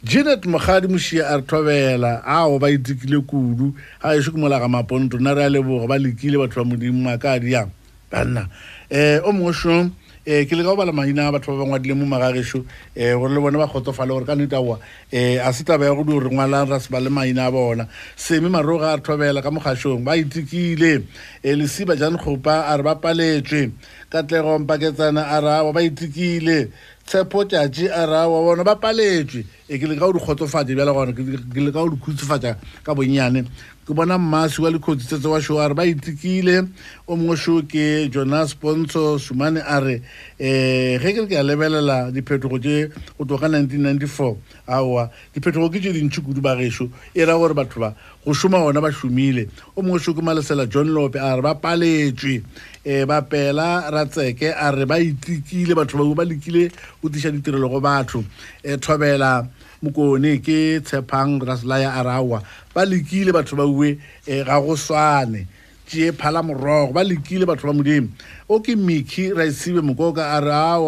janet 0.01 0.45
mogadi 0.49 0.87
mošia 0.89 1.29
a 1.29 1.35
re 1.37 1.43
thobela 1.45 2.23
ao 2.25 2.57
ba 2.57 2.71
itikile 2.73 3.21
kudu 3.21 3.75
ga 4.01 4.17
eso 4.17 4.31
ke 4.33 4.37
molaga 4.41 4.65
maponto 4.67 5.21
nna 5.21 5.33
re 5.37 5.43
a 5.45 5.49
leboga 5.53 5.85
ba 5.87 6.01
lekile 6.01 6.41
batho 6.41 6.65
ba 6.65 6.69
modimo 6.73 7.05
a 7.13 7.21
ka 7.21 7.37
a 7.37 7.39
diang 7.39 7.69
banna 8.09 8.49
um 8.89 9.29
o 9.29 9.29
mongwe 9.29 9.53
šon 9.53 9.93
um 10.25 10.45
ke 10.47 10.51
le 10.55 10.63
ka 10.63 10.69
go 10.71 10.75
bala 10.77 10.93
maina 10.93 11.31
batho 11.31 11.51
ba 11.51 11.57
ba 11.57 11.65
ngwadileng 11.67 11.99
mo 11.99 12.05
magagešo 12.07 12.59
um 12.59 12.65
eh, 12.95 13.11
gore 13.11 13.29
le 13.35 13.41
bone 13.43 13.57
ba 13.59 13.67
kgotsofale 13.67 14.07
gore 14.07 14.23
ka 14.25 14.35
nete 14.35 14.55
aoa 14.55 14.79
um 14.79 14.79
eh, 15.11 15.43
a 15.43 15.51
se 15.51 15.63
taba 15.67 15.83
ya 15.83 15.91
godio 15.91 16.19
re 16.23 16.29
ngwalang 16.31 16.69
ra 16.71 16.79
se 16.79 16.87
ba 16.89 17.01
le 17.03 17.09
maina 17.09 17.47
a 17.47 17.51
bona 17.51 17.87
seme 18.15 18.47
maroga 18.47 18.93
a 18.93 18.95
re 18.95 19.03
thobela 19.03 19.43
ka 19.43 19.51
mogašong 19.51 20.03
ba 20.07 20.15
itikile 20.15 21.03
um 21.43 21.59
lesiba 21.59 21.95
jan 21.99 22.15
kgopa 22.15 22.71
a 22.71 22.77
re 22.77 22.83
ba 22.83 22.95
paletswe 22.95 23.71
katlegompaketsana 24.09 25.27
a 25.35 25.41
reawa 25.43 25.73
ba 25.73 25.81
itikile 25.83 26.71
tshepo 27.03 27.43
tšatši 27.43 27.91
a 27.91 28.05
re 28.07 28.15
awa 28.23 28.39
bona 28.47 28.63
ba 28.63 28.79
paletswe 28.79 29.43
e 29.67 29.75
ke 29.75 29.83
le 29.91 29.99
ka 29.99 30.07
go 30.07 30.15
dikgotsofatse 30.23 30.71
bjala 30.71 30.95
gona 30.95 31.11
ke 31.11 31.59
le 31.59 31.67
ka 31.75 31.83
go 31.83 31.91
dikhutsofatsa 31.99 32.55
ka 32.79 32.95
bonnyane 32.95 33.43
ke 33.85 33.93
bona 33.93 34.17
mmasi 34.17 34.61
wa 34.61 34.69
dikgotsi 34.71 35.03
tsetse 35.07 35.27
wa 35.27 35.67
re 35.67 35.73
ba 35.73 35.83
itekile 35.83 36.67
o 37.07 37.15
mongwe 37.17 37.35
show 37.37 37.61
ke 37.61 38.07
jonas 38.11 38.53
ponso 38.55 39.19
sumane 39.19 39.59
a 39.59 39.79
re 39.83 39.95
um 40.39 41.03
ge 41.03 41.11
ke 41.11 41.19
re 41.23 41.27
ke 41.27 41.35
a 41.35 41.43
lebelela 41.43 42.07
diphetogo 42.13 42.59
tse 42.63 42.87
go 43.19 43.25
tloga 43.25 43.49
1994 43.51 44.35
aowa 44.71 45.09
diphetogo 45.35 45.67
ke 45.69 45.83
tse 45.83 45.91
dintšhi 45.99 46.23
kudu 46.23 46.39
ba 46.41 46.55
gešo 46.55 46.87
e 47.13 47.25
raya 47.27 47.37
gore 47.37 47.53
batho 47.53 47.79
ba 47.79 47.91
go 48.23 48.31
šoma 48.31 48.63
ona 48.63 48.79
ba 48.79 48.87
šomile 48.91 49.49
o 49.75 49.81
mongwe 49.83 49.99
show 49.99 50.15
ke 50.15 50.23
malesela 50.23 50.63
john 50.69 50.87
lope 50.87 51.19
a 51.19 51.35
re 51.35 51.41
ba 51.41 51.53
paletswe 51.59 52.39
um 52.39 52.45
eh, 52.87 53.03
bapela 53.03 53.91
tseke 54.07 54.47
a 54.55 54.71
re 54.71 54.85
ba 54.85 54.95
itekile 54.95 55.75
batho 55.75 55.99
bao 55.99 56.15
ba 56.15 56.23
lekile 56.23 56.71
go 57.03 57.09
tiša 57.09 57.35
ditirelo 57.35 57.67
go 57.69 57.83
batho 57.83 58.23
um 58.23 58.79
thobela 58.79 59.43
mokone 59.83 60.39
ke 60.43 60.79
tshepang 60.87 61.39
raselaya 61.43 61.91
arawa 61.99 62.41
ba 62.73 62.85
lekile 62.87 63.31
batho 63.35 63.55
ba 63.59 63.67
ue 63.67 63.91
um 63.99 63.99
eh, 64.27 64.43
ga 64.45 64.59
go 64.61 64.75
swane 64.79 65.45
tee 65.85 66.07
phala 66.11 66.39
morogo 66.41 66.93
ba 66.93 67.03
lekile 67.03 67.43
batho 67.45 67.67
ba 67.67 67.73
modimo 67.75 68.07
o 68.49 68.59
ke 68.61 68.75
meki 68.79 69.35
ra 69.35 69.43
esibe 69.43 69.83
mokoka 69.83 70.23
a 70.23 70.39
reawa 70.41 70.87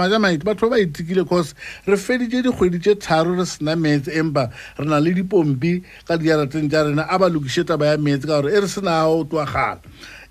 majamaite 0.00 0.44
batho 0.48 0.70
ba 0.72 0.80
ba 0.80 0.80
itikile 0.80 1.28
cause 1.28 1.52
re 1.86 1.92
feditse 1.94 2.40
dikgwedi 2.48 2.80
tse 2.80 2.94
tharo 2.94 3.36
re 3.36 3.44
sena 3.44 3.76
metsi 3.76 4.10
empa 4.16 4.48
re 4.78 4.86
na 4.86 4.96
le 4.98 5.12
dipompi 5.12 5.84
ka 6.08 6.16
diarateng 6.16 6.70
tja 6.72 6.88
rena 6.88 7.04
a 7.04 7.18
ba 7.18 7.28
lokisetsa 7.28 7.76
ba 7.78 7.86
ya 7.92 7.96
metsi 8.00 8.26
ka 8.26 8.40
gore 8.40 8.48
e 8.56 8.60
re 8.64 8.68
senao 8.70 9.28
twagala 9.28 9.76
um 9.76 9.82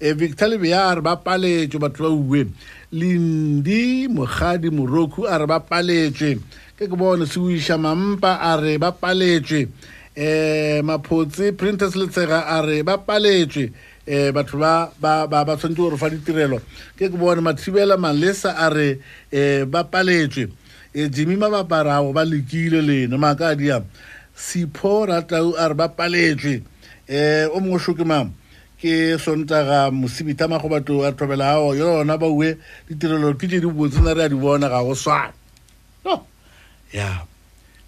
eh, 0.01 0.13
victor 0.17 0.47
lebe 0.49 0.69
ya 0.73 0.89
a 0.89 0.95
re 0.97 1.01
ba 1.05 1.21
paletswe 1.21 1.77
batho 1.77 2.01
ba 2.09 2.09
uwe 2.09 2.49
lendi 2.89 4.07
mogadi 4.09 4.73
moroku 4.73 5.29
a 5.29 5.37
re 5.37 5.45
ba 5.45 5.61
paletswe 5.61 6.41
ke 6.81 6.87
ke 6.89 6.95
bone 6.97 7.27
se 7.29 7.37
uiša 7.39 7.77
mampa 7.77 8.37
a 8.41 8.55
re 8.57 8.77
ba 8.81 8.89
paletswe 8.91 9.65
um 9.69 9.69
eh, 10.15 10.81
maphotsi 10.83 11.51
printes 11.57 11.93
letsega 11.95 12.39
a 12.49 12.57
re 12.65 12.81
ba 12.83 12.97
paletswe 12.97 13.69
um 14.09 14.31
batho 14.33 14.57
ba 14.97 15.29
tshwanetse 15.29 15.77
gore 15.77 15.93
fa 15.97 16.09
ditirelo 16.09 16.57
ke 16.97 17.05
ke 17.05 17.13
bone 17.17 17.41
mathibela 17.45 17.97
malesa 18.01 18.57
a 18.57 18.69
re 18.73 18.97
um 19.31 19.69
ba 19.69 19.83
paletswe 19.85 20.49
e 20.93 21.05
jimi 21.09 21.35
mabaparago 21.37 22.09
ba 22.17 22.25
lekile 22.25 22.81
lena 22.81 23.13
maaka 23.17 23.53
a 23.53 23.53
diang 23.55 23.85
sipho 24.33 25.05
ratau 25.05 25.53
a 25.61 25.67
re 25.69 25.75
ba 25.77 25.85
paletswe 25.87 26.63
um 27.53 27.57
o 27.61 27.61
mongwe 27.61 27.77
shoke 27.79 28.01
mam 28.03 28.33
ke 28.81 29.17
sontaga 29.21 29.91
mosibita 29.93 30.47
mago 30.49 30.65
batho 30.67 31.05
a 31.05 31.13
thobela 31.13 31.61
ao 31.61 31.75
yo 31.77 31.99
ona 32.01 32.17
ba 32.17 32.25
ue 32.25 32.57
ditirelo 32.89 33.37
ke 33.37 33.45
tse 33.47 33.61
di 33.61 33.67
botse 33.69 34.01
na 34.01 34.13
re 34.17 34.23
a 34.25 34.29
di 34.33 34.35
bona 34.35 34.65
ga 34.67 34.81
go 34.81 34.95
swane 34.97 35.33
no 36.09 36.25
ya 36.93 37.23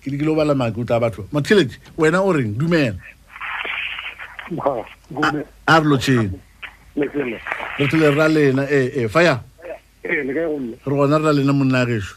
ke 0.01 0.09
di 0.11 0.17
lo 0.23 0.35
bala 0.35 0.55
maikutlo 0.55 0.95
a 0.95 0.99
batho 0.99 1.27
mathelete 1.31 1.77
wena 1.97 2.21
o 2.23 2.31
reng 2.33 2.55
dumela 2.55 2.97
a 5.67 5.79
re 5.79 5.85
lotšhene 5.85 6.39
re 6.97 7.39
tlile 7.87 8.15
ra 8.15 8.27
lena 8.27 8.63
ee 8.69 8.85
eh, 8.85 8.91
ee 8.95 9.03
eh, 9.03 9.09
faya 9.09 9.39
eh, 10.03 10.09
re 10.09 10.33
gona 10.87 11.17
re 11.19 11.25
ra 11.25 11.31
lena 11.31 11.53
monna 11.53 11.81
a 11.81 11.85
gešo 11.85 12.15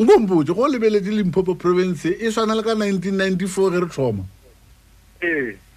nkompotse 0.00 0.52
go 0.56 0.68
lebeletse 0.68 1.10
limpopo 1.12 1.54
province 1.54 2.08
e 2.08 2.30
tshwana 2.32 2.54
le 2.56 2.62
ka 2.64 2.72
1994 2.74 3.70
ge 3.70 3.78
re 3.80 3.86
thoma 3.92 4.24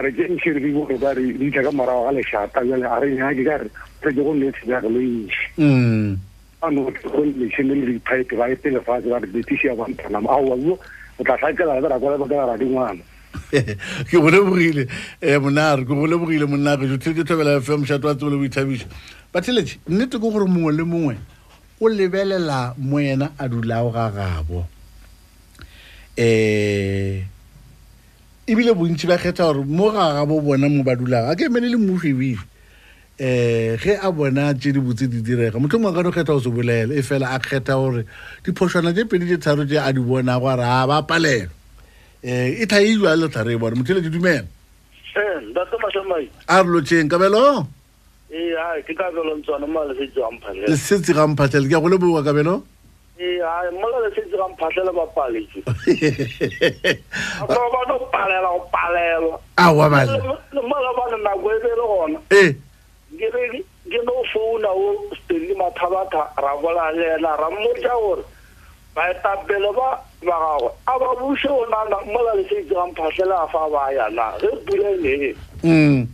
re 0.00 0.12
ke 0.12 0.28
ntse 0.28 0.52
re 0.52 0.60
di 0.60 0.70
bone 0.72 0.96
ba 0.98 1.12
re 1.14 1.32
di 1.36 1.50
tla 1.50 1.62
ka 1.62 1.70
morao 1.72 2.04
ga 2.08 2.12
le 2.16 2.22
shata 2.24 2.62
ya 2.64 2.76
le 2.76 2.86
are 2.88 3.06
nya 3.12 3.32
ke 3.36 3.42
ga 3.44 3.56
re 3.60 3.68
mm. 3.68 3.72
re 4.00 4.12
go 4.14 4.32
nne 4.32 4.52
tsiya 4.52 4.80
go 4.80 4.88
le 4.88 5.00
ntse 5.04 5.44
mm 5.60 6.14
ano 6.64 6.82
go 6.88 7.20
le 7.24 7.48
se 7.52 7.62
le 7.62 7.74
di 7.84 7.98
pipe 7.98 8.32
ba 8.36 8.46
e 8.48 8.56
pele 8.56 8.80
fa 8.80 8.98
ba 9.00 9.18
re 9.20 9.28
di 9.28 9.42
tsiya 9.44 9.74
ba 9.76 9.84
ntla 9.84 10.20
ma 10.22 10.32
awu 10.32 10.56
wo 10.56 10.78
o 11.18 11.22
tla 11.22 11.36
tsaka 11.36 11.64
la 11.64 11.80
ba 11.80 11.98
go 12.00 12.08
le 12.08 12.16
ba 12.24 12.26
ga 12.26 12.56
di 12.56 12.64
ngwana 12.64 13.02
ke 14.08 14.16
bo 14.16 14.28
le 14.32 14.38
bogile 14.40 14.88
eh 15.20 15.36
monar 15.36 15.84
go 15.84 15.94
bo 15.94 16.06
le 16.08 16.16
bogile 16.16 16.48
monar 16.48 16.80
go 16.80 16.96
tshwere 16.96 17.20
ke 17.20 17.24
thobela 17.28 17.60
FM 17.60 17.84
shot 17.84 18.00
wa 18.00 18.16
tsole 18.16 18.40
boithabisha 18.40 18.88
ba 19.32 19.40
tleletse 19.44 19.76
nnete 19.92 20.16
go 20.16 20.32
gore 20.32 20.48
mongwe 20.48 20.72
le 20.72 20.84
mongwe 20.88 21.16
o 21.82 21.88
lebelela 21.88 22.72
moena 22.78 23.32
a 23.36 23.48
dulao 23.48 23.92
ga 23.92 24.08
gabo 24.08 24.64
eh 26.16 27.24
ebile 28.52 28.72
bontsi 28.76 29.06
ba 29.08 29.16
kgetsa 29.16 29.48
gore 29.48 29.64
mo 29.64 29.88
ga 29.90 30.12
ga 30.20 30.24
bo 30.28 30.38
bona 30.44 30.68
mo 30.68 30.84
ba 30.84 30.92
dulang 30.94 31.32
a 31.32 31.36
ke 31.36 31.48
emene 31.48 31.72
le 31.72 31.76
mmofebile 31.80 32.36
um 33.16 33.24
eh, 33.24 33.76
ge 33.80 33.96
a 33.96 34.12
bona 34.12 34.52
tse 34.52 34.72
di 34.72 34.80
botse 34.80 35.08
di 35.08 35.20
direga 35.24 35.56
motlho 35.56 35.80
mongwe 35.80 35.96
ka 35.96 36.02
di 36.04 36.10
kgetha 36.12 36.32
go 36.36 36.40
se 36.40 36.50
bolela 36.52 36.92
e 36.92 37.00
fela 37.00 37.32
a 37.32 37.40
kgetha 37.40 37.72
gore 37.76 38.04
diphošwana 38.44 38.92
tse 38.92 39.08
pedi 39.08 39.24
tse 39.24 39.38
tharo 39.40 39.64
tse 39.64 39.80
a 39.80 39.88
di 39.92 40.00
bona 40.04 40.36
gore 40.36 40.60
a 40.64 40.84
ba 40.84 41.00
palelo 41.00 41.48
um 41.48 42.28
eh, 42.28 42.60
e 42.60 42.64
tha 42.68 42.76
ejwa 42.80 43.16
le 43.16 43.28
tlhare 43.32 43.56
e 43.56 43.56
bone 43.56 43.72
motho 43.80 43.92
ele 43.96 44.04
di 44.04 44.10
dumela 44.12 44.44
eh, 44.44 46.28
a 46.48 46.54
reloteng 46.60 47.08
kabelo 47.08 47.64
setse 50.76 51.12
gamphatlhele 51.16 51.68
ke 51.72 51.74
a 51.76 51.80
go 51.80 51.88
le 51.88 51.96
boa 51.96 52.20
kabelo 52.20 52.60
mola 53.80 53.98
le 54.04 54.10
setse 54.14 54.36
ga 54.38 54.46
mphatlhele 54.52 54.92
bapaletse 54.98 55.58
ba 57.48 57.80
no 57.88 57.94
palela 58.12 58.48
go 58.54 58.60
palelwa 58.74 59.36
mola 59.78 60.88
ah, 60.88 60.94
bane 60.98 61.22
nako 61.26 61.48
e 61.54 61.58
bele 61.62 61.84
gona 61.90 62.18
e. 62.38 62.42
ke 63.18 63.26
re 63.32 63.62
ke 63.90 64.00
no 64.06 64.16
founa 64.32 64.70
o 64.72 64.84
stanley 65.18 65.54
mathabatha 65.60 66.22
ra 66.42 66.52
bola 66.62 66.90
le 66.96 67.06
ena 67.18 67.32
ra 67.40 67.48
mmotsa 67.52 67.94
gore 68.02 68.24
baetapele 68.94 69.70
ba 69.78 69.88
ba 70.26 70.36
gagwe 70.42 70.68
a 70.90 70.98
ba 70.98 71.10
buse 71.20 71.46
o 71.50 71.62
nana 71.70 71.96
mola 72.12 72.34
le 72.38 72.44
setse 72.50 72.74
ga 72.74 72.84
mphatlhele 72.90 73.34
a 73.34 73.46
fa 73.52 73.62
ba 73.72 73.82
yana 73.96 74.26
ge 74.42 74.50
pula 74.66 74.90
e 74.90 74.98
nee 74.98 76.06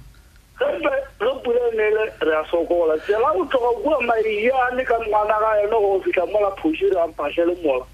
gempe 0.69 0.89
ge 1.21 1.43
pula 1.45 1.59
ne 1.75 1.89
le 1.91 2.13
re 2.21 2.35
a 2.37 2.45
sokola 2.51 2.97
tsela 2.99 3.33
go 3.35 3.45
tloga 3.47 3.81
kua 3.83 3.99
maiane 4.03 4.85
ka 4.85 4.97
ngwana 4.99 5.39
ga 5.41 5.63
yone 5.63 5.79
go 5.81 6.01
fitlha 6.05 6.27
mola 6.27 6.51
phuši 6.61 6.91
re 6.93 7.01
ampatlhe 7.01 7.45
le 7.47 7.55
mola 7.65 7.85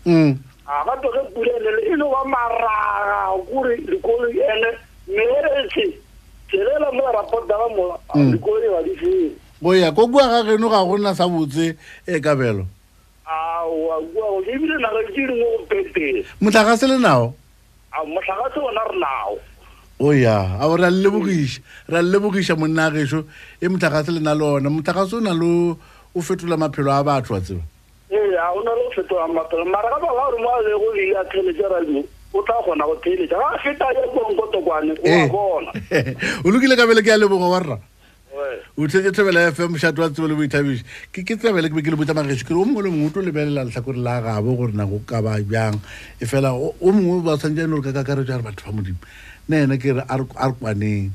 a 0.67 0.85
gape 0.85 1.09
ge 1.13 1.23
pula 1.35 1.53
ne 1.63 1.71
le 1.71 1.81
e 1.93 1.97
no 1.97 2.11
ba 2.11 2.25
maraga 2.25 3.43
kore 3.51 3.77
dikolo 3.77 4.29
ene 4.29 4.71
meretse 5.07 5.79
e 5.79 5.89
e 5.89 5.99
tselela 6.49 6.93
mola 6.93 7.13
rapota 7.13 7.57
ga 7.57 7.69
mola 7.77 7.99
mm. 8.15 8.33
dikolo 8.33 8.61
ga 8.75 8.83
di 8.83 8.95
fee 8.97 9.31
boya 9.61 9.93
ko 9.93 10.09
kua 10.09 10.29
ga 10.29 10.43
geno 10.45 10.69
ga 10.71 10.85
gonna 10.85 11.15
sa 11.15 11.29
botse 11.29 11.77
e 12.07 12.21
kabelo 12.21 12.67
ebile 14.53 14.77
naga 14.79 15.03
ke 15.09 15.13
dingwe 15.15 15.47
go 15.57 15.65
pete 15.71 16.27
motlhagase 16.41 16.87
le 16.87 16.99
nao 16.99 17.35
motlhagase 18.07 18.59
ona 18.61 18.85
re 18.91 18.99
nao 18.99 19.39
oya 20.01 20.59
ao 20.61 20.77
re 20.77 20.85
a 20.85 20.91
lelebogiša 20.91 21.61
re 21.89 21.99
a 21.99 22.03
lelebogiša 22.03 22.55
monnagešo 22.57 23.19
e 23.63 23.67
motlhagase 23.69 24.11
le 24.11 24.21
na 24.21 24.35
le 24.35 24.43
ona 24.45 24.69
motlhagase 24.71 25.15
o 25.15 25.21
na 25.21 25.31
le 25.31 25.77
o 26.15 26.21
fetola 26.21 26.57
maphelo 26.57 26.91
a 26.91 27.03
batho 27.05 27.35
wa 27.35 27.41
tseba 27.41 27.63
ee 28.11 28.35
o 28.35 28.61
na 28.63 28.73
le 28.75 28.83
go 28.83 28.91
fetola 28.99 29.27
maphelo 29.31 29.65
mara 29.65 29.87
ka 29.87 29.99
baga 30.01 30.11
gore 30.11 30.39
mo 30.43 30.51
a 30.51 30.61
lego 30.67 30.89
leile 30.95 31.15
a 31.15 31.25
theletša 31.31 31.69
radio 31.71 32.03
o 32.35 32.43
tla 32.43 32.57
kgona 32.67 32.85
go 32.91 32.95
theletša 33.07 33.39
ga 33.39 33.49
a 33.55 33.59
feta 33.63 33.87
ya 33.95 34.07
kongkotokwane 34.11 34.93
oa 34.99 35.29
bona 35.31 35.71
o 36.45 36.49
lokile 36.51 36.75
ka 36.77 36.87
bele 36.91 37.03
ke 37.03 37.15
ya 37.15 37.19
leboga 37.19 37.47
wa 37.47 37.59
rra 37.63 37.79
uthetse 38.77 39.15
thobela 39.15 39.47
fm 39.55 39.79
shato 39.79 40.03
wa 40.03 40.11
tsebo 40.11 40.27
le 40.27 40.35
boithabiši 40.35 40.83
ke 41.15 41.23
ke 41.23 41.39
tsebele 41.39 41.71
ke 41.71 41.75
be 41.79 41.83
ke 41.87 41.95
le 41.95 41.97
botsa 41.97 42.19
magešo 42.19 42.43
kere 42.43 42.59
o 42.59 42.67
mongwe 42.67 42.83
le 42.83 42.91
mongwe 42.91 43.07
o 43.07 43.11
tlo 43.15 43.23
lebelela 43.23 43.63
letlhakore 43.63 44.03
la 44.03 44.19
gabo 44.19 44.59
gore 44.59 44.75
nako 44.75 44.99
ka 45.07 45.23
ba 45.23 45.39
bjang 45.39 45.79
e 46.19 46.27
fela 46.27 46.51
o 46.51 46.75
mongwe 46.83 47.23
ba 47.23 47.39
tshwantse 47.39 47.63
ane 47.63 47.71
gore 47.71 47.87
ka 47.87 47.95
kakaretso 47.95 48.35
ya 48.35 48.43
re 48.43 48.51
batho 48.51 48.67
ba 48.67 48.73
modimo 48.75 48.99
na 49.49 49.57
ena 49.61 49.77
ke 49.77 49.93
re 49.93 50.03
a 50.09 50.17
re 50.19 50.25
kwaneng 50.27 51.09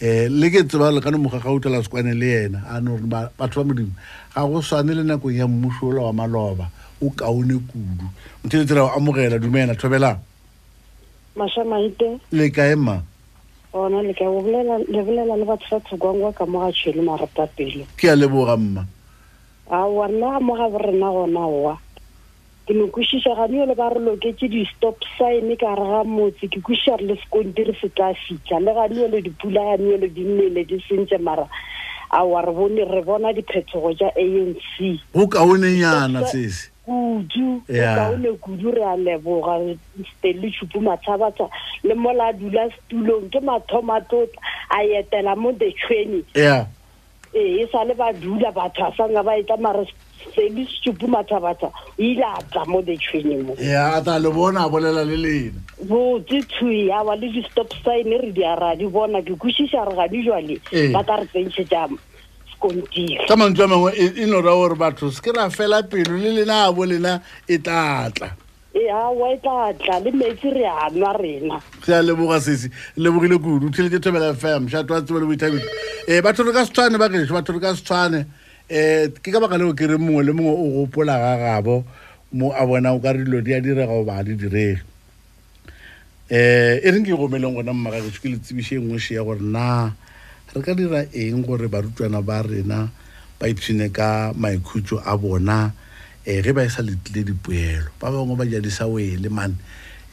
um 0.00 0.32
le 0.40 0.46
ke 0.48 0.64
tseba 0.64 0.90
le 0.92 1.00
ka 1.00 1.10
no 1.12 1.18
moga 1.18 1.38
ga 1.38 1.52
utlwela 1.52 1.82
se 1.84 1.88
kwane 1.88 2.16
le 2.16 2.46
ena 2.48 2.58
anogore 2.72 3.28
batho 3.36 3.60
ba 3.60 3.68
modimo 3.68 3.92
ga 4.34 4.40
go 4.48 4.60
swane 4.64 4.94
le 4.94 5.04
nakong 5.04 5.36
ya 5.36 5.46
mmuso 5.46 5.88
ola 5.92 6.02
wa 6.08 6.12
maloba 6.12 6.70
o 7.02 7.10
kaone 7.12 7.60
kudu 7.60 8.06
motho 8.44 8.56
letse 8.56 8.74
ra 8.74 8.88
o 8.88 8.88
amogela 8.96 9.38
dumena 9.38 9.76
thobelang 9.76 10.18
mašamaite 11.36 12.20
le 12.32 12.50
kae 12.50 12.74
ma 12.74 13.02
ona 13.76 14.00
le 14.00 14.14
ka 14.16 14.24
bolela 14.24 14.80
le 14.88 15.00
bolela 15.04 15.36
le 15.36 15.44
batho 15.44 15.76
ba 15.76 15.80
tshokwangwa 15.84 16.32
ka 16.32 16.46
mo 16.48 16.64
ga 16.64 16.72
tshwele 16.72 17.02
marata 17.04 17.46
pele 17.52 17.84
ke 18.00 18.08
a 18.08 18.16
leboga 18.16 18.56
mma 18.56 18.80
a 19.68 19.76
wa 19.84 20.08
nna 20.08 20.40
mo 20.40 20.56
ga 20.56 20.68
borena 20.72 21.12
gona 21.12 21.44
wa 21.44 21.76
ke 22.66 22.72
ne 22.74 22.86
kwešiša 22.88 23.34
gane 23.36 23.58
yo 23.60 23.66
le 23.68 23.74
ba 23.76 23.90
re 23.92 24.00
loketse 24.04 24.48
di-stop 24.52 24.96
sign 25.18 25.48
ka 25.60 25.72
re 25.76 25.84
ga 25.88 26.00
motse 26.08 26.48
ke 26.48 26.60
kwešiša 26.64 26.94
re 27.00 27.06
le 27.10 27.14
sekonti 27.22 27.64
re 27.68 27.72
feta 27.80 28.08
fitlha 28.24 28.60
le 28.64 28.72
gane 28.78 28.96
yo 29.00 29.08
le 29.12 29.20
dipula 29.26 29.60
gane 29.70 29.84
yo 29.90 29.98
le 30.00 30.08
di 30.16 30.24
mmele 30.24 30.64
di 30.70 30.78
sentse 30.88 31.18
mara 31.20 31.44
aa 32.10 32.40
re 32.46 32.52
bone 32.56 32.84
re 32.88 33.02
bona 33.08 33.32
diphetogo 33.36 33.92
tša 34.00 34.08
a 34.16 34.22
n 34.24 34.56
c 34.64 34.96
go 35.12 35.28
kaonenyana 35.28 36.24
sese 36.32 36.72
kudu 36.88 37.52
kaone 37.68 38.30
kudu 38.40 38.72
re 38.72 38.80
a 38.80 38.96
leboga 38.96 39.60
stan 40.08 40.32
le 40.40 40.48
tšhupo 40.48 40.80
matshabatsha 40.88 41.44
le 41.84 41.94
mola 41.94 42.32
dula 42.32 42.64
setulong 42.72 43.28
ke 43.28 43.44
mathoma 43.44 44.00
tlotla 44.08 44.40
a 44.72 44.80
etela 44.88 45.36
mo 45.36 45.52
the 45.52 45.68
training 45.84 46.24
ee 47.34 47.62
e 47.62 47.68
sa 47.72 47.84
le 47.84 47.94
ba 47.94 48.12
dula 48.12 48.52
batho 48.52 48.84
a 48.86 48.92
sanga 48.96 49.22
ba 49.22 49.34
etsa 49.36 49.56
mare 49.58 49.84
sebe 50.34 50.62
setupu 50.70 51.06
mathabatha 51.08 51.66
o 51.66 51.72
ile 51.98 52.22
a 52.22 52.38
tla 52.50 52.62
mo 52.66 52.78
letshwenye 52.86 53.42
mo 53.46 53.52
ata 53.98 54.18
le 54.22 54.30
bona 54.30 54.64
a 54.64 54.68
bolela 54.70 55.02
le 55.02 55.16
lena 55.16 55.56
botse 55.82 56.38
thui 56.54 56.90
awa 56.94 57.16
le 57.18 57.28
di-stop 57.34 57.74
sign 57.82 58.08
re 58.22 58.32
di 58.32 58.44
ara 58.44 58.74
di 58.78 58.86
bona 58.86 59.18
ke 59.26 59.34
kosisa 59.34 59.82
re 59.82 59.94
ga 59.98 60.06
di 60.06 60.22
jwale 60.22 60.56
ba 60.94 61.02
ka 61.02 61.14
re 61.18 61.26
tsentshe 61.26 61.66
ta 61.66 61.88
sekontiri 62.54 63.26
ka 63.26 63.34
mantswe 63.36 63.64
a 63.64 63.66
mangwe 63.66 63.90
e, 63.98 64.06
e 64.22 64.24
nora 64.30 64.54
gore 64.54 64.78
batho 64.78 65.10
se 65.10 65.18
ke 65.20 65.32
ra 65.34 65.50
fela 65.50 65.82
pelo 65.82 66.14
le 66.14 66.30
lena 66.38 66.70
a 66.70 66.72
bolela 66.72 67.18
e 67.50 67.58
tla 67.58 68.08
tla 68.14 68.30
ya 68.74 68.96
wa 69.10 69.30
e 69.30 69.36
tla 69.38 69.72
tla 69.78 69.98
le 70.00 70.10
metsi 70.10 70.50
re 70.50 70.66
a 70.66 70.90
nwa 70.90 71.12
rena 71.14 71.60
ke 71.80 71.94
a 71.94 72.02
leboga 72.02 72.40
sese 72.42 72.66
lebogile 72.98 73.38
kudu 73.38 73.70
tlheletse 73.70 74.00
thobela 74.02 74.34
fm 74.34 74.66
shato 74.68 74.94
a 74.94 75.02
tseba 75.02 75.20
le 75.22 75.26
boithabile 75.30 75.62
eh, 76.10 76.18
um 76.18 76.22
batho 76.26 76.42
re 76.42 76.50
ka 76.52 76.66
setshwane 76.66 76.98
bakešo 76.98 77.30
batho 77.34 77.52
re 77.54 77.60
ka 77.62 77.70
setshwane 77.76 78.18
um 78.18 78.26
eh, 78.68 79.08
ke 79.22 79.30
ka 79.30 79.38
baka 79.40 79.54
leo 79.58 79.70
ke 79.78 79.86
re 79.86 79.94
mongwe 79.96 80.24
le 80.26 80.32
mongwe 80.34 80.52
o 80.58 80.66
gopola 80.82 81.14
ga 81.14 81.32
gabo 81.38 81.84
mo 82.34 82.50
a 82.50 82.66
bona 82.66 82.92
o 82.92 82.98
ka 82.98 83.14
re 83.14 83.22
dilo 83.22 83.38
di 83.40 83.54
a 83.54 83.62
direga 83.62 83.86
goba 83.86 84.18
a 84.18 84.22
di 84.26 84.34
direge 84.34 84.82
um 86.34 86.82
e 86.82 86.90
reng 86.90 87.06
ke 87.06 87.14
gomeleng 87.14 87.54
gona 87.54 87.70
mmakagešo 87.72 88.18
ke 88.20 88.28
letsebiše 88.34 88.82
engwe 88.82 88.98
shea 88.98 89.22
gore 89.22 89.38
na 89.38 89.94
re 90.50 90.58
ka 90.66 90.74
dira 90.74 91.06
eng 91.14 91.46
gore 91.46 91.70
barutwana 91.70 92.18
ba 92.26 92.42
rena 92.42 92.90
ba 93.38 93.46
ipshine 93.46 93.86
ka 93.94 94.34
maikhutso 94.34 94.98
a 94.98 95.14
bona 95.14 95.70
um 96.26 96.32
eh, 96.32 96.40
ge 96.42 96.52
ba 96.56 96.64
e 96.64 96.68
sa 96.72 96.80
letlile 96.82 97.24
dipoelo 97.36 97.92
ba 98.00 98.08
bangwe 98.10 98.32
ba 98.36 98.44
jadisa 98.48 98.88
o 98.88 98.96
ele 98.98 99.28
mane 99.28 99.52
um 99.52 99.56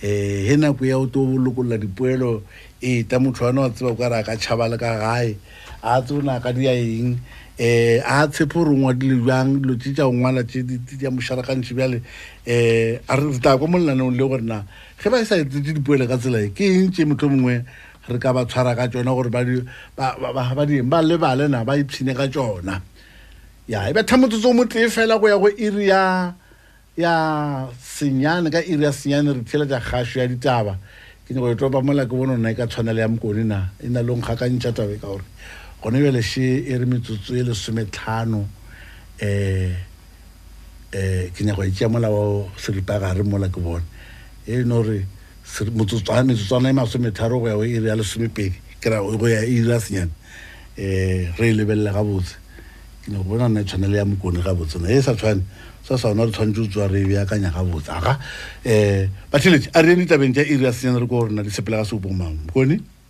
eh, 0.04 0.44
ge 0.48 0.56
nako 0.60 0.84
ya 0.84 1.00
o 1.00 1.06
to 1.08 1.20
bolokolola 1.24 1.78
dipoelo 1.80 2.44
eta 2.84 3.16
eh, 3.16 3.20
motho 3.24 3.46
wane 3.48 3.60
wa 3.64 3.70
tseba 3.72 3.96
kare 3.96 4.16
a 4.20 4.24
ka 4.24 4.36
tšhaba 4.36 4.68
le 4.68 4.78
ka 4.78 4.92
gae 5.00 5.36
a 5.82 6.02
tse 6.04 6.14
o 6.20 6.22
ne 6.22 6.36
a 6.36 6.40
ka 6.44 6.52
di 6.52 6.68
a 6.68 6.76
eng 6.76 7.16
um 7.16 8.04
a 8.04 8.28
tshepe 8.28 8.52
gore 8.60 8.76
ngwa 8.76 8.92
dile 8.94 9.24
jang 9.24 9.64
dilo 9.64 9.76
te 9.80 9.94
tja 9.94 10.08
ongwala 10.08 10.44
te 10.44 10.60
ya 11.00 11.10
mošharakantšhe 11.16 11.74
bjale 11.80 12.04
um 12.04 13.32
re 13.32 13.40
ta 13.40 13.56
kwa 13.56 13.68
molelaneng 13.72 14.12
le 14.12 14.28
gorena 14.28 14.68
ge 15.00 15.08
ba 15.08 15.24
e 15.24 15.26
sa 15.26 15.40
etsete 15.40 15.72
dipoelo 15.80 16.08
ka 16.12 16.20
tselae 16.20 16.52
ke 16.52 16.68
entse 16.76 17.08
motlho 17.08 17.32
mongwe 17.32 17.64
re 18.12 18.20
ka 18.20 18.36
ba 18.36 18.44
tshwara 18.44 18.76
ka 18.76 18.92
tsona 18.92 19.16
gore 19.16 19.32
ba 19.32 19.46
dieng 19.46 19.64
ba 20.92 21.00
lebale 21.00 21.48
na 21.48 21.64
ba 21.64 21.80
iphine 21.80 22.12
ka 22.12 22.28
tsona 22.28 22.84
ya 23.72 23.88
e 23.90 23.94
betha 23.96 24.16
motsotso 24.18 24.48
o 24.48 24.54
motlee 24.54 24.90
fela 24.92 25.18
go 25.18 25.28
ya 25.28 25.38
go 25.40 25.48
iri 25.48 25.88
ya 25.88 26.34
ya 26.98 27.68
senyane 27.80 28.52
ka 28.52 28.60
iri 28.60 28.84
ya 28.84 28.92
senyane 28.92 29.32
re 29.34 29.44
phela 29.48 29.66
ja 29.66 29.80
gašo 29.80 30.20
ya 30.20 30.28
ditaba 30.28 30.76
ke 31.26 31.34
nyako 31.34 31.56
etopa 31.56 31.82
mola 31.82 32.04
ke 32.04 32.10
bone 32.12 32.32
o 32.32 32.36
na 32.38 32.50
e 32.50 32.54
ka 32.54 32.68
tshwanelo 32.68 33.00
ya 33.00 33.08
mokone 33.08 33.44
na 33.46 33.72
e 33.80 33.88
na 33.88 34.02
le 34.02 34.12
ngkga 34.12 34.36
kantšha 34.36 34.76
tabe 34.76 35.00
ka 35.00 35.08
gore 35.08 35.24
gone 35.82 36.04
beleše 36.04 36.68
e 36.68 36.76
re 36.76 36.86
metsotso 36.86 37.32
e 37.36 37.44
lesometlhano 37.48 38.44
um 38.44 38.48
eh, 39.24 39.72
um 39.72 39.76
eh, 40.92 41.30
ke 41.32 41.40
nyako 41.48 41.64
etea 41.64 41.88
mola 41.88 42.12
wa 42.12 42.44
seripa 42.60 43.00
gare 43.00 43.24
mola 43.24 43.48
ke 43.48 43.64
bone 43.64 43.88
e 44.48 44.52
no 44.68 44.84
gore 44.84 45.06
metsotswana 45.72 46.70
e 46.76 46.76
masometharo 46.76 47.40
go 47.40 47.48
ya 47.48 47.56
go 47.56 47.64
iri 47.64 47.88
ya 47.88 47.96
lesomepedi 47.96 48.60
kry 48.84 49.00
go 49.00 49.28
ya 49.32 49.48
iri 49.48 49.64
ya 49.72 49.80
senyane 49.80 50.12
um 50.76 51.40
re 51.40 51.48
e 51.48 51.54
lebelele 51.56 51.88
ga 51.96 52.04
botse 52.04 52.41
ke 53.06 53.12
go 53.12 53.24
bona 53.24 53.48
ne 53.50 53.64
tshwanele 53.64 53.98
ya 53.98 54.06
mokone 54.06 54.42
ga 54.44 54.54
botsena 54.54 54.88
e 54.90 55.02
sa 55.02 55.14
tshwane 55.16 55.42
sa 55.84 55.98
sa 55.98 56.10
ona 56.12 56.26
re 56.26 56.32
tshwanetse 56.32 56.62
o 56.62 56.68
tswa 56.70 56.86
re 56.88 57.02
beakanya 57.06 57.50
ga 57.54 57.64
botsa 57.66 58.00
ga 58.02 58.14
um 58.14 58.20
eh, 58.66 59.10
bathelete 59.32 59.70
a 59.74 59.82
re 59.82 59.94
ene 59.94 60.06
ditabeng 60.06 60.34
tsa 60.34 60.46
iria 60.46 60.70
senyana 60.72 61.02
re 61.02 61.08
ko 61.10 61.18
go 61.26 61.28
rena 61.28 61.42
le 61.42 61.50
sepele 61.50 61.78
ga 61.82 61.86
seopomang 61.90 62.36
mokone 62.46 63.01